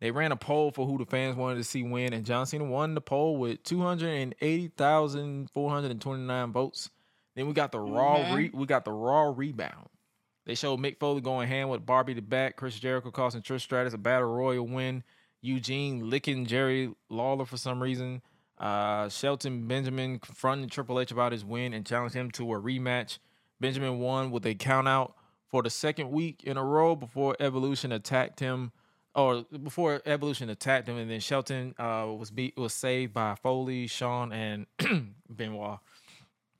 They 0.01 0.09
ran 0.09 0.31
a 0.31 0.35
poll 0.35 0.71
for 0.71 0.87
who 0.87 0.97
the 0.97 1.05
fans 1.05 1.35
wanted 1.35 1.57
to 1.57 1.63
see 1.63 1.83
win, 1.83 2.11
and 2.13 2.25
John 2.25 2.47
Cena 2.47 2.63
won 2.63 2.95
the 2.95 3.01
poll 3.01 3.37
with 3.37 3.61
280,429 3.63 6.51
votes. 6.51 6.89
Then 7.35 7.45
we 7.47 7.53
got 7.53 7.71
the 7.71 7.79
raw 7.79 8.17
Mhm. 8.17 8.35
re- 8.35 8.49
we 8.51 8.65
got 8.65 8.83
the 8.83 8.91
raw 8.91 9.31
rebound. 9.35 9.89
They 10.45 10.55
showed 10.55 10.79
Mick 10.79 10.97
Foley 10.99 11.21
going 11.21 11.47
hand 11.47 11.69
with 11.69 11.85
Barbie 11.85 12.15
to 12.15 12.21
back, 12.23 12.55
Chris 12.55 12.79
Jericho 12.79 13.11
costing 13.11 13.43
Trish 13.43 13.61
Stratus 13.61 13.93
a 13.93 13.99
battle 13.99 14.33
royal 14.33 14.65
win, 14.65 15.03
Eugene 15.41 16.09
licking 16.09 16.45
Jerry 16.45 16.93
Lawler 17.09 17.45
for 17.45 17.57
some 17.57 17.81
reason, 17.81 18.21
uh, 18.57 19.07
Shelton 19.09 19.67
Benjamin 19.67 20.19
confronting 20.19 20.69
Triple 20.69 20.99
H 20.99 21.11
about 21.11 21.31
his 21.31 21.45
win 21.45 21.73
and 21.73 21.85
challenged 21.85 22.15
him 22.15 22.29
to 22.31 22.53
a 22.53 22.59
rematch. 22.59 23.19
Benjamin 23.59 23.99
won 23.99 24.31
with 24.31 24.45
a 24.45 24.55
countout 24.55 25.13
for 25.47 25.63
the 25.63 25.69
second 25.69 26.11
week 26.11 26.43
in 26.43 26.57
a 26.57 26.63
row 26.63 26.95
before 26.95 27.35
Evolution 27.39 27.91
attacked 27.91 28.39
him, 28.39 28.71
or 29.15 29.43
before 29.63 30.01
Evolution 30.05 30.49
attacked 30.49 30.87
him, 30.87 30.97
and 30.97 31.09
then 31.09 31.19
Shelton 31.19 31.73
uh, 31.79 32.05
was 32.17 32.31
beat 32.31 32.55
was 32.57 32.73
saved 32.73 33.13
by 33.13 33.35
Foley, 33.35 33.87
Shawn, 33.87 34.31
and 34.31 34.65
Benoit. 35.29 35.79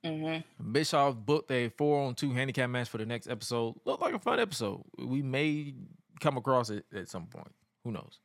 hmm 0.04 0.38
Bischoff 0.72 1.16
booked 1.16 1.52
a 1.52 1.70
four 1.70 2.02
on 2.02 2.16
two 2.16 2.32
handicap 2.32 2.70
match 2.70 2.90
for 2.90 2.98
the 2.98 3.06
next 3.06 3.28
episode. 3.28 3.76
Looked 3.86 4.02
like 4.02 4.14
a 4.14 4.20
fun 4.20 4.40
episode. 4.40 4.84
We 4.98 5.22
may 5.22 5.74
come 6.20 6.38
across 6.38 6.70
it 6.70 6.86
at 6.94 7.10
some 7.10 7.28
point. 7.28 7.52
Who 7.84 7.92
knows? 7.92 8.20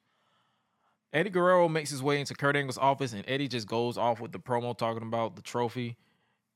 Eddie 1.14 1.30
Guerrero 1.30 1.68
makes 1.68 1.90
his 1.90 2.02
way 2.02 2.18
into 2.18 2.34
Kurt 2.34 2.56
Angle's 2.56 2.76
office, 2.76 3.12
and 3.12 3.24
Eddie 3.28 3.46
just 3.46 3.68
goes 3.68 3.96
off 3.96 4.20
with 4.20 4.32
the 4.32 4.40
promo 4.40 4.76
talking 4.76 5.04
about 5.04 5.36
the 5.36 5.42
trophy. 5.42 5.96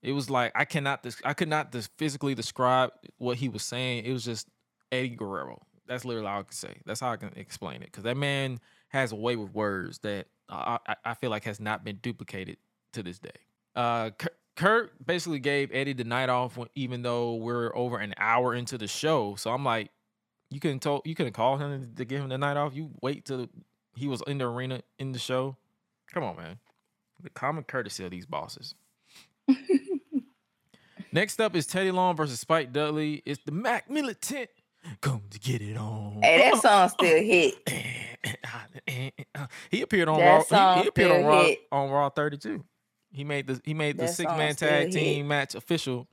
It 0.03 0.13
was 0.13 0.29
like 0.29 0.53
I 0.55 0.65
cannot, 0.65 1.07
I 1.25 1.33
could 1.33 1.49
not 1.49 1.75
physically 1.97 2.35
describe 2.35 2.91
what 3.19 3.37
he 3.37 3.49
was 3.49 3.63
saying. 3.63 4.05
It 4.05 4.13
was 4.13 4.25
just 4.25 4.49
Eddie 4.91 5.11
Guerrero. 5.11 5.63
That's 5.87 6.05
literally 6.05 6.29
all 6.29 6.41
I 6.41 6.43
can 6.43 6.53
say. 6.53 6.81
That's 6.85 7.01
how 7.01 7.11
I 7.11 7.17
can 7.17 7.33
explain 7.37 7.77
it. 7.83 7.87
Because 7.87 8.03
that 8.03 8.17
man 8.17 8.61
has 8.89 9.13
a 9.13 9.17
way 9.17 9.37
with 9.37 9.55
words 9.55 9.99
that 10.01 10.27
I, 10.49 10.79
I, 11.05 11.15
feel 11.15 11.31
like 11.31 11.45
has 11.45 11.61
not 11.61 11.85
been 11.85 11.97
duplicated 11.97 12.57
to 12.93 13.03
this 13.03 13.19
day. 13.19 13.31
Uh, 13.75 14.11
Kurt, 14.57 15.07
basically 15.07 15.39
gave 15.39 15.71
Eddie 15.73 15.93
the 15.93 16.05
night 16.05 16.29
off, 16.29 16.59
even 16.75 17.03
though 17.03 17.35
we're 17.35 17.75
over 17.77 17.99
an 17.99 18.15
hour 18.19 18.55
into 18.55 18.77
the 18.77 18.89
show. 18.89 19.35
So 19.37 19.53
I'm 19.53 19.65
like, 19.65 19.91
you 20.51 20.59
couldn't 20.59 20.81
told 20.81 21.03
you 21.05 21.15
couldn't 21.15 21.35
call 21.35 21.59
him 21.59 21.93
to 21.95 22.05
give 22.05 22.21
him 22.23 22.29
the 22.29 22.39
night 22.39 22.57
off. 22.57 22.75
You 22.75 22.91
wait 23.03 23.25
till 23.25 23.49
he 23.99 24.07
was 24.09 24.23
in 24.27 24.39
the 24.39 24.45
arena 24.47 24.83
in 24.99 25.13
the 25.13 25.19
show. 25.19 25.57
Come 26.13 26.23
on, 26.25 26.37
man. 26.37 26.59
The 27.23 27.31
common 27.31 27.65
courtesy 27.65 28.05
of 28.05 28.11
these 28.11 28.27
bosses. 28.27 28.75
Next 31.13 31.41
up 31.41 31.57
is 31.57 31.67
Teddy 31.67 31.91
Long 31.91 32.17
versus 32.17 32.39
Spike 32.41 32.73
Dudley. 32.73 33.23
It's 33.25 33.43
the 33.45 33.53
Mac 33.53 33.91
Militant. 33.91 34.51
Come 35.01 35.23
to 35.31 35.39
get 35.39 35.61
it 35.61 35.77
on. 35.77 36.21
Hey, 36.23 36.51
that 36.51 36.63
song 36.63 36.89
still 36.89 37.23
hit. 37.23 37.55
he 39.71 39.83
appeared 39.83 40.09
on 40.09 40.19
That 40.19 40.51
Raw. 40.51 40.77
He, 40.77 40.83
he 40.83 40.89
appeared 40.89 41.13
on 41.13 41.25
Raw 41.25 41.51
on 41.73 41.91
Raw 41.91 42.09
32. 42.11 42.65
He 43.11 43.25
made 43.25 43.47
the 43.47 43.61
he 43.65 43.75
made 43.75 43.97
the 43.97 44.05
That 44.05 44.15
six 44.15 44.31
man 44.33 44.55
tag 44.55 44.87
hit. 44.87 44.93
team 44.93 45.29
match 45.29 45.55
official, 45.55 46.07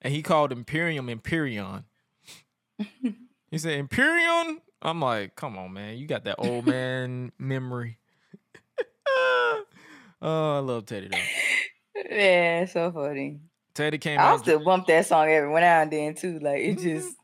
and 0.00 0.12
he 0.12 0.22
called 0.22 0.50
Imperium 0.50 1.08
Imperion. 1.08 1.84
He 3.52 3.58
said 3.58 3.78
Imperion. 3.78 4.60
I'm 4.80 5.00
like, 5.00 5.36
come 5.36 5.56
on, 5.58 5.72
man, 5.74 5.96
you 5.98 6.08
got 6.08 6.24
that 6.24 6.36
old 6.38 6.66
man 6.66 7.30
memory. 7.38 7.98
oh, 9.06 9.64
I 10.22 10.58
love 10.58 10.86
Teddy 10.86 11.08
though. 11.08 11.18
Yeah, 12.10 12.64
so 12.64 12.90
funny. 12.90 13.40
Teddy 13.74 13.98
came 13.98 14.18
I'll 14.18 14.34
out. 14.34 14.40
still 14.40 14.64
bump 14.64 14.86
that 14.86 15.06
song 15.06 15.28
every 15.28 15.52
now 15.52 15.82
and 15.82 15.90
then 15.90 16.14
too. 16.14 16.38
Like 16.40 16.62
it 16.62 16.78
just 16.78 17.14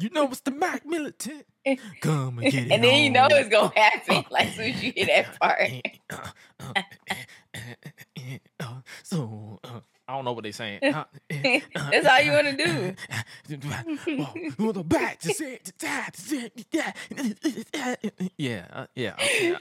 You 0.00 0.10
know 0.10 0.24
it's 0.24 0.40
the 0.40 0.50
Mac 0.50 0.84
Militant. 0.86 1.44
Come 2.00 2.38
and 2.38 2.50
get 2.50 2.66
it 2.66 2.72
and 2.72 2.82
then 2.82 3.04
you 3.04 3.10
know 3.10 3.28
it's 3.30 3.48
gonna 3.48 3.72
happen. 3.78 4.24
Like 4.30 4.54
soon 4.54 4.72
as 4.72 4.82
you 4.82 4.92
hear 4.92 5.06
that 5.06 5.38
part. 5.38 5.70
so 9.02 9.60
uh, 9.62 9.80
I 10.06 10.14
don't 10.14 10.24
know 10.24 10.32
what 10.32 10.42
they're 10.42 10.52
saying. 10.52 10.80
That's 10.82 12.06
all 12.06 12.20
you 12.20 12.56
do. 12.56 12.94
do. 13.48 14.72
the 14.72 14.84
back 14.84 15.20
to 15.20 15.32
say 15.32 15.58
yeah, 18.36 18.66
uh, 18.72 18.86
yeah, 18.94 19.14
yeah. 19.40 19.58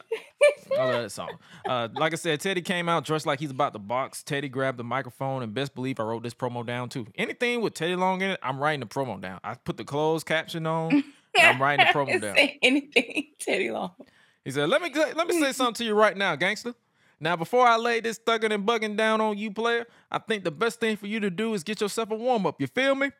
I 0.77 0.83
love 0.83 1.03
that 1.03 1.11
song. 1.11 1.29
Uh, 1.67 1.87
like 1.95 2.11
I 2.11 2.15
said, 2.17 2.41
Teddy 2.41 2.61
came 2.61 2.89
out 2.89 3.05
dressed 3.05 3.25
like 3.25 3.39
he's 3.39 3.51
about 3.51 3.71
to 3.73 3.79
box. 3.79 4.23
Teddy 4.23 4.49
grabbed 4.49 4.77
the 4.77 4.83
microphone, 4.83 5.43
and 5.43 5.53
best 5.53 5.75
believe 5.75 5.99
I 5.99 6.03
wrote 6.03 6.23
this 6.23 6.33
promo 6.33 6.65
down 6.65 6.89
too. 6.89 7.07
Anything 7.15 7.61
with 7.61 7.73
Teddy 7.73 7.95
Long 7.95 8.21
in 8.21 8.31
it, 8.31 8.39
I'm 8.43 8.59
writing 8.59 8.81
the 8.81 8.85
promo 8.85 9.21
down. 9.21 9.39
I 9.43 9.55
put 9.55 9.77
the 9.77 9.85
closed 9.85 10.25
caption 10.25 10.67
on. 10.67 10.91
and 10.93 11.03
I'm 11.47 11.61
writing 11.61 11.85
the 11.85 11.93
promo 11.93 12.19
down. 12.19 12.35
Anything, 12.61 13.27
Teddy 13.39 13.71
Long. 13.71 13.91
He 14.43 14.51
said, 14.51 14.67
"Let 14.67 14.81
me 14.81 14.91
let 14.93 15.27
me 15.27 15.39
say 15.39 15.53
something 15.53 15.75
to 15.75 15.85
you 15.85 15.93
right 15.93 16.17
now, 16.17 16.35
gangster. 16.35 16.75
Now, 17.23 17.35
before 17.37 17.65
I 17.65 17.77
lay 17.77 18.01
this 18.01 18.19
thugging 18.19 18.53
and 18.53 18.67
bugging 18.67 18.97
down 18.97 19.21
on 19.21 19.37
you, 19.37 19.49
player, 19.51 19.87
I 20.11 20.19
think 20.19 20.43
the 20.43 20.51
best 20.51 20.79
thing 20.79 20.97
for 20.97 21.07
you 21.07 21.19
to 21.21 21.29
do 21.29 21.53
is 21.53 21.63
get 21.63 21.79
yourself 21.81 22.11
a 22.11 22.15
warm 22.15 22.45
up. 22.45 22.59
You 22.59 22.67
feel 22.67 22.95
me? 22.95 23.11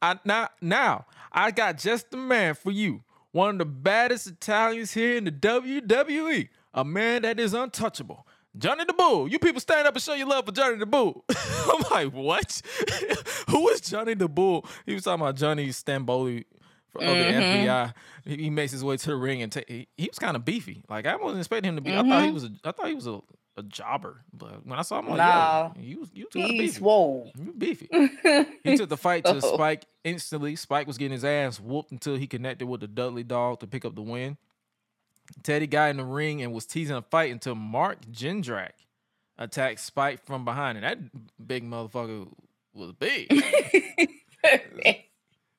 I 0.00 0.18
now 0.24 0.48
now 0.60 1.06
I 1.30 1.50
got 1.50 1.78
just 1.78 2.10
the 2.10 2.16
man 2.16 2.54
for 2.54 2.70
you. 2.70 3.02
One 3.30 3.50
of 3.50 3.58
the 3.58 3.64
baddest 3.64 4.26
Italians 4.26 4.92
here 4.92 5.16
in 5.16 5.24
the 5.24 5.32
WWE. 5.32 6.48
A 6.74 6.84
man 6.84 7.22
that 7.22 7.38
is 7.38 7.52
untouchable." 7.54 8.26
Johnny 8.58 8.84
the 8.84 8.92
Bull, 8.92 9.28
you 9.28 9.38
people 9.38 9.60
stand 9.62 9.88
up 9.88 9.94
and 9.94 10.02
show 10.02 10.12
your 10.12 10.26
love 10.26 10.44
for 10.44 10.52
Johnny 10.52 10.76
the 10.76 10.84
Bull. 10.84 11.24
I'm 11.30 11.82
like, 11.90 12.12
what? 12.12 12.60
Who 13.48 13.68
is 13.70 13.80
Johnny 13.80 14.12
the 14.12 14.28
Bull? 14.28 14.66
He 14.84 14.92
was 14.92 15.04
talking 15.04 15.22
about 15.22 15.36
Johnny 15.36 15.68
Stamboli 15.68 16.44
for 16.90 16.98
the 17.00 17.06
Mhm. 17.06 17.64
FBI. 17.64 17.94
He, 18.26 18.36
he 18.36 18.50
makes 18.50 18.72
his 18.72 18.84
way 18.84 18.98
to 18.98 19.06
the 19.06 19.16
ring 19.16 19.40
and 19.40 19.50
ta- 19.50 19.62
he, 19.66 19.88
he 19.96 20.06
was 20.06 20.18
kind 20.18 20.36
of 20.36 20.44
beefy. 20.44 20.84
Like 20.90 21.06
I 21.06 21.16
wasn't 21.16 21.38
expecting 21.40 21.70
him 21.70 21.76
to 21.76 21.80
be. 21.82 21.96
I 21.96 22.02
thought 22.06 22.24
he 22.24 22.30
was 22.30 22.44
a. 22.44 22.50
I 22.62 22.72
thought 22.72 22.88
he 22.88 22.94
was 22.94 23.06
a, 23.06 23.20
a 23.56 23.62
jobber. 23.62 24.22
But 24.32 24.64
when 24.66 24.78
I 24.78 24.82
saw 24.82 24.98
him, 24.98 25.06
I'm 25.06 25.10
like, 25.10 25.18
Nah. 25.18 25.70
yo, 25.76 25.82
you 25.82 26.00
was 26.00 26.10
you 26.14 26.26
He's 26.32 26.48
beefy. 26.50 26.68
swole. 26.68 27.30
You 27.36 27.52
beefy. 27.56 27.88
He 28.64 28.76
took 28.76 28.88
the 28.88 28.96
fight 28.96 29.24
to 29.24 29.36
Oh. 29.36 29.40
Spike 29.54 29.84
instantly. 30.04 30.56
Spike 30.56 30.86
was 30.86 30.98
getting 30.98 31.12
his 31.12 31.24
ass 31.24 31.60
whooped 31.60 31.92
until 31.92 32.16
he 32.16 32.26
connected 32.26 32.66
with 32.66 32.80
the 32.80 32.88
Dudley 32.88 33.24
dog 33.24 33.60
to 33.60 33.66
pick 33.66 33.84
up 33.84 33.94
the 33.94 34.02
win. 34.02 34.36
Teddy 35.42 35.66
got 35.66 35.90
in 35.90 35.96
the 35.98 36.04
ring 36.04 36.42
and 36.42 36.52
was 36.52 36.66
teasing 36.66 36.96
a 36.96 37.02
fight 37.02 37.30
until 37.32 37.54
Mark 37.54 38.04
Jindrak 38.10 38.72
attacked 39.38 39.80
Spike 39.80 40.24
from 40.24 40.44
behind. 40.44 40.78
And 40.78 40.84
that 40.84 41.46
big 41.46 41.64
motherfucker 41.64 42.28
was 42.74 42.92
big. 42.92 43.28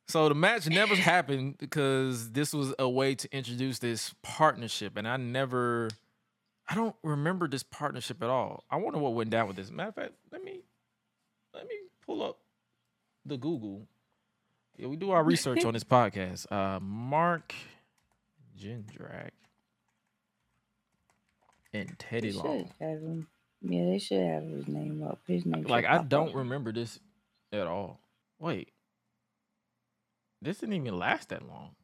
So 0.10 0.28
the 0.30 0.36
match 0.36 0.68
never 0.68 0.96
happened 0.96 1.58
because 1.58 2.32
this 2.34 2.54
was 2.54 2.74
a 2.78 2.88
way 2.88 3.16
to 3.16 3.36
introduce 3.36 3.80
this 3.80 4.14
partnership, 4.22 4.98
and 4.98 5.08
I 5.08 5.16
never, 5.18 5.89
I 6.68 6.76
don't 6.76 6.95
remember 7.03 7.47
this 7.47 7.64
partnership 7.64 8.24
at 8.24 8.30
all. 8.30 8.64
I 8.70 8.78
wonder 8.78 8.99
what 8.99 9.14
went 9.14 9.30
down 9.30 9.47
with 9.47 9.57
this. 9.57 9.70
Matter 9.70 9.89
of 9.89 9.95
fact, 9.95 10.14
let 10.32 10.43
me, 10.43 10.61
let 11.53 11.68
me 11.68 11.76
pull 12.05 12.24
up 12.24 12.39
the 13.26 13.38
Google 13.38 13.88
Yeah, 14.78 14.88
we 14.88 14.95
do 14.95 15.11
our 15.11 15.24
research 15.24 15.66
on 15.66 15.74
this 15.74 15.84
podcast. 15.84 16.51
Uh, 16.51 16.80
Mark 16.80 17.53
Jindrak 18.59 19.32
and 21.74 21.97
Teddy 21.99 22.32
They 22.32 22.38
Long. 22.38 22.72
him. 22.80 23.28
Yeah, 23.61 23.86
they 23.86 23.99
should 23.99 24.22
have 24.22 24.43
his 24.43 24.68
name 24.68 25.03
up. 25.03 25.20
His 25.28 25.45
name. 25.45 25.64
Like 25.64 25.86
I 25.86 26.03
don't 26.03 26.30
up. 26.30 26.36
remember 26.36 26.72
this 26.72 26.99
at 27.51 27.66
all. 27.68 27.99
Wait, 28.39 28.70
this 30.41 30.57
didn't 30.57 30.76
even 30.76 30.97
last 30.97 31.30
that 31.30 31.43
long. 31.47 31.76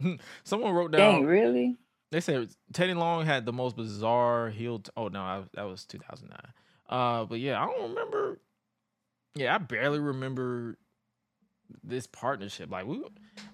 Someone 0.44 0.72
wrote 0.72 0.90
down. 0.92 1.14
Dang, 1.20 1.26
really? 1.26 1.76
They 2.12 2.20
said 2.20 2.50
Teddy 2.74 2.92
Long 2.94 3.24
had 3.24 3.46
the 3.46 3.54
most 3.54 3.74
bizarre 3.74 4.50
heel. 4.50 4.78
T- 4.80 4.90
oh 4.96 5.08
no, 5.08 5.20
I, 5.22 5.42
that 5.54 5.62
was 5.64 5.86
2009. 5.86 6.38
Uh, 6.88 7.24
but 7.24 7.40
yeah, 7.40 7.60
I 7.60 7.66
don't 7.66 7.88
remember. 7.88 8.38
Yeah, 9.34 9.54
I 9.54 9.58
barely 9.58 9.98
remember 9.98 10.76
this 11.82 12.06
partnership. 12.06 12.70
Like 12.70 12.86
we 12.86 12.98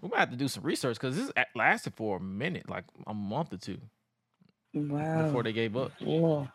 we 0.02 0.08
might 0.08 0.18
have 0.18 0.30
to 0.30 0.36
do 0.36 0.48
some 0.48 0.64
research 0.64 0.98
because 1.00 1.16
this 1.16 1.30
lasted 1.54 1.94
for 1.94 2.16
a 2.16 2.20
minute, 2.20 2.68
like 2.68 2.84
a 3.06 3.14
month 3.14 3.52
or 3.52 3.58
two 3.58 3.78
Wow. 4.74 5.22
before 5.22 5.44
they 5.44 5.52
gave 5.52 5.76
up. 5.76 5.92
Yeah. 6.00 6.46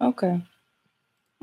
Okay. 0.00 0.42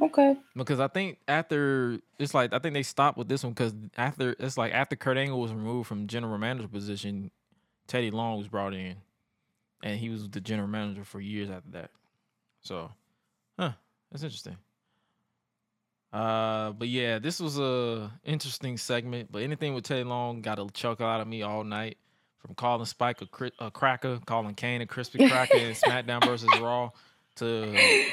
Okay. 0.02 0.36
Because 0.56 0.80
I 0.80 0.88
think 0.88 1.20
after 1.28 2.00
it's 2.18 2.34
like 2.34 2.54
I 2.54 2.60
think 2.60 2.74
they 2.74 2.82
stopped 2.84 3.20
with 3.20 3.28
this 3.28 3.44
one 3.44 3.54
because 3.54 3.76
after 3.98 4.36
it's 4.40 4.58
like 4.58 4.74
after 4.74 4.96
Kurt 4.96 5.18
Angle 5.18 5.40
was 5.40 5.54
removed 5.54 5.88
from 5.88 6.08
general 6.08 6.40
manager 6.40 6.68
position, 6.68 7.30
Teddy 7.88 8.10
Long 8.10 8.40
was 8.40 8.48
brought 8.48 8.74
in, 8.74 8.96
and 9.84 10.00
he 10.00 10.10
was 10.10 10.28
the 10.30 10.42
general 10.42 10.68
manager 10.68 11.04
for 11.04 11.20
years 11.22 11.50
after 11.50 11.70
that. 11.72 11.92
So, 12.62 12.90
huh, 13.60 13.74
that's 14.10 14.24
interesting. 14.24 14.58
Uh, 16.12 16.72
but 16.72 16.88
yeah, 16.88 17.20
this 17.20 17.40
was 17.40 17.60
a 17.60 18.12
interesting 18.24 18.78
segment. 18.78 19.32
But 19.32 19.42
anything 19.42 19.74
with 19.74 19.84
Teddy 19.84 20.04
Long 20.04 20.42
got 20.42 20.58
a 20.58 20.68
chuckle 20.74 21.06
out 21.06 21.22
of 21.22 21.28
me 21.28 21.44
all 21.44 21.64
night. 21.64 21.98
From 22.38 22.56
calling 22.56 22.86
Spike 22.86 23.22
a, 23.22 23.26
cri- 23.26 23.54
a 23.60 23.72
cracker, 23.72 24.20
calling 24.26 24.54
Kane 24.54 24.82
a 24.82 24.86
crispy 24.86 25.30
cracker 25.30 25.58
in 25.58 25.72
SmackDown 25.74 26.26
versus 26.26 26.50
Raw, 26.60 26.92
to 27.38 28.06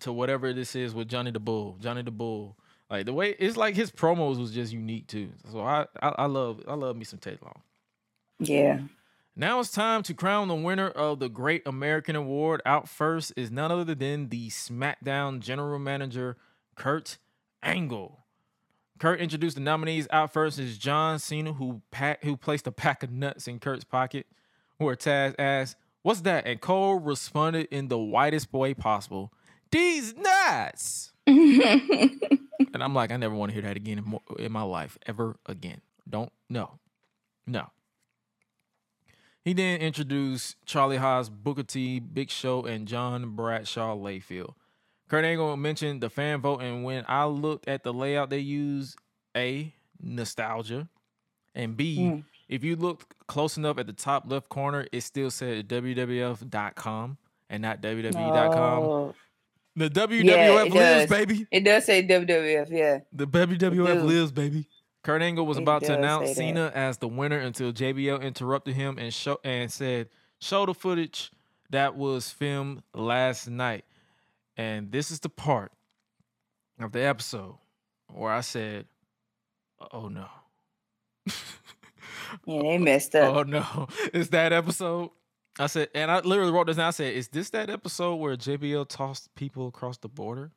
to 0.00 0.12
whatever 0.12 0.52
this 0.52 0.74
is 0.74 0.94
with 0.94 1.08
Johnny 1.08 1.30
the 1.30 1.38
Bull. 1.40 1.76
Johnny 1.80 2.02
the 2.02 2.10
Bull. 2.10 2.56
Like 2.90 3.06
the 3.06 3.12
way 3.12 3.36
it's 3.38 3.56
like 3.56 3.76
his 3.76 3.92
promos 3.92 4.38
was 4.38 4.50
just 4.50 4.72
unique 4.72 5.06
too. 5.06 5.30
So 5.52 5.60
I 5.60 5.86
I, 6.02 6.08
I 6.08 6.26
love 6.26 6.62
I 6.66 6.74
love 6.74 6.96
me 6.96 7.04
some 7.04 7.20
Teddy 7.20 7.38
Long. 7.40 7.62
Yeah. 8.40 8.80
Now 9.40 9.60
it's 9.60 9.70
time 9.70 10.02
to 10.02 10.14
crown 10.14 10.48
the 10.48 10.56
winner 10.56 10.88
of 10.88 11.20
the 11.20 11.28
Great 11.28 11.62
American 11.64 12.16
Award. 12.16 12.60
Out 12.66 12.88
first 12.88 13.32
is 13.36 13.52
none 13.52 13.70
other 13.70 13.94
than 13.94 14.30
the 14.30 14.48
SmackDown 14.48 15.38
General 15.38 15.78
Manager 15.78 16.36
Kurt 16.74 17.18
Angle. 17.62 18.24
Kurt 18.98 19.20
introduced 19.20 19.54
the 19.54 19.62
nominees. 19.62 20.08
Out 20.10 20.32
first 20.32 20.58
is 20.58 20.76
John 20.76 21.20
Cena, 21.20 21.52
who 21.52 21.82
pack, 21.92 22.24
who 22.24 22.36
placed 22.36 22.66
a 22.66 22.72
pack 22.72 23.04
of 23.04 23.12
nuts 23.12 23.46
in 23.46 23.60
Kurt's 23.60 23.84
pocket. 23.84 24.26
Where 24.78 24.96
Taz 24.96 25.36
asked, 25.38 25.76
"What's 26.02 26.22
that?" 26.22 26.44
and 26.44 26.60
Cole 26.60 26.98
responded 26.98 27.68
in 27.70 27.86
the 27.86 27.98
whitest 27.98 28.52
way 28.52 28.74
possible, 28.74 29.32
"These 29.70 30.16
nuts." 30.16 31.12
And 32.74 32.82
I'm 32.82 32.92
like, 32.92 33.12
I 33.12 33.16
never 33.16 33.34
want 33.34 33.50
to 33.50 33.54
hear 33.54 33.62
that 33.62 33.76
again 33.76 33.98
in, 33.98 34.44
in 34.44 34.52
my 34.52 34.62
life, 34.62 34.98
ever 35.06 35.36
again. 35.46 35.80
Don't, 36.08 36.30
no, 36.50 36.80
no. 37.46 37.70
He 39.44 39.52
then 39.54 39.80
introduced 39.80 40.56
Charlie 40.66 40.96
Haas, 40.98 41.28
Booker 41.28 41.62
T, 41.62 42.00
Big 42.00 42.30
Show, 42.30 42.64
and 42.64 42.86
John 42.86 43.34
Bradshaw 43.34 43.94
Layfield. 43.96 44.54
Kurt 45.08 45.24
Angle 45.24 45.56
mentioned 45.56 46.02
the 46.02 46.10
fan 46.10 46.40
vote, 46.42 46.60
and 46.60 46.84
when 46.84 47.04
I 47.08 47.24
looked 47.24 47.66
at 47.66 47.82
the 47.82 47.92
layout 47.94 48.28
they 48.30 48.40
used, 48.40 48.98
A, 49.36 49.72
nostalgia, 50.02 50.88
and 51.54 51.76
B, 51.76 51.98
Mm. 51.98 52.24
if 52.48 52.62
you 52.62 52.76
look 52.76 53.14
close 53.26 53.56
enough 53.56 53.78
at 53.78 53.86
the 53.86 53.92
top 53.94 54.24
left 54.30 54.48
corner, 54.50 54.86
it 54.92 55.00
still 55.00 55.30
said 55.30 55.66
WWF.com 55.68 57.16
and 57.48 57.62
not 57.62 57.80
WWE.com. 57.80 58.82
Oh, 58.84 59.14
The 59.76 59.88
WWF 59.88 60.24
Yeah, 60.24 60.50
lives, 60.50 60.74
does. 60.74 61.08
baby. 61.10 61.46
it 61.52 61.60
does 61.64 61.84
say 61.86 62.02
WWF. 62.02 62.68
Yeah. 62.70 62.98
The 63.12 63.26
WWF 63.26 64.02
lives, 64.04 64.32
baby. 64.32 64.66
Kurt 65.02 65.22
Angle 65.22 65.46
was 65.46 65.56
It 65.58 65.62
about 65.62 65.82
to 65.84 65.96
announce. 65.96 66.34
Cena 66.34 66.70
as 66.74 66.98
the 66.98 67.08
winner 67.08 67.38
until 67.38 67.72
JBL 67.72 68.22
interrupted 68.22 68.74
him 68.74 68.98
and 68.98 69.12
show 69.14 69.38
and 69.44 69.70
said, 69.72 70.08
"Show 70.40 70.66
the 70.66 70.74
footage 70.74 71.30
that 71.70 71.96
was 71.96 72.30
filmed 72.30 72.82
last 72.94 73.48
night." 73.48 73.84
And 74.56 74.90
this 74.90 75.10
is 75.10 75.20
the 75.20 75.28
part 75.28 75.72
of 76.80 76.92
the 76.92 77.00
episode 77.00 77.56
where 78.12 78.32
I 78.32 78.40
said, 78.40 78.86
"Oh 79.92 80.08
no." 80.08 80.26
Yeah, 82.44 82.62
they 82.62 82.78
messed 82.78 83.14
up. 83.14 83.34
Oh 83.36 83.42
no, 83.42 83.88
it's 84.12 84.28
that 84.30 84.52
episode. 84.52 85.10
I 85.58 85.66
said, 85.66 85.88
and 85.94 86.10
I 86.10 86.20
literally 86.20 86.52
wrote 86.52 86.66
this 86.66 86.76
down. 86.76 86.88
I 86.88 86.90
said, 86.90 87.14
"Is 87.14 87.28
this 87.28 87.50
that 87.50 87.70
episode 87.70 88.16
where 88.16 88.36
JBL 88.36 88.86
tossed 88.88 89.34
people 89.34 89.66
across 89.68 89.96
the 89.98 90.08
border?" 90.08 90.52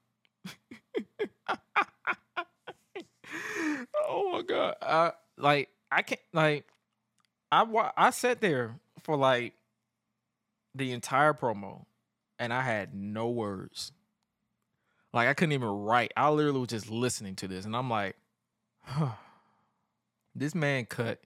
oh 3.95 4.31
my 4.31 4.41
god! 4.41 4.75
I 4.81 5.11
like 5.37 5.69
I 5.91 6.01
can't 6.01 6.21
like 6.33 6.67
I 7.51 7.63
wa- 7.63 7.91
I 7.97 8.09
sat 8.11 8.41
there 8.41 8.79
for 9.03 9.15
like 9.17 9.53
the 10.75 10.91
entire 10.91 11.33
promo, 11.33 11.85
and 12.39 12.53
I 12.53 12.61
had 12.61 12.93
no 12.93 13.29
words. 13.29 13.91
Like 15.13 15.27
I 15.27 15.33
couldn't 15.33 15.53
even 15.53 15.67
write. 15.67 16.13
I 16.15 16.29
literally 16.29 16.59
was 16.59 16.69
just 16.69 16.89
listening 16.89 17.35
to 17.37 17.47
this, 17.47 17.65
and 17.65 17.75
I'm 17.75 17.89
like, 17.89 18.15
this 20.35 20.55
man 20.55 20.85
cut 20.85 21.19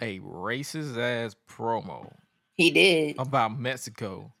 a 0.00 0.18
racist 0.20 0.96
ass 0.98 1.34
promo 1.48 2.12
he 2.56 2.70
did. 2.70 3.16
about 3.18 3.58
Mexico 3.58 4.32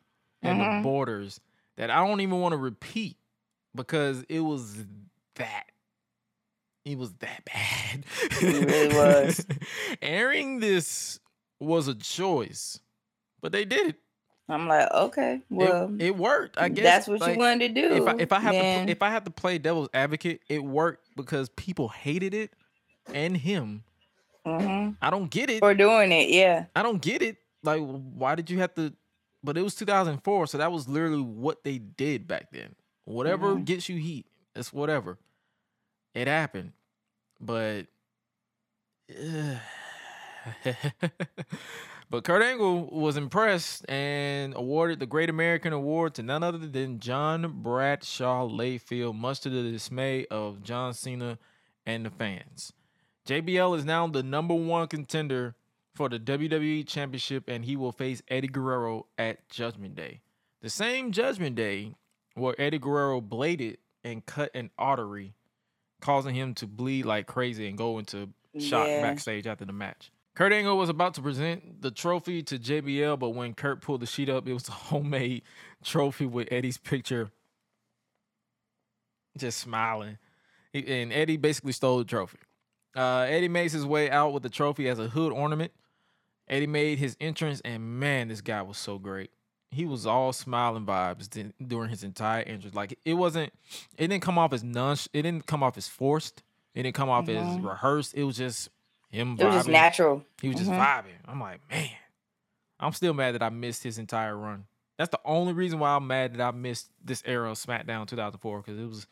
and 0.42 0.60
the 0.60 0.64
Mhm. 0.64 0.82
borders 0.82 1.40
that 1.76 1.90
I 1.90 2.04
don't 2.06 2.20
even 2.20 2.40
want 2.40 2.52
to 2.52 2.56
repeat 2.56 3.16
because 3.74 4.24
it 4.28 4.40
was 4.40 4.84
that. 5.36 5.66
It 6.88 6.96
was 6.96 7.12
that 7.14 7.44
bad. 7.44 8.04
It 8.40 8.64
really 8.66 8.96
was. 8.96 9.46
Airing 10.02 10.58
this 10.60 11.20
was 11.60 11.86
a 11.86 11.94
choice, 11.94 12.80
but 13.42 13.52
they 13.52 13.64
did 13.66 13.88
it. 13.88 13.96
I'm 14.48 14.66
like, 14.66 14.90
okay, 14.90 15.42
well, 15.50 15.94
it, 15.98 16.16
worked. 16.16 16.56
I 16.58 16.70
guess 16.70 16.82
that's 16.84 17.08
what 17.08 17.20
like, 17.20 17.34
you 17.34 17.38
wanted 17.38 17.74
to 17.74 17.82
do. 17.88 17.94
If 17.94 18.08
I, 18.08 18.14
if 18.18 18.32
I 18.32 18.40
have 18.40 18.52
to 18.54 18.58
then- 18.58 18.88
if 18.88 19.02
I 19.02 19.10
have 19.10 19.24
to 19.24 19.30
play 19.30 19.58
devil's 19.58 19.90
advocate, 19.92 20.40
it 20.48 20.64
worked 20.64 21.06
because 21.14 21.50
people 21.50 21.88
hated 21.88 22.32
it 22.32 22.54
and 23.12 23.36
him. 23.36 23.84
Mhm. 24.46 24.96
I 25.02 25.10
don't 25.10 25.30
get 25.30 25.50
it. 25.50 25.58
for 25.58 25.74
doing 25.74 26.10
it, 26.10 26.30
yeah. 26.30 26.64
I 26.74 26.82
don't 26.82 27.02
get 27.02 27.20
it. 27.20 27.36
Like, 27.62 27.82
why 27.82 28.34
did 28.34 28.48
you 28.48 28.60
have 28.60 28.74
to? 28.76 28.94
But 29.44 29.58
it 29.58 29.62
was 29.62 29.74
2004, 29.74 30.46
so 30.46 30.56
that 30.56 30.72
was 30.72 30.88
literally 30.88 31.20
what 31.20 31.64
they 31.64 31.76
did 31.76 32.26
back 32.26 32.50
then. 32.50 32.74
Whatever 33.04 33.56
Mhm. 33.56 33.66
gets 33.66 33.90
you 33.90 33.96
heat, 33.98 34.24
it's 34.56 34.72
whatever. 34.72 35.18
It 36.14 36.26
happened, 36.26 36.72
but. 37.40 37.86
but 42.10 42.24
Kurt 42.24 42.42
Angle 42.42 42.86
was 42.86 43.16
impressed 43.16 43.88
and 43.88 44.54
awarded 44.54 45.00
the 45.00 45.06
Great 45.06 45.30
American 45.30 45.72
Award 45.72 46.14
to 46.14 46.22
none 46.22 46.42
other 46.42 46.58
than 46.58 47.00
John 47.00 47.62
Bradshaw 47.62 48.46
Layfield, 48.46 49.14
much 49.16 49.40
to 49.40 49.50
the 49.50 49.70
dismay 49.70 50.26
of 50.26 50.62
John 50.62 50.92
Cena 50.94 51.38
and 51.86 52.04
the 52.04 52.10
fans. 52.10 52.72
JBL 53.26 53.76
is 53.78 53.84
now 53.84 54.06
the 54.06 54.22
number 54.22 54.54
one 54.54 54.88
contender 54.88 55.54
for 55.94 56.08
the 56.08 56.18
WWE 56.18 56.86
Championship, 56.86 57.44
and 57.48 57.64
he 57.64 57.76
will 57.76 57.92
face 57.92 58.22
Eddie 58.28 58.48
Guerrero 58.48 59.06
at 59.18 59.48
Judgment 59.48 59.94
Day. 59.94 60.20
The 60.62 60.70
same 60.70 61.12
Judgment 61.12 61.56
Day 61.56 61.94
where 62.34 62.54
Eddie 62.58 62.78
Guerrero 62.78 63.20
bladed 63.20 63.78
and 64.04 64.24
cut 64.24 64.50
an 64.54 64.70
artery, 64.78 65.34
causing 66.00 66.34
him 66.34 66.54
to 66.54 66.66
bleed 66.66 67.04
like 67.04 67.26
crazy 67.26 67.68
and 67.68 67.76
go 67.76 67.98
into 67.98 68.28
shock 68.58 68.86
Yeah. 68.88 69.02
backstage 69.02 69.46
after 69.46 69.64
the 69.64 69.72
match. 69.72 70.10
Kurt 70.34 70.52
Angle 70.52 70.78
was 70.78 70.88
about 70.88 71.14
to 71.14 71.22
present 71.22 71.82
the 71.82 71.90
trophy 71.90 72.42
to 72.44 72.58
JBL, 72.58 73.18
but 73.18 73.30
when 73.30 73.54
Kurt 73.54 73.80
pulled 73.82 74.00
the 74.00 74.06
sheet 74.06 74.28
up, 74.28 74.46
it 74.46 74.52
was 74.52 74.68
a 74.68 74.72
homemade 74.90 75.42
trophy 75.82 76.26
with 76.26 76.48
Eddie's 76.52 76.78
picture 76.78 77.30
just 79.36 79.58
smiling. 79.58 80.18
And 80.74 81.12
Eddie 81.12 81.36
basically 81.36 81.72
stole 81.72 81.98
the 81.98 82.04
trophy. 82.04 82.38
Uh, 82.96 83.26
Eddie 83.28 83.48
makes 83.48 83.72
his 83.72 83.86
way 83.86 84.10
out 84.10 84.32
with 84.32 84.42
the 84.42 84.48
trophy 84.48 84.88
as 84.88 84.98
a 84.98 85.08
hood 85.08 85.32
ornament. 85.32 85.72
Eddie 86.48 86.66
made 86.66 86.98
his 86.98 87.16
entrance, 87.20 87.60
and 87.64 88.00
man, 88.00 88.28
this 88.28 88.40
guy 88.40 88.62
was 88.62 88.78
so 88.78 88.98
great. 88.98 89.30
He 89.70 89.84
was 89.84 90.06
all 90.06 90.32
smiling 90.32 90.86
vibes 90.86 91.28
during 91.66 91.90
his 91.90 92.02
entire 92.02 92.42
entrance. 92.42 92.74
Like 92.74 92.98
it 93.04 93.14
wasn't, 93.14 93.52
it 93.98 94.08
didn't 94.08 94.22
come 94.22 94.38
off 94.38 94.52
as 94.52 94.64
non, 94.64 94.96
it 95.12 95.22
didn't 95.22 95.46
come 95.46 95.62
off 95.62 95.76
as 95.76 95.86
forced. 95.88 96.42
It 96.74 96.82
didn't 96.84 96.94
come 96.94 97.08
off 97.10 97.28
as 97.28 97.46
Mhm. 97.58 97.64
rehearsed. 97.64 98.14
It 98.14 98.24
was 98.24 98.36
just 98.36 98.70
him. 99.10 99.36
It 99.38 99.44
was 99.44 99.54
just 99.54 99.68
natural. 99.68 100.24
He 100.40 100.48
was 100.48 100.56
just 100.58 100.70
Mhm. 100.70 100.78
vibing. 100.78 101.18
I'm 101.26 101.40
like, 101.40 101.60
man, 101.70 101.90
I'm 102.80 102.92
still 102.92 103.12
mad 103.12 103.34
that 103.34 103.42
I 103.42 103.48
missed 103.50 103.82
his 103.82 103.98
entire 103.98 104.36
run. 104.36 104.66
That's 104.96 105.10
the 105.10 105.20
only 105.24 105.52
reason 105.52 105.78
why 105.78 105.94
I'm 105.94 106.06
mad 106.06 106.34
that 106.34 106.40
I 106.40 106.50
missed 106.50 106.90
this 107.04 107.22
era 107.26 107.50
of 107.50 107.58
SmackDown 107.58 108.06
2004 108.06 108.58
because 108.62 108.78
it 108.78 108.84
was 108.88 109.06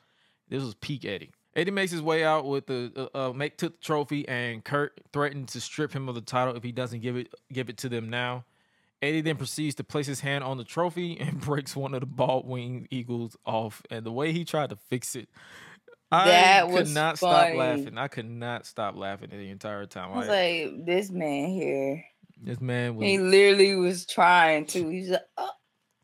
this 0.48 0.62
was 0.62 0.74
peak 0.76 1.04
Eddie. 1.04 1.32
Eddie 1.54 1.70
makes 1.70 1.90
his 1.90 2.02
way 2.02 2.22
out 2.24 2.44
with 2.46 2.66
the 2.66 3.10
uh, 3.14 3.30
uh, 3.30 3.32
make 3.32 3.56
took 3.56 3.72
the 3.72 3.84
trophy, 3.84 4.26
and 4.28 4.64
Kurt 4.64 5.00
threatened 5.12 5.48
to 5.48 5.60
strip 5.60 5.92
him 5.92 6.08
of 6.08 6.14
the 6.14 6.20
title 6.20 6.54
if 6.56 6.62
he 6.62 6.70
doesn't 6.72 7.00
give 7.00 7.16
it 7.16 7.32
give 7.52 7.68
it 7.68 7.76
to 7.78 7.88
them 7.88 8.08
now. 8.08 8.44
Eddie 9.06 9.20
then 9.22 9.36
proceeds 9.36 9.74
to 9.76 9.84
place 9.84 10.06
his 10.06 10.20
hand 10.20 10.44
on 10.44 10.56
the 10.58 10.64
trophy 10.64 11.18
and 11.20 11.40
breaks 11.40 11.74
one 11.76 11.94
of 11.94 12.00
the 12.00 12.06
bald 12.06 12.46
wing 12.46 12.88
eagles 12.90 13.36
off. 13.46 13.82
And 13.90 14.04
the 14.04 14.12
way 14.12 14.32
he 14.32 14.44
tried 14.44 14.70
to 14.70 14.76
fix 14.90 15.16
it, 15.16 15.28
I 16.12 16.26
That 16.26 16.68
could 16.70 16.88
not 16.88 17.16
stop 17.18 17.54
laughing. 17.54 17.98
I 17.98 18.08
could 18.08 18.28
not 18.30 18.66
stop 18.66 18.96
laughing 18.96 19.30
the 19.30 19.50
entire 19.50 19.86
time. 19.86 20.12
I 20.12 20.18
was 20.18 20.28
Like, 20.28 20.66
like, 20.72 20.86
this 20.86 21.10
man 21.10 21.48
here. 21.50 22.04
this 22.42 22.60
man 22.60 22.96
was. 22.96 23.06
He 23.06 23.18
literally 23.18 23.74
was 23.74 24.06
trying 24.06 24.66
to. 24.66 24.88
He's 24.88 25.08
like, 25.10 25.22
oh. 25.36 25.50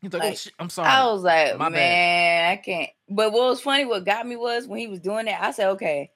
he's 0.01 0.13
like, 0.13 0.23
"Oh, 0.23 0.33
shit, 0.35 0.53
I'm 0.59 0.69
sorry. 0.69 0.89
I 0.89 1.05
was 1.05 1.21
like, 1.23 1.57
My 1.57 1.69
bad. 1.69 1.71
man, 1.73 2.51
I 2.51 2.55
can't. 2.57 2.89
But 3.09 3.31
what 3.31 3.49
was 3.49 3.61
funny, 3.61 3.85
what 3.85 4.05
got 4.05 4.27
me 4.27 4.35
was 4.35 4.67
when 4.67 4.79
he 4.79 4.87
was 4.87 4.99
doing 4.99 5.25
that, 5.25 5.41
I 5.41 5.51
said, 5.51 5.69
okay. 5.71 6.11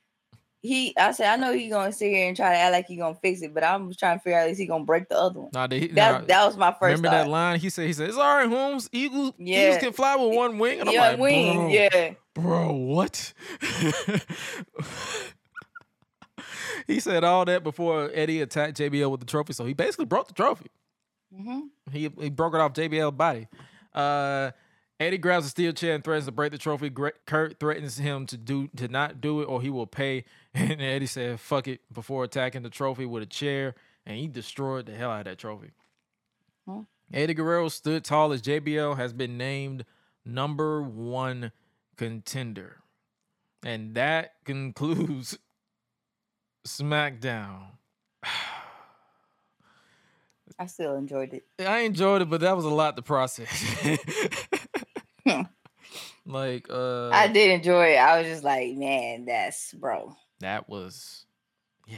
He, 0.67 0.93
I 0.97 1.11
said, 1.11 1.27
I 1.31 1.35
know 1.37 1.53
he's 1.53 1.71
gonna 1.71 1.91
sit 1.91 2.09
here 2.09 2.27
and 2.27 2.35
try 2.35 2.51
to 2.51 2.57
act 2.57 2.73
like 2.73 2.87
he 2.87 2.97
gonna 2.97 3.15
fix 3.15 3.41
it, 3.41 3.53
but 3.53 3.63
I'm 3.63 3.87
just 3.87 3.99
trying 3.99 4.17
to 4.17 4.23
figure 4.23 4.37
out 4.37 4.49
is 4.49 4.57
he 4.57 4.65
gonna 4.65 4.83
break 4.83 5.07
the 5.07 5.17
other 5.17 5.39
one. 5.39 5.49
Nah, 5.53 5.67
That 5.67 5.91
nah, 5.93 6.19
that 6.21 6.45
was 6.45 6.57
my 6.57 6.71
first 6.71 6.97
remember 6.97 7.09
that 7.09 7.27
line? 7.27 7.59
He 7.59 7.69
said, 7.69 7.87
he 7.87 7.93
said, 7.93 8.09
it's 8.09 8.17
all 8.17 8.35
right, 8.35 8.49
Holmes. 8.49 8.89
Eagles, 8.91 9.33
Eagles 9.39 9.77
can 9.77 9.93
fly 9.93 10.15
with 10.17 10.35
one 10.35 10.57
wing. 10.57 10.81
And 10.81 10.89
I'm 10.89 10.95
yeah, 10.95 11.01
like, 11.01 11.19
wing, 11.19 11.55
bro, 11.55 11.69
yeah. 11.69 12.13
bro, 12.33 12.73
what? 12.73 13.33
he 16.87 16.99
said 16.99 17.23
all 17.23 17.45
that 17.45 17.63
before 17.63 18.11
Eddie 18.13 18.41
attacked 18.41 18.77
JBL 18.77 19.09
with 19.09 19.21
the 19.21 19.25
trophy. 19.25 19.53
So 19.53 19.65
he 19.65 19.73
basically 19.73 20.05
broke 20.05 20.27
the 20.27 20.33
trophy. 20.33 20.67
hmm 21.33 21.61
He 21.91 22.11
he 22.19 22.29
broke 22.29 22.53
it 22.53 22.59
off 22.59 22.73
JBL's 22.73 23.15
body. 23.15 23.47
Uh, 23.93 24.51
Eddie 24.99 25.19
grabs 25.19 25.45
a 25.45 25.49
steel 25.49 25.73
chair 25.73 25.93
and 25.93 26.03
threatens 26.03 26.25
to 26.25 26.31
break 26.31 26.51
the 26.51 26.57
trophy. 26.57 26.89
Kurt 26.89 27.59
threatens 27.59 27.97
him 27.97 28.25
to 28.27 28.37
do 28.37 28.67
to 28.75 28.87
not 28.87 29.21
do 29.21 29.41
it 29.41 29.45
or 29.45 29.61
he 29.61 29.69
will 29.69 29.87
pay. 29.87 30.25
And 30.53 30.81
Eddie 30.81 31.05
said, 31.05 31.39
"Fuck 31.39 31.67
it!" 31.67 31.81
before 31.93 32.23
attacking 32.23 32.63
the 32.63 32.71
trophy 32.71 33.05
with 33.05 33.21
a 33.21 33.27
chair, 33.27 33.75
and 34.07 34.17
he 34.17 34.27
destroyed 34.27 34.87
the 34.87 34.95
hell 34.95 35.11
out 35.11 35.19
of 35.19 35.25
that 35.25 35.37
trophy. 35.37 35.69
Huh. 36.67 36.81
Eddie 37.13 37.35
Guerrero 37.35 37.69
stood 37.69 38.03
tall 38.03 38.31
as 38.31 38.41
JBL 38.41 38.97
has 38.97 39.13
been 39.13 39.37
named 39.37 39.85
number 40.25 40.81
one 40.81 41.51
contender, 41.95 42.77
and 43.63 43.93
that 43.93 44.33
concludes 44.45 45.37
SmackDown. 46.67 47.67
I 50.57 50.65
still 50.65 50.95
enjoyed 50.95 51.33
it. 51.35 51.45
I 51.59 51.81
enjoyed 51.81 52.23
it, 52.23 52.31
but 52.31 52.41
that 52.41 52.55
was 52.55 52.65
a 52.65 52.69
lot 52.69 52.95
to 52.95 53.03
process. 53.03 53.63
like, 56.27 56.67
uh, 56.69 57.09
I 57.09 57.27
did 57.27 57.51
enjoy 57.51 57.93
it. 57.93 57.97
I 57.97 58.19
was 58.19 58.27
just 58.27 58.43
like, 58.43 58.75
man, 58.75 59.25
that's 59.25 59.73
bro. 59.73 60.15
that 60.41 60.69
was, 60.69 61.25
yeah, 61.87 61.97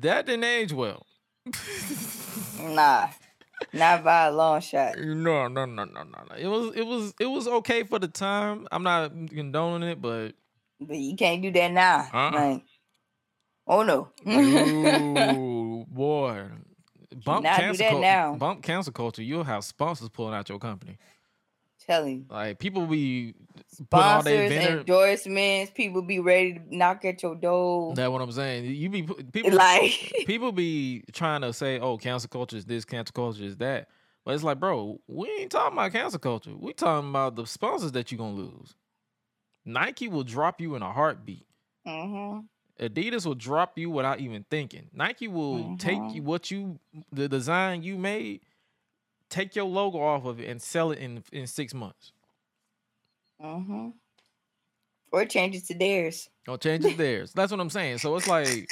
that 0.00 0.26
didn't 0.26 0.44
age 0.44 0.72
well. 0.72 1.06
Nah, 2.60 3.08
not 3.72 4.04
by 4.04 4.26
a 4.26 4.32
long 4.32 4.60
shot. 4.60 4.98
No, 4.98 5.48
no, 5.48 5.64
no, 5.64 5.84
no, 5.84 5.84
no, 5.84 6.02
no. 6.02 6.36
It 6.36 6.46
was, 6.46 6.74
it 6.76 6.86
was, 6.86 7.14
it 7.18 7.26
was 7.26 7.48
okay 7.48 7.84
for 7.84 7.98
the 7.98 8.08
time. 8.08 8.68
I'm 8.70 8.82
not 8.82 9.10
condoning 9.30 9.88
it, 9.88 10.00
but 10.02 10.32
But 10.78 10.96
you 10.98 11.16
can't 11.16 11.40
do 11.40 11.50
that 11.52 11.72
now. 11.72 12.08
Uh-uh. 12.12 12.30
Like, 12.32 12.62
oh 13.66 13.82
no. 13.82 14.08
ooh, 14.30 15.84
boy, 15.88 16.48
bump 17.24 17.46
cancel, 17.46 18.00
now. 18.00 18.34
bump 18.34 18.62
cancel 18.62 18.92
culture. 18.92 19.22
You'll 19.22 19.44
have 19.44 19.64
sponsors 19.64 20.10
pulling 20.10 20.34
out 20.34 20.48
your 20.48 20.58
company. 20.58 20.98
Telling 21.90 22.18
you. 22.18 22.24
Like 22.30 22.60
people 22.60 22.86
be 22.86 23.34
Sponsors, 23.66 24.52
endorsements, 24.52 25.72
people 25.74 26.02
be 26.02 26.20
ready 26.20 26.54
to 26.54 26.60
knock 26.76 27.04
at 27.04 27.20
your 27.20 27.34
door. 27.34 27.96
That 27.96 28.12
what 28.12 28.22
I'm 28.22 28.30
saying. 28.30 28.64
You 28.66 28.88
be 28.88 29.02
people 29.02 29.50
Like, 29.50 30.12
people 30.26 30.52
be 30.52 31.02
trying 31.12 31.40
to 31.40 31.52
say, 31.52 31.80
"Oh, 31.80 31.98
cancel 31.98 32.28
culture 32.28 32.56
is 32.56 32.64
this, 32.64 32.84
cancel 32.84 33.12
culture 33.12 33.42
is 33.42 33.56
that," 33.56 33.88
but 34.24 34.34
it's 34.34 34.44
like, 34.44 34.60
bro, 34.60 35.00
we 35.08 35.28
ain't 35.40 35.50
talking 35.50 35.76
about 35.76 35.90
cancel 35.90 36.20
culture. 36.20 36.52
We 36.56 36.72
talking 36.74 37.10
about 37.10 37.34
the 37.34 37.44
sponsors 37.44 37.90
that 37.92 38.12
you 38.12 38.18
gonna 38.18 38.34
lose. 38.36 38.76
Nike 39.64 40.06
will 40.06 40.22
drop 40.24 40.60
you 40.60 40.76
in 40.76 40.82
a 40.82 40.92
heartbeat. 40.92 41.46
hmm 41.84 42.38
Adidas 42.80 43.26
will 43.26 43.34
drop 43.34 43.76
you 43.76 43.90
without 43.90 44.20
even 44.20 44.44
thinking. 44.48 44.88
Nike 44.92 45.26
will 45.28 45.76
take 45.76 45.98
Mhm. 45.98 46.14
you 46.14 46.22
what 46.22 46.50
you 46.52 46.78
the 47.12 47.28
design 47.28 47.82
you 47.82 47.98
made, 47.98 48.40
take 49.30 49.56
your 49.56 49.64
logo 49.64 50.00
off 50.00 50.24
of 50.26 50.40
it 50.40 50.48
and 50.48 50.60
sell 50.60 50.90
it 50.90 50.98
in 50.98 51.22
in 51.32 51.46
six 51.46 51.72
months. 51.72 52.12
hmm 53.40 53.90
or 55.12 55.24
change 55.24 55.56
it 55.56 55.66
to 55.66 55.74
theirs. 55.74 56.28
Or 56.48 56.58
change 56.58 56.84
it 56.84 56.96
theirs. 56.96 57.32
That's 57.32 57.50
what 57.50 57.60
I'm 57.60 57.70
saying. 57.70 57.98
So 57.98 58.16
it's 58.16 58.26
like, 58.26 58.70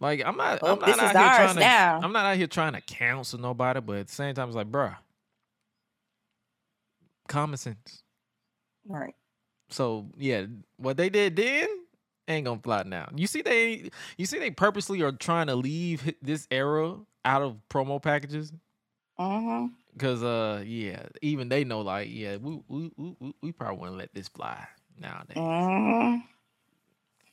like 0.00 0.22
I'm 0.24 0.36
not. 0.36 0.62
Well, 0.62 0.74
I'm 0.74 0.80
not 0.80 0.86
this 0.86 0.96
is 0.96 1.02
out 1.02 1.16
here 1.16 1.26
ours 1.26 1.36
trying 1.36 1.54
to. 1.54 1.60
now. 1.60 2.00
I'm 2.02 2.12
not 2.12 2.26
out 2.26 2.36
here 2.36 2.46
trying 2.46 2.72
to 2.74 2.80
counsel 2.80 3.38
nobody, 3.38 3.80
but 3.80 3.96
at 3.96 4.08
the 4.08 4.14
same 4.14 4.34
time, 4.34 4.48
it's 4.48 4.56
like, 4.56 4.70
bruh, 4.70 4.96
common 7.28 7.56
sense. 7.56 8.02
Right. 8.86 9.14
So 9.70 10.06
yeah, 10.16 10.46
what 10.78 10.96
they 10.96 11.10
did 11.10 11.36
then 11.36 11.68
ain't 12.26 12.46
gonna 12.46 12.60
fly 12.60 12.82
now. 12.84 13.08
You 13.14 13.26
see, 13.26 13.42
they 13.42 13.90
you 14.16 14.26
see 14.26 14.38
they 14.38 14.50
purposely 14.50 15.02
are 15.02 15.12
trying 15.12 15.46
to 15.48 15.54
leave 15.54 16.14
this 16.22 16.46
era 16.50 16.96
out 17.24 17.42
of 17.42 17.56
promo 17.68 18.00
packages 18.00 18.52
hmm 19.18 19.66
because 19.92 20.22
uh 20.22 20.62
yeah, 20.66 21.06
even 21.22 21.48
they 21.48 21.64
know 21.64 21.80
like 21.80 22.08
yeah, 22.10 22.36
we 22.36 22.60
we 22.68 22.90
we, 22.96 23.34
we- 23.42 23.52
probably 23.52 23.78
wouldn't 23.78 23.98
let 23.98 24.14
this 24.14 24.28
fly 24.28 24.66
nowadays. 24.98 25.36
hmm 25.36 26.16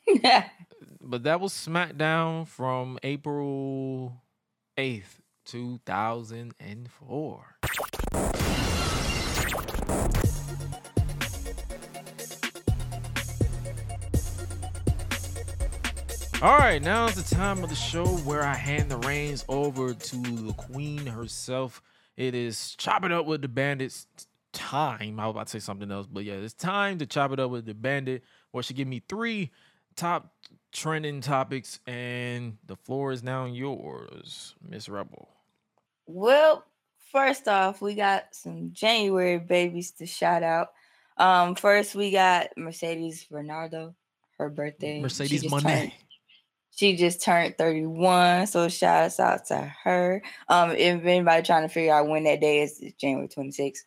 Yeah. 0.08 0.46
But 1.02 1.24
that 1.24 1.40
was 1.40 1.54
SmackDown 1.54 2.48
from 2.48 2.98
April 3.04 4.22
8th, 5.46 5.46
2004. 5.46 7.56
All 16.46 16.60
right, 16.60 16.80
now 16.80 17.08
is 17.08 17.16
the 17.16 17.36
time 17.36 17.64
of 17.64 17.72
the 17.72 17.76
show 17.76 18.06
where 18.06 18.44
I 18.44 18.54
hand 18.54 18.92
the 18.92 18.98
reins 18.98 19.44
over 19.48 19.96
to 19.96 20.18
the 20.18 20.54
queen 20.54 21.04
herself. 21.08 21.82
It 22.18 22.36
is 22.36 22.76
chop 22.76 23.04
it 23.04 23.12
up 23.12 23.26
with 23.26 23.42
the 23.42 23.48
bandits 23.48 24.06
time. 24.54 25.20
I 25.20 25.26
was 25.26 25.32
about 25.32 25.48
to 25.48 25.52
say 25.54 25.58
something 25.58 25.92
else, 25.92 26.06
but 26.06 26.24
yeah, 26.24 26.36
it's 26.36 26.54
time 26.54 27.00
to 27.00 27.08
chop 27.08 27.32
it 27.32 27.40
up 27.40 27.50
with 27.50 27.66
the 27.66 27.74
bandit, 27.74 28.24
where 28.52 28.62
she 28.62 28.76
give 28.76 28.88
me 28.88 29.02
three 29.10 29.50
top 29.96 30.36
trending 30.72 31.20
topics, 31.20 31.80
and 31.88 32.60
the 32.68 32.76
floor 32.76 33.12
is 33.12 33.24
now 33.24 33.46
yours, 33.46 34.54
Miss 34.62 34.88
Rebel. 34.88 35.28
Well, 36.06 36.64
first 37.12 37.48
off, 37.48 37.82
we 37.82 37.96
got 37.96 38.26
some 38.36 38.70
January 38.72 39.40
babies 39.40 39.94
to 39.94 40.06
shout 40.06 40.44
out. 40.44 40.74
Um, 41.18 41.56
first 41.56 41.96
we 41.96 42.12
got 42.12 42.56
Mercedes 42.56 43.24
Bernardo, 43.24 43.96
her 44.38 44.50
birthday. 44.50 45.02
Mercedes 45.02 45.44
Moné. 45.46 45.92
She 46.76 46.98
just 46.98 47.22
turned 47.22 47.58
31, 47.58 48.48
so 48.48 48.68
shouts 48.68 49.20
out 49.20 49.46
to 49.48 49.74
her. 49.84 50.22
Um, 50.50 50.72
if 50.72 51.06
anybody 51.06 51.42
trying 51.42 51.64
to 51.64 51.74
figure 51.74 51.94
out 51.94 52.10
when 52.10 52.26
that 52.26 52.42
day 52.42 52.62
is, 52.64 52.80
it's 52.82 52.96
January 52.98 53.30
26th. 53.30 53.80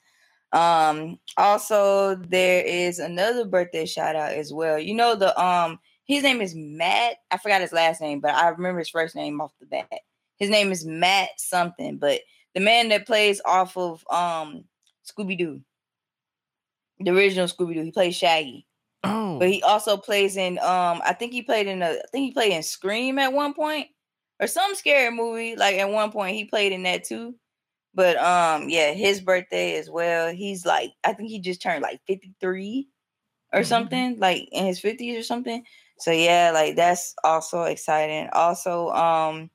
Um, 0.52 1.18
also 1.36 2.14
there 2.14 2.64
is 2.64 2.98
another 2.98 3.44
birthday 3.44 3.84
shout 3.84 4.16
out 4.16 4.32
as 4.32 4.52
well. 4.52 4.78
You 4.78 4.94
know 4.94 5.14
the 5.14 5.38
um 5.38 5.78
his 6.06 6.22
name 6.22 6.40
is 6.40 6.54
Matt. 6.54 7.18
I 7.30 7.36
forgot 7.36 7.60
his 7.60 7.72
last 7.72 8.00
name, 8.00 8.20
but 8.20 8.34
I 8.34 8.48
remember 8.48 8.78
his 8.78 8.88
first 8.88 9.14
name 9.14 9.42
off 9.42 9.52
the 9.60 9.66
bat. 9.66 10.00
His 10.38 10.48
name 10.48 10.72
is 10.72 10.86
Matt 10.86 11.28
something, 11.36 11.98
but 11.98 12.22
the 12.54 12.60
man 12.60 12.88
that 12.88 13.06
plays 13.06 13.42
off 13.44 13.76
of 13.76 14.02
um 14.10 14.64
Scooby 15.06 15.36
Doo, 15.36 15.60
the 17.00 17.10
original 17.10 17.46
Scooby 17.46 17.74
Doo, 17.74 17.82
he 17.82 17.92
plays 17.92 18.16
Shaggy, 18.16 18.66
Oh, 19.02 19.38
but 19.38 19.50
he 19.50 19.62
also 19.62 19.96
plays 19.96 20.36
in 20.36 20.58
um 20.58 21.00
I 21.04 21.12
think 21.14 21.32
he 21.32 21.42
played 21.42 21.66
in 21.66 21.82
a 21.82 21.90
I 21.90 22.02
think 22.12 22.26
he 22.26 22.32
played 22.32 22.52
in 22.52 22.62
Scream 22.62 23.18
at 23.18 23.32
one 23.32 23.54
point 23.54 23.88
or 24.40 24.46
some 24.46 24.74
scary 24.74 25.10
movie. 25.14 25.56
Like 25.56 25.76
at 25.76 25.90
one 25.90 26.10
point 26.12 26.36
he 26.36 26.44
played 26.44 26.72
in 26.72 26.82
that 26.84 27.04
too. 27.04 27.36
But 27.94 28.16
um 28.18 28.68
yeah, 28.70 28.92
his 28.92 29.20
birthday 29.20 29.76
as 29.76 29.90
well. 29.90 30.32
He's 30.34 30.66
like 30.66 30.92
I 31.04 31.14
think 31.14 31.30
he 31.30 31.40
just 31.40 31.62
turned 31.62 31.82
like 31.82 32.00
53 32.06 32.88
or 33.52 33.62
Mhm. 33.62 33.64
something, 33.64 34.18
like 34.18 34.48
in 34.52 34.66
his 34.66 34.80
50s 34.80 35.18
or 35.18 35.22
something. 35.24 35.64
So 35.98 36.12
yeah, 36.12 36.52
like 36.54 36.76
that's 36.76 37.14
also 37.24 37.64
exciting. 37.64 38.28
Also, 38.32 38.88
um 38.90 39.50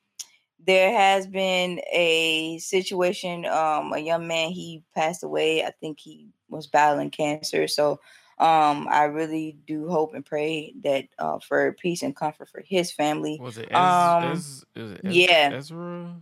there 0.59 0.91
has 0.97 1.27
been 1.27 1.81
a 1.91 2.57
situation, 2.59 3.45
um, 3.45 3.91
a 3.93 3.99
young 3.99 4.27
man 4.27 4.51
he 4.51 4.83
passed 4.95 5.23
away. 5.23 5.63
I 5.63 5.71
think 5.81 5.99
he 5.99 6.29
was 6.49 6.67
battling 6.67 7.09
cancer. 7.11 7.67
So 7.67 7.99
um 8.39 8.87
I 8.89 9.03
really 9.05 9.57
do 9.67 9.87
hope 9.89 10.13
and 10.13 10.25
pray 10.25 10.73
that 10.83 11.05
uh 11.19 11.39
for 11.39 11.73
peace 11.73 12.01
and 12.03 12.15
comfort 12.15 12.49
for 12.49 12.61
his 12.61 12.91
family. 12.91 13.37
was 13.39 13.57
it? 13.57 13.69
Ez, 13.71 13.77
um, 13.77 14.23
Ez, 14.23 14.65
is 14.75 14.91
it 14.91 15.01
Ez, 15.05 15.15
yeah. 15.15 15.49
Ezra? 15.53 16.21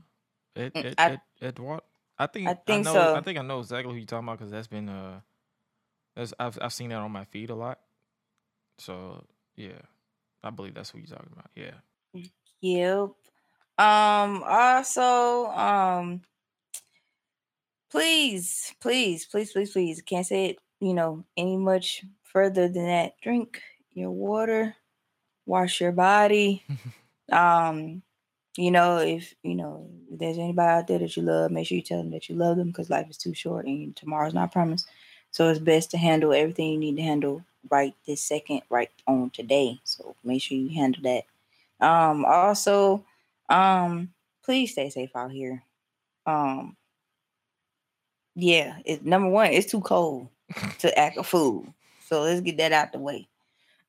Ed, 0.56 0.74
Mm, 0.74 0.86
Ed, 0.86 0.96
I- 0.98 1.12
Ed, 1.12 1.22
Edward? 1.42 1.82
I 2.20 2.28
think 2.28 2.48
I 2.50 2.54
think 2.54 2.86
know, 2.86 2.94
so. 2.94 3.16
I 3.16 3.22
think 3.22 3.40
I 3.40 3.42
know 3.42 3.60
exactly 3.60 3.94
who 3.94 3.98
you're 3.98 4.06
talking 4.06 4.28
about 4.28 4.38
because 4.38 4.52
that's 4.52 4.68
been 4.68 4.90
uh, 4.90 5.22
that's 6.16 6.34
I've 6.40 6.60
I've 6.62 6.74
seen 6.74 6.90
that 6.90 6.98
on 6.98 7.12
my 7.12 7.26
feed 7.26 7.50
a 7.50 7.56
lot. 7.56 7.80
So 8.78 9.26
yeah, 9.56 9.82
I 10.44 10.50
believe 10.52 10.74
that's 10.76 10.94
what 10.94 11.02
you're 11.02 11.16
talking 11.18 11.32
about. 11.34 11.50
Yeah. 11.56 12.22
Yep. 12.62 13.12
Um. 13.80 14.44
Also, 14.46 15.48
um. 15.48 16.22
Please, 17.90 18.74
please, 18.80 19.26
please, 19.26 19.52
please, 19.52 19.72
please. 19.72 20.02
Can't 20.02 20.26
say 20.26 20.46
it. 20.52 20.60
You 20.82 20.94
know 20.96 21.26
any 21.38 21.58
much 21.58 22.04
further 22.24 22.70
than 22.70 22.88
that. 22.88 23.22
Drink 23.22 23.62
your 23.94 24.12
water. 24.12 24.76
Wash 25.46 25.82
your 25.82 25.94
body. 25.94 26.66
um. 27.32 28.04
You 28.58 28.72
know, 28.72 29.00
if 29.00 29.36
you 29.44 29.56
know 29.56 29.90
if 30.12 30.20
there's 30.20 30.38
anybody 30.38 30.70
out 30.70 30.88
there 30.88 31.00
that 31.00 31.18
you 31.18 31.24
love, 31.24 31.52
make 31.52 31.68
sure 31.68 31.78
you 31.78 31.82
tell 31.84 32.00
them 32.00 32.12
that 32.12 32.30
you 32.30 32.36
love 32.36 32.58
them 32.58 32.68
because 32.70 32.90
life 32.90 33.10
is 33.10 33.18
too 33.18 33.34
short 33.34 33.66
and 33.66 33.96
tomorrow's 33.96 34.34
not 34.34 34.52
promised. 34.54 34.88
So 35.32 35.50
it's 35.50 35.60
best 35.60 35.92
to 35.92 35.98
handle 35.98 36.34
everything 36.34 36.72
you 36.74 36.80
need 36.80 36.98
to 36.98 37.04
handle 37.04 37.44
right 37.72 37.96
this 38.08 38.22
second, 38.22 38.62
right 38.70 38.92
on 39.08 39.32
today. 39.32 39.82
So 39.86 40.16
make 40.24 40.42
sure 40.44 40.58
you 40.58 40.70
handle 40.70 41.04
that. 41.04 41.26
Um, 41.86 42.26
also, 42.26 43.06
um, 43.50 44.14
please 44.44 44.74
stay 44.74 44.90
safe 44.90 45.16
out 45.16 45.32
here. 45.32 45.64
Um, 46.26 46.78
yeah, 48.36 48.80
it's 48.86 49.04
number 49.04 49.30
one, 49.30 49.52
it's 49.52 49.70
too 49.72 49.82
cold 49.82 50.28
to 50.80 50.98
act 50.98 51.18
a 51.18 51.24
fool. 51.24 51.74
So 52.06 52.22
let's 52.24 52.42
get 52.42 52.58
that 52.58 52.72
out 52.72 52.92
the 52.92 53.00
way. 53.00 53.28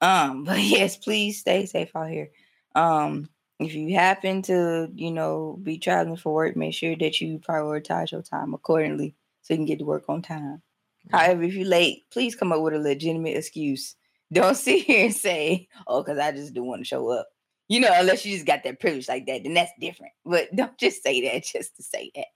Um, 0.01 0.45
but 0.45 0.61
yes, 0.61 0.97
please 0.97 1.39
stay 1.39 1.67
safe 1.67 1.95
out 1.95 2.11
here. 2.11 2.31
Um, 2.75 3.29
if 3.59 3.75
you 3.75 3.95
happen 3.95 4.43
to, 4.43 4.91
you 4.95 5.13
know, 5.13 5.59
be 5.63 5.79
traveling 5.79 6.17
for 6.17 6.35
work, 6.35 6.57
make 6.57 6.75
sure 6.75 6.97
that 6.97 7.21
you 7.21 7.39
prioritize 7.39 8.11
your 8.11 8.23
time 8.23 8.55
accordingly 8.55 9.15
so 9.43 9.55
you 9.55 9.59
can 9.59 9.67
get 9.67 9.79
to 9.79 9.85
work 9.85 10.05
on 10.09 10.23
time. 10.23 10.63
However, 11.11 11.43
if 11.43 11.55
you're 11.55 11.67
late, 11.67 12.05
please 12.11 12.35
come 12.35 12.53
up 12.53 12.61
with 12.61 12.75
a 12.75 12.79
legitimate 12.79 13.37
excuse. 13.37 13.97
Don't 14.33 14.57
sit 14.57 14.85
here 14.85 15.05
and 15.05 15.15
say, 15.15 15.69
"Oh, 15.87 16.03
because 16.03 16.19
I 16.19 16.33
just 16.33 16.55
don't 16.55 16.67
want 16.67 16.81
to 16.81 16.87
show 16.87 17.11
up." 17.11 17.29
You 17.69 17.81
know, 17.81 17.91
unless 17.93 18.25
you 18.25 18.35
just 18.35 18.47
got 18.47 18.63
that 18.65 18.81
privilege 18.81 19.09
like 19.09 19.27
that, 19.27 19.43
then 19.43 19.55
that's 19.55 19.73
different. 19.81 20.13
But 20.25 20.55
don't 20.55 20.77
just 20.79 21.03
say 21.03 21.21
that 21.23 21.45
just 21.53 21.77
to 21.77 21.83
say 21.83 22.11
that, 22.15 22.27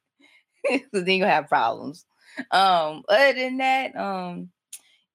because 0.69 1.05
then 1.05 1.19
you'll 1.19 1.29
have 1.29 1.49
problems. 1.49 2.05
Um, 2.51 3.03
other 3.09 3.33
than 3.35 3.59
that, 3.59 3.97
um, 3.97 4.51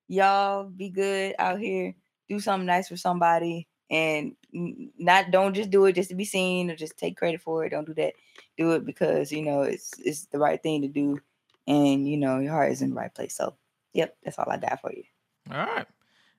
y'all 0.08 0.66
be 0.66 0.90
good 0.90 1.36
out 1.40 1.60
here. 1.60 1.96
Do 2.30 2.40
something 2.40 2.66
nice 2.66 2.88
for 2.88 2.98
somebody, 2.98 3.68
and 3.90 4.36
not 4.52 5.32
don't 5.32 5.54
just 5.54 5.70
do 5.70 5.86
it 5.86 5.94
just 5.94 6.10
to 6.10 6.16
be 6.16 6.26
seen 6.26 6.72
or 6.72 6.76
just 6.76 6.98
take 6.98 7.18
credit 7.18 7.42
for 7.42 7.66
it. 7.66 7.72
Don't 7.72 7.86
do 7.86 7.94
that. 7.96 8.14
Do 8.58 8.72
it 8.72 8.86
because 8.86 9.32
you 9.32 9.42
know 9.42 9.62
it's 9.64 9.92
it's 10.00 10.26
the 10.28 10.40
right 10.40 10.62
thing 10.62 10.82
to 10.82 10.88
do 10.88 11.20
and 11.68 12.08
you 12.08 12.18
know 12.18 12.40
your 12.40 12.52
heart 12.52 12.72
is 12.72 12.82
in 12.82 12.90
the 12.90 12.96
right 12.96 13.14
place. 13.14 13.36
So, 13.36 13.56
yep, 13.94 14.16
that's 14.24 14.38
all 14.40 14.50
I 14.50 14.58
got 14.58 14.82
for 14.82 14.92
you. 14.92 15.04
All 15.52 15.58
right. 15.58 15.88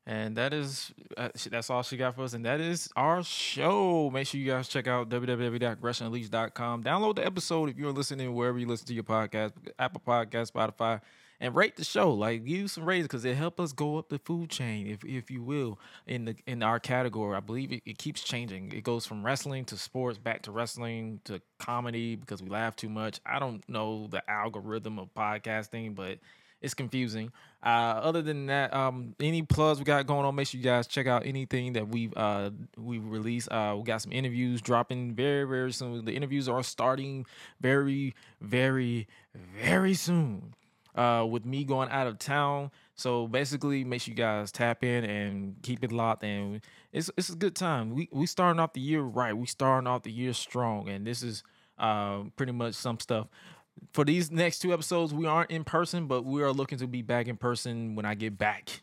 And 0.04 0.36
that 0.36 0.52
is 0.52 0.92
uh, 1.16 1.28
that's 1.48 1.70
all 1.70 1.84
she 1.84 1.96
got 1.96 2.16
for 2.16 2.22
us, 2.24 2.32
and 2.32 2.44
that 2.44 2.60
is 2.60 2.88
our 2.96 3.22
show. 3.22 4.10
Make 4.10 4.26
sure 4.26 4.40
you 4.40 4.50
guys 4.50 4.66
check 4.66 4.88
out 4.88 5.08
www.gresham.com. 5.08 6.82
Download 6.82 7.14
the 7.14 7.24
episode 7.24 7.70
if 7.70 7.78
you're 7.78 7.92
listening 7.92 8.34
wherever 8.34 8.58
you 8.58 8.66
listen 8.66 8.86
to 8.88 8.94
your 8.94 9.04
podcast, 9.04 9.52
Apple 9.78 10.02
Podcast, 10.04 10.50
Spotify, 10.50 11.00
and 11.38 11.54
rate 11.54 11.76
the 11.76 11.84
show. 11.84 12.12
Like 12.12 12.44
use 12.44 12.72
some 12.72 12.84
ratings 12.84 13.06
because 13.06 13.24
it 13.24 13.36
help 13.36 13.60
us 13.60 13.72
go 13.72 13.96
up 13.96 14.08
the 14.08 14.18
food 14.18 14.50
chain, 14.50 14.88
if 14.88 15.04
if 15.04 15.30
you 15.30 15.40
will, 15.40 15.78
in 16.08 16.24
the 16.24 16.36
in 16.48 16.64
our 16.64 16.80
category. 16.80 17.36
I 17.36 17.40
believe 17.40 17.70
it, 17.72 17.82
it 17.86 17.98
keeps 17.98 18.22
changing. 18.22 18.72
It 18.72 18.82
goes 18.82 19.06
from 19.06 19.24
wrestling 19.24 19.64
to 19.66 19.76
sports, 19.76 20.18
back 20.18 20.42
to 20.42 20.50
wrestling 20.50 21.20
to 21.26 21.40
comedy 21.60 22.16
because 22.16 22.42
we 22.42 22.48
laugh 22.48 22.74
too 22.74 22.88
much. 22.88 23.20
I 23.24 23.38
don't 23.38 23.62
know 23.68 24.08
the 24.08 24.28
algorithm 24.28 24.98
of 24.98 25.14
podcasting, 25.14 25.94
but 25.94 26.18
it's 26.62 26.74
confusing. 26.74 27.32
Uh, 27.62 28.00
other 28.02 28.22
than 28.22 28.46
that, 28.46 28.72
um, 28.72 29.14
any 29.20 29.42
plugs 29.42 29.78
we 29.78 29.84
got 29.84 30.06
going 30.06 30.24
on, 30.24 30.34
make 30.34 30.46
sure 30.46 30.58
you 30.58 30.64
guys 30.64 30.86
check 30.86 31.06
out 31.06 31.26
anything 31.26 31.74
that 31.74 31.88
we've 31.88 32.12
uh 32.16 32.50
we've 32.78 33.04
released. 33.04 33.50
Uh, 33.50 33.74
we 33.76 33.82
got 33.82 34.00
some 34.00 34.12
interviews 34.12 34.62
dropping 34.62 35.14
very 35.14 35.44
very 35.44 35.72
soon. 35.72 36.04
The 36.04 36.12
interviews 36.12 36.48
are 36.48 36.62
starting 36.62 37.26
very 37.60 38.14
very 38.40 39.08
very 39.60 39.94
soon. 39.94 40.54
Uh, 40.94 41.26
with 41.26 41.46
me 41.46 41.64
going 41.64 41.88
out 41.88 42.06
of 42.06 42.18
town. 42.18 42.70
So 42.96 43.26
basically, 43.26 43.82
make 43.82 44.02
sure 44.02 44.12
you 44.12 44.16
guys 44.16 44.52
tap 44.52 44.84
in 44.84 45.04
and 45.04 45.56
keep 45.62 45.82
it 45.82 45.90
locked. 45.90 46.22
And 46.22 46.60
it's 46.92 47.10
it's 47.16 47.30
a 47.30 47.34
good 47.34 47.54
time. 47.54 47.94
We 47.94 48.08
we 48.12 48.26
starting 48.26 48.60
off 48.60 48.74
the 48.74 48.82
year 48.82 49.00
right. 49.00 49.34
We 49.34 49.46
starting 49.46 49.86
off 49.86 50.02
the 50.02 50.12
year 50.12 50.34
strong, 50.34 50.90
and 50.90 51.06
this 51.06 51.22
is 51.22 51.42
uh 51.78 52.24
pretty 52.36 52.52
much 52.52 52.74
some 52.74 53.00
stuff 53.00 53.28
for 53.92 54.04
these 54.04 54.30
next 54.30 54.60
two 54.60 54.72
episodes, 54.72 55.12
we 55.12 55.26
aren't 55.26 55.50
in 55.50 55.64
person, 55.64 56.06
but 56.06 56.24
we 56.24 56.42
are 56.42 56.52
looking 56.52 56.78
to 56.78 56.86
be 56.86 57.02
back 57.02 57.28
in 57.28 57.36
person 57.36 57.94
when 57.94 58.04
I 58.04 58.14
get 58.14 58.38
back 58.38 58.82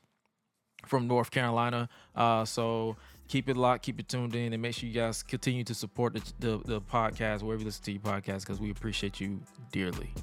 from 0.86 1.08
North 1.08 1.32
Carolina. 1.32 1.90
Uh, 2.16 2.46
so 2.46 2.96
keep 3.28 3.50
it 3.50 3.58
locked, 3.58 3.84
keep 3.84 4.00
it 4.00 4.08
tuned 4.08 4.36
in, 4.36 4.54
and 4.54 4.62
make 4.62 4.76
sure 4.76 4.88
you 4.88 4.96
guys 4.96 5.24
continue 5.24 5.64
to 5.64 5.74
support 5.74 6.14
the, 6.14 6.34
the, 6.40 6.62
the 6.66 6.82
podcast 6.82 7.42
wherever 7.42 7.60
you 7.60 7.66
listen 7.66 7.84
to 7.86 7.92
your 7.92 8.02
podcast 8.02 8.42
because 8.42 8.60
we 8.60 8.72
appreciate 8.72 9.20
you 9.20 9.42
dearly. 9.72 10.14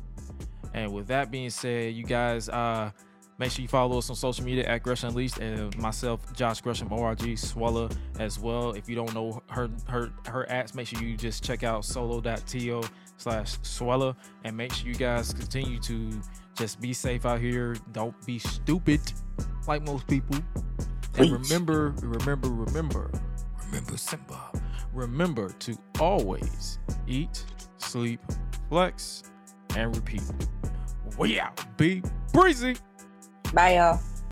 And 0.74 0.92
with 0.92 1.06
that 1.08 1.30
being 1.30 1.50
said, 1.50 1.94
you 1.94 2.04
guys, 2.04 2.48
uh, 2.48 2.90
make 3.38 3.50
sure 3.50 3.62
you 3.62 3.68
follow 3.68 3.98
us 3.98 4.10
on 4.10 4.16
social 4.16 4.44
media 4.44 4.64
at 4.66 4.82
Gresh 4.82 5.04
Unleashed 5.04 5.38
and 5.38 5.76
myself, 5.78 6.32
Josh 6.34 6.60
Gresham, 6.60 6.92
ORG, 6.92 7.20
Suela 7.20 7.94
as 8.18 8.38
well. 8.38 8.72
If 8.72 8.88
you 8.88 8.94
don't 8.94 9.14
know 9.14 9.42
her 9.48 9.70
her 9.88 10.12
her 10.26 10.50
acts, 10.50 10.74
make 10.74 10.88
sure 10.88 11.02
you 11.02 11.16
just 11.16 11.42
check 11.42 11.62
out 11.62 11.84
solo.to 11.84 12.82
slash 13.16 13.58
Suela 13.60 14.14
and 14.44 14.56
make 14.56 14.72
sure 14.72 14.88
you 14.88 14.94
guys 14.94 15.32
continue 15.32 15.78
to 15.80 16.10
just 16.56 16.80
be 16.80 16.92
safe 16.92 17.26
out 17.26 17.40
here. 17.40 17.76
Don't 17.92 18.14
be 18.26 18.38
stupid 18.38 19.00
like 19.66 19.82
most 19.82 20.06
people. 20.06 20.38
And 21.18 21.32
remember, 21.32 21.94
remember, 22.02 22.48
remember, 22.48 23.10
remember 23.64 23.96
Simba. 23.96 24.50
Remember 24.92 25.50
to 25.60 25.76
always 26.00 26.78
eat, 27.06 27.44
sleep, 27.78 28.20
flex, 28.68 29.24
and 29.76 29.94
repeat. 29.94 30.22
We 31.18 31.40
out. 31.40 31.76
Be 31.76 32.02
breezy. 32.32 32.76
Bye, 33.52 33.76
y'all. 33.76 34.00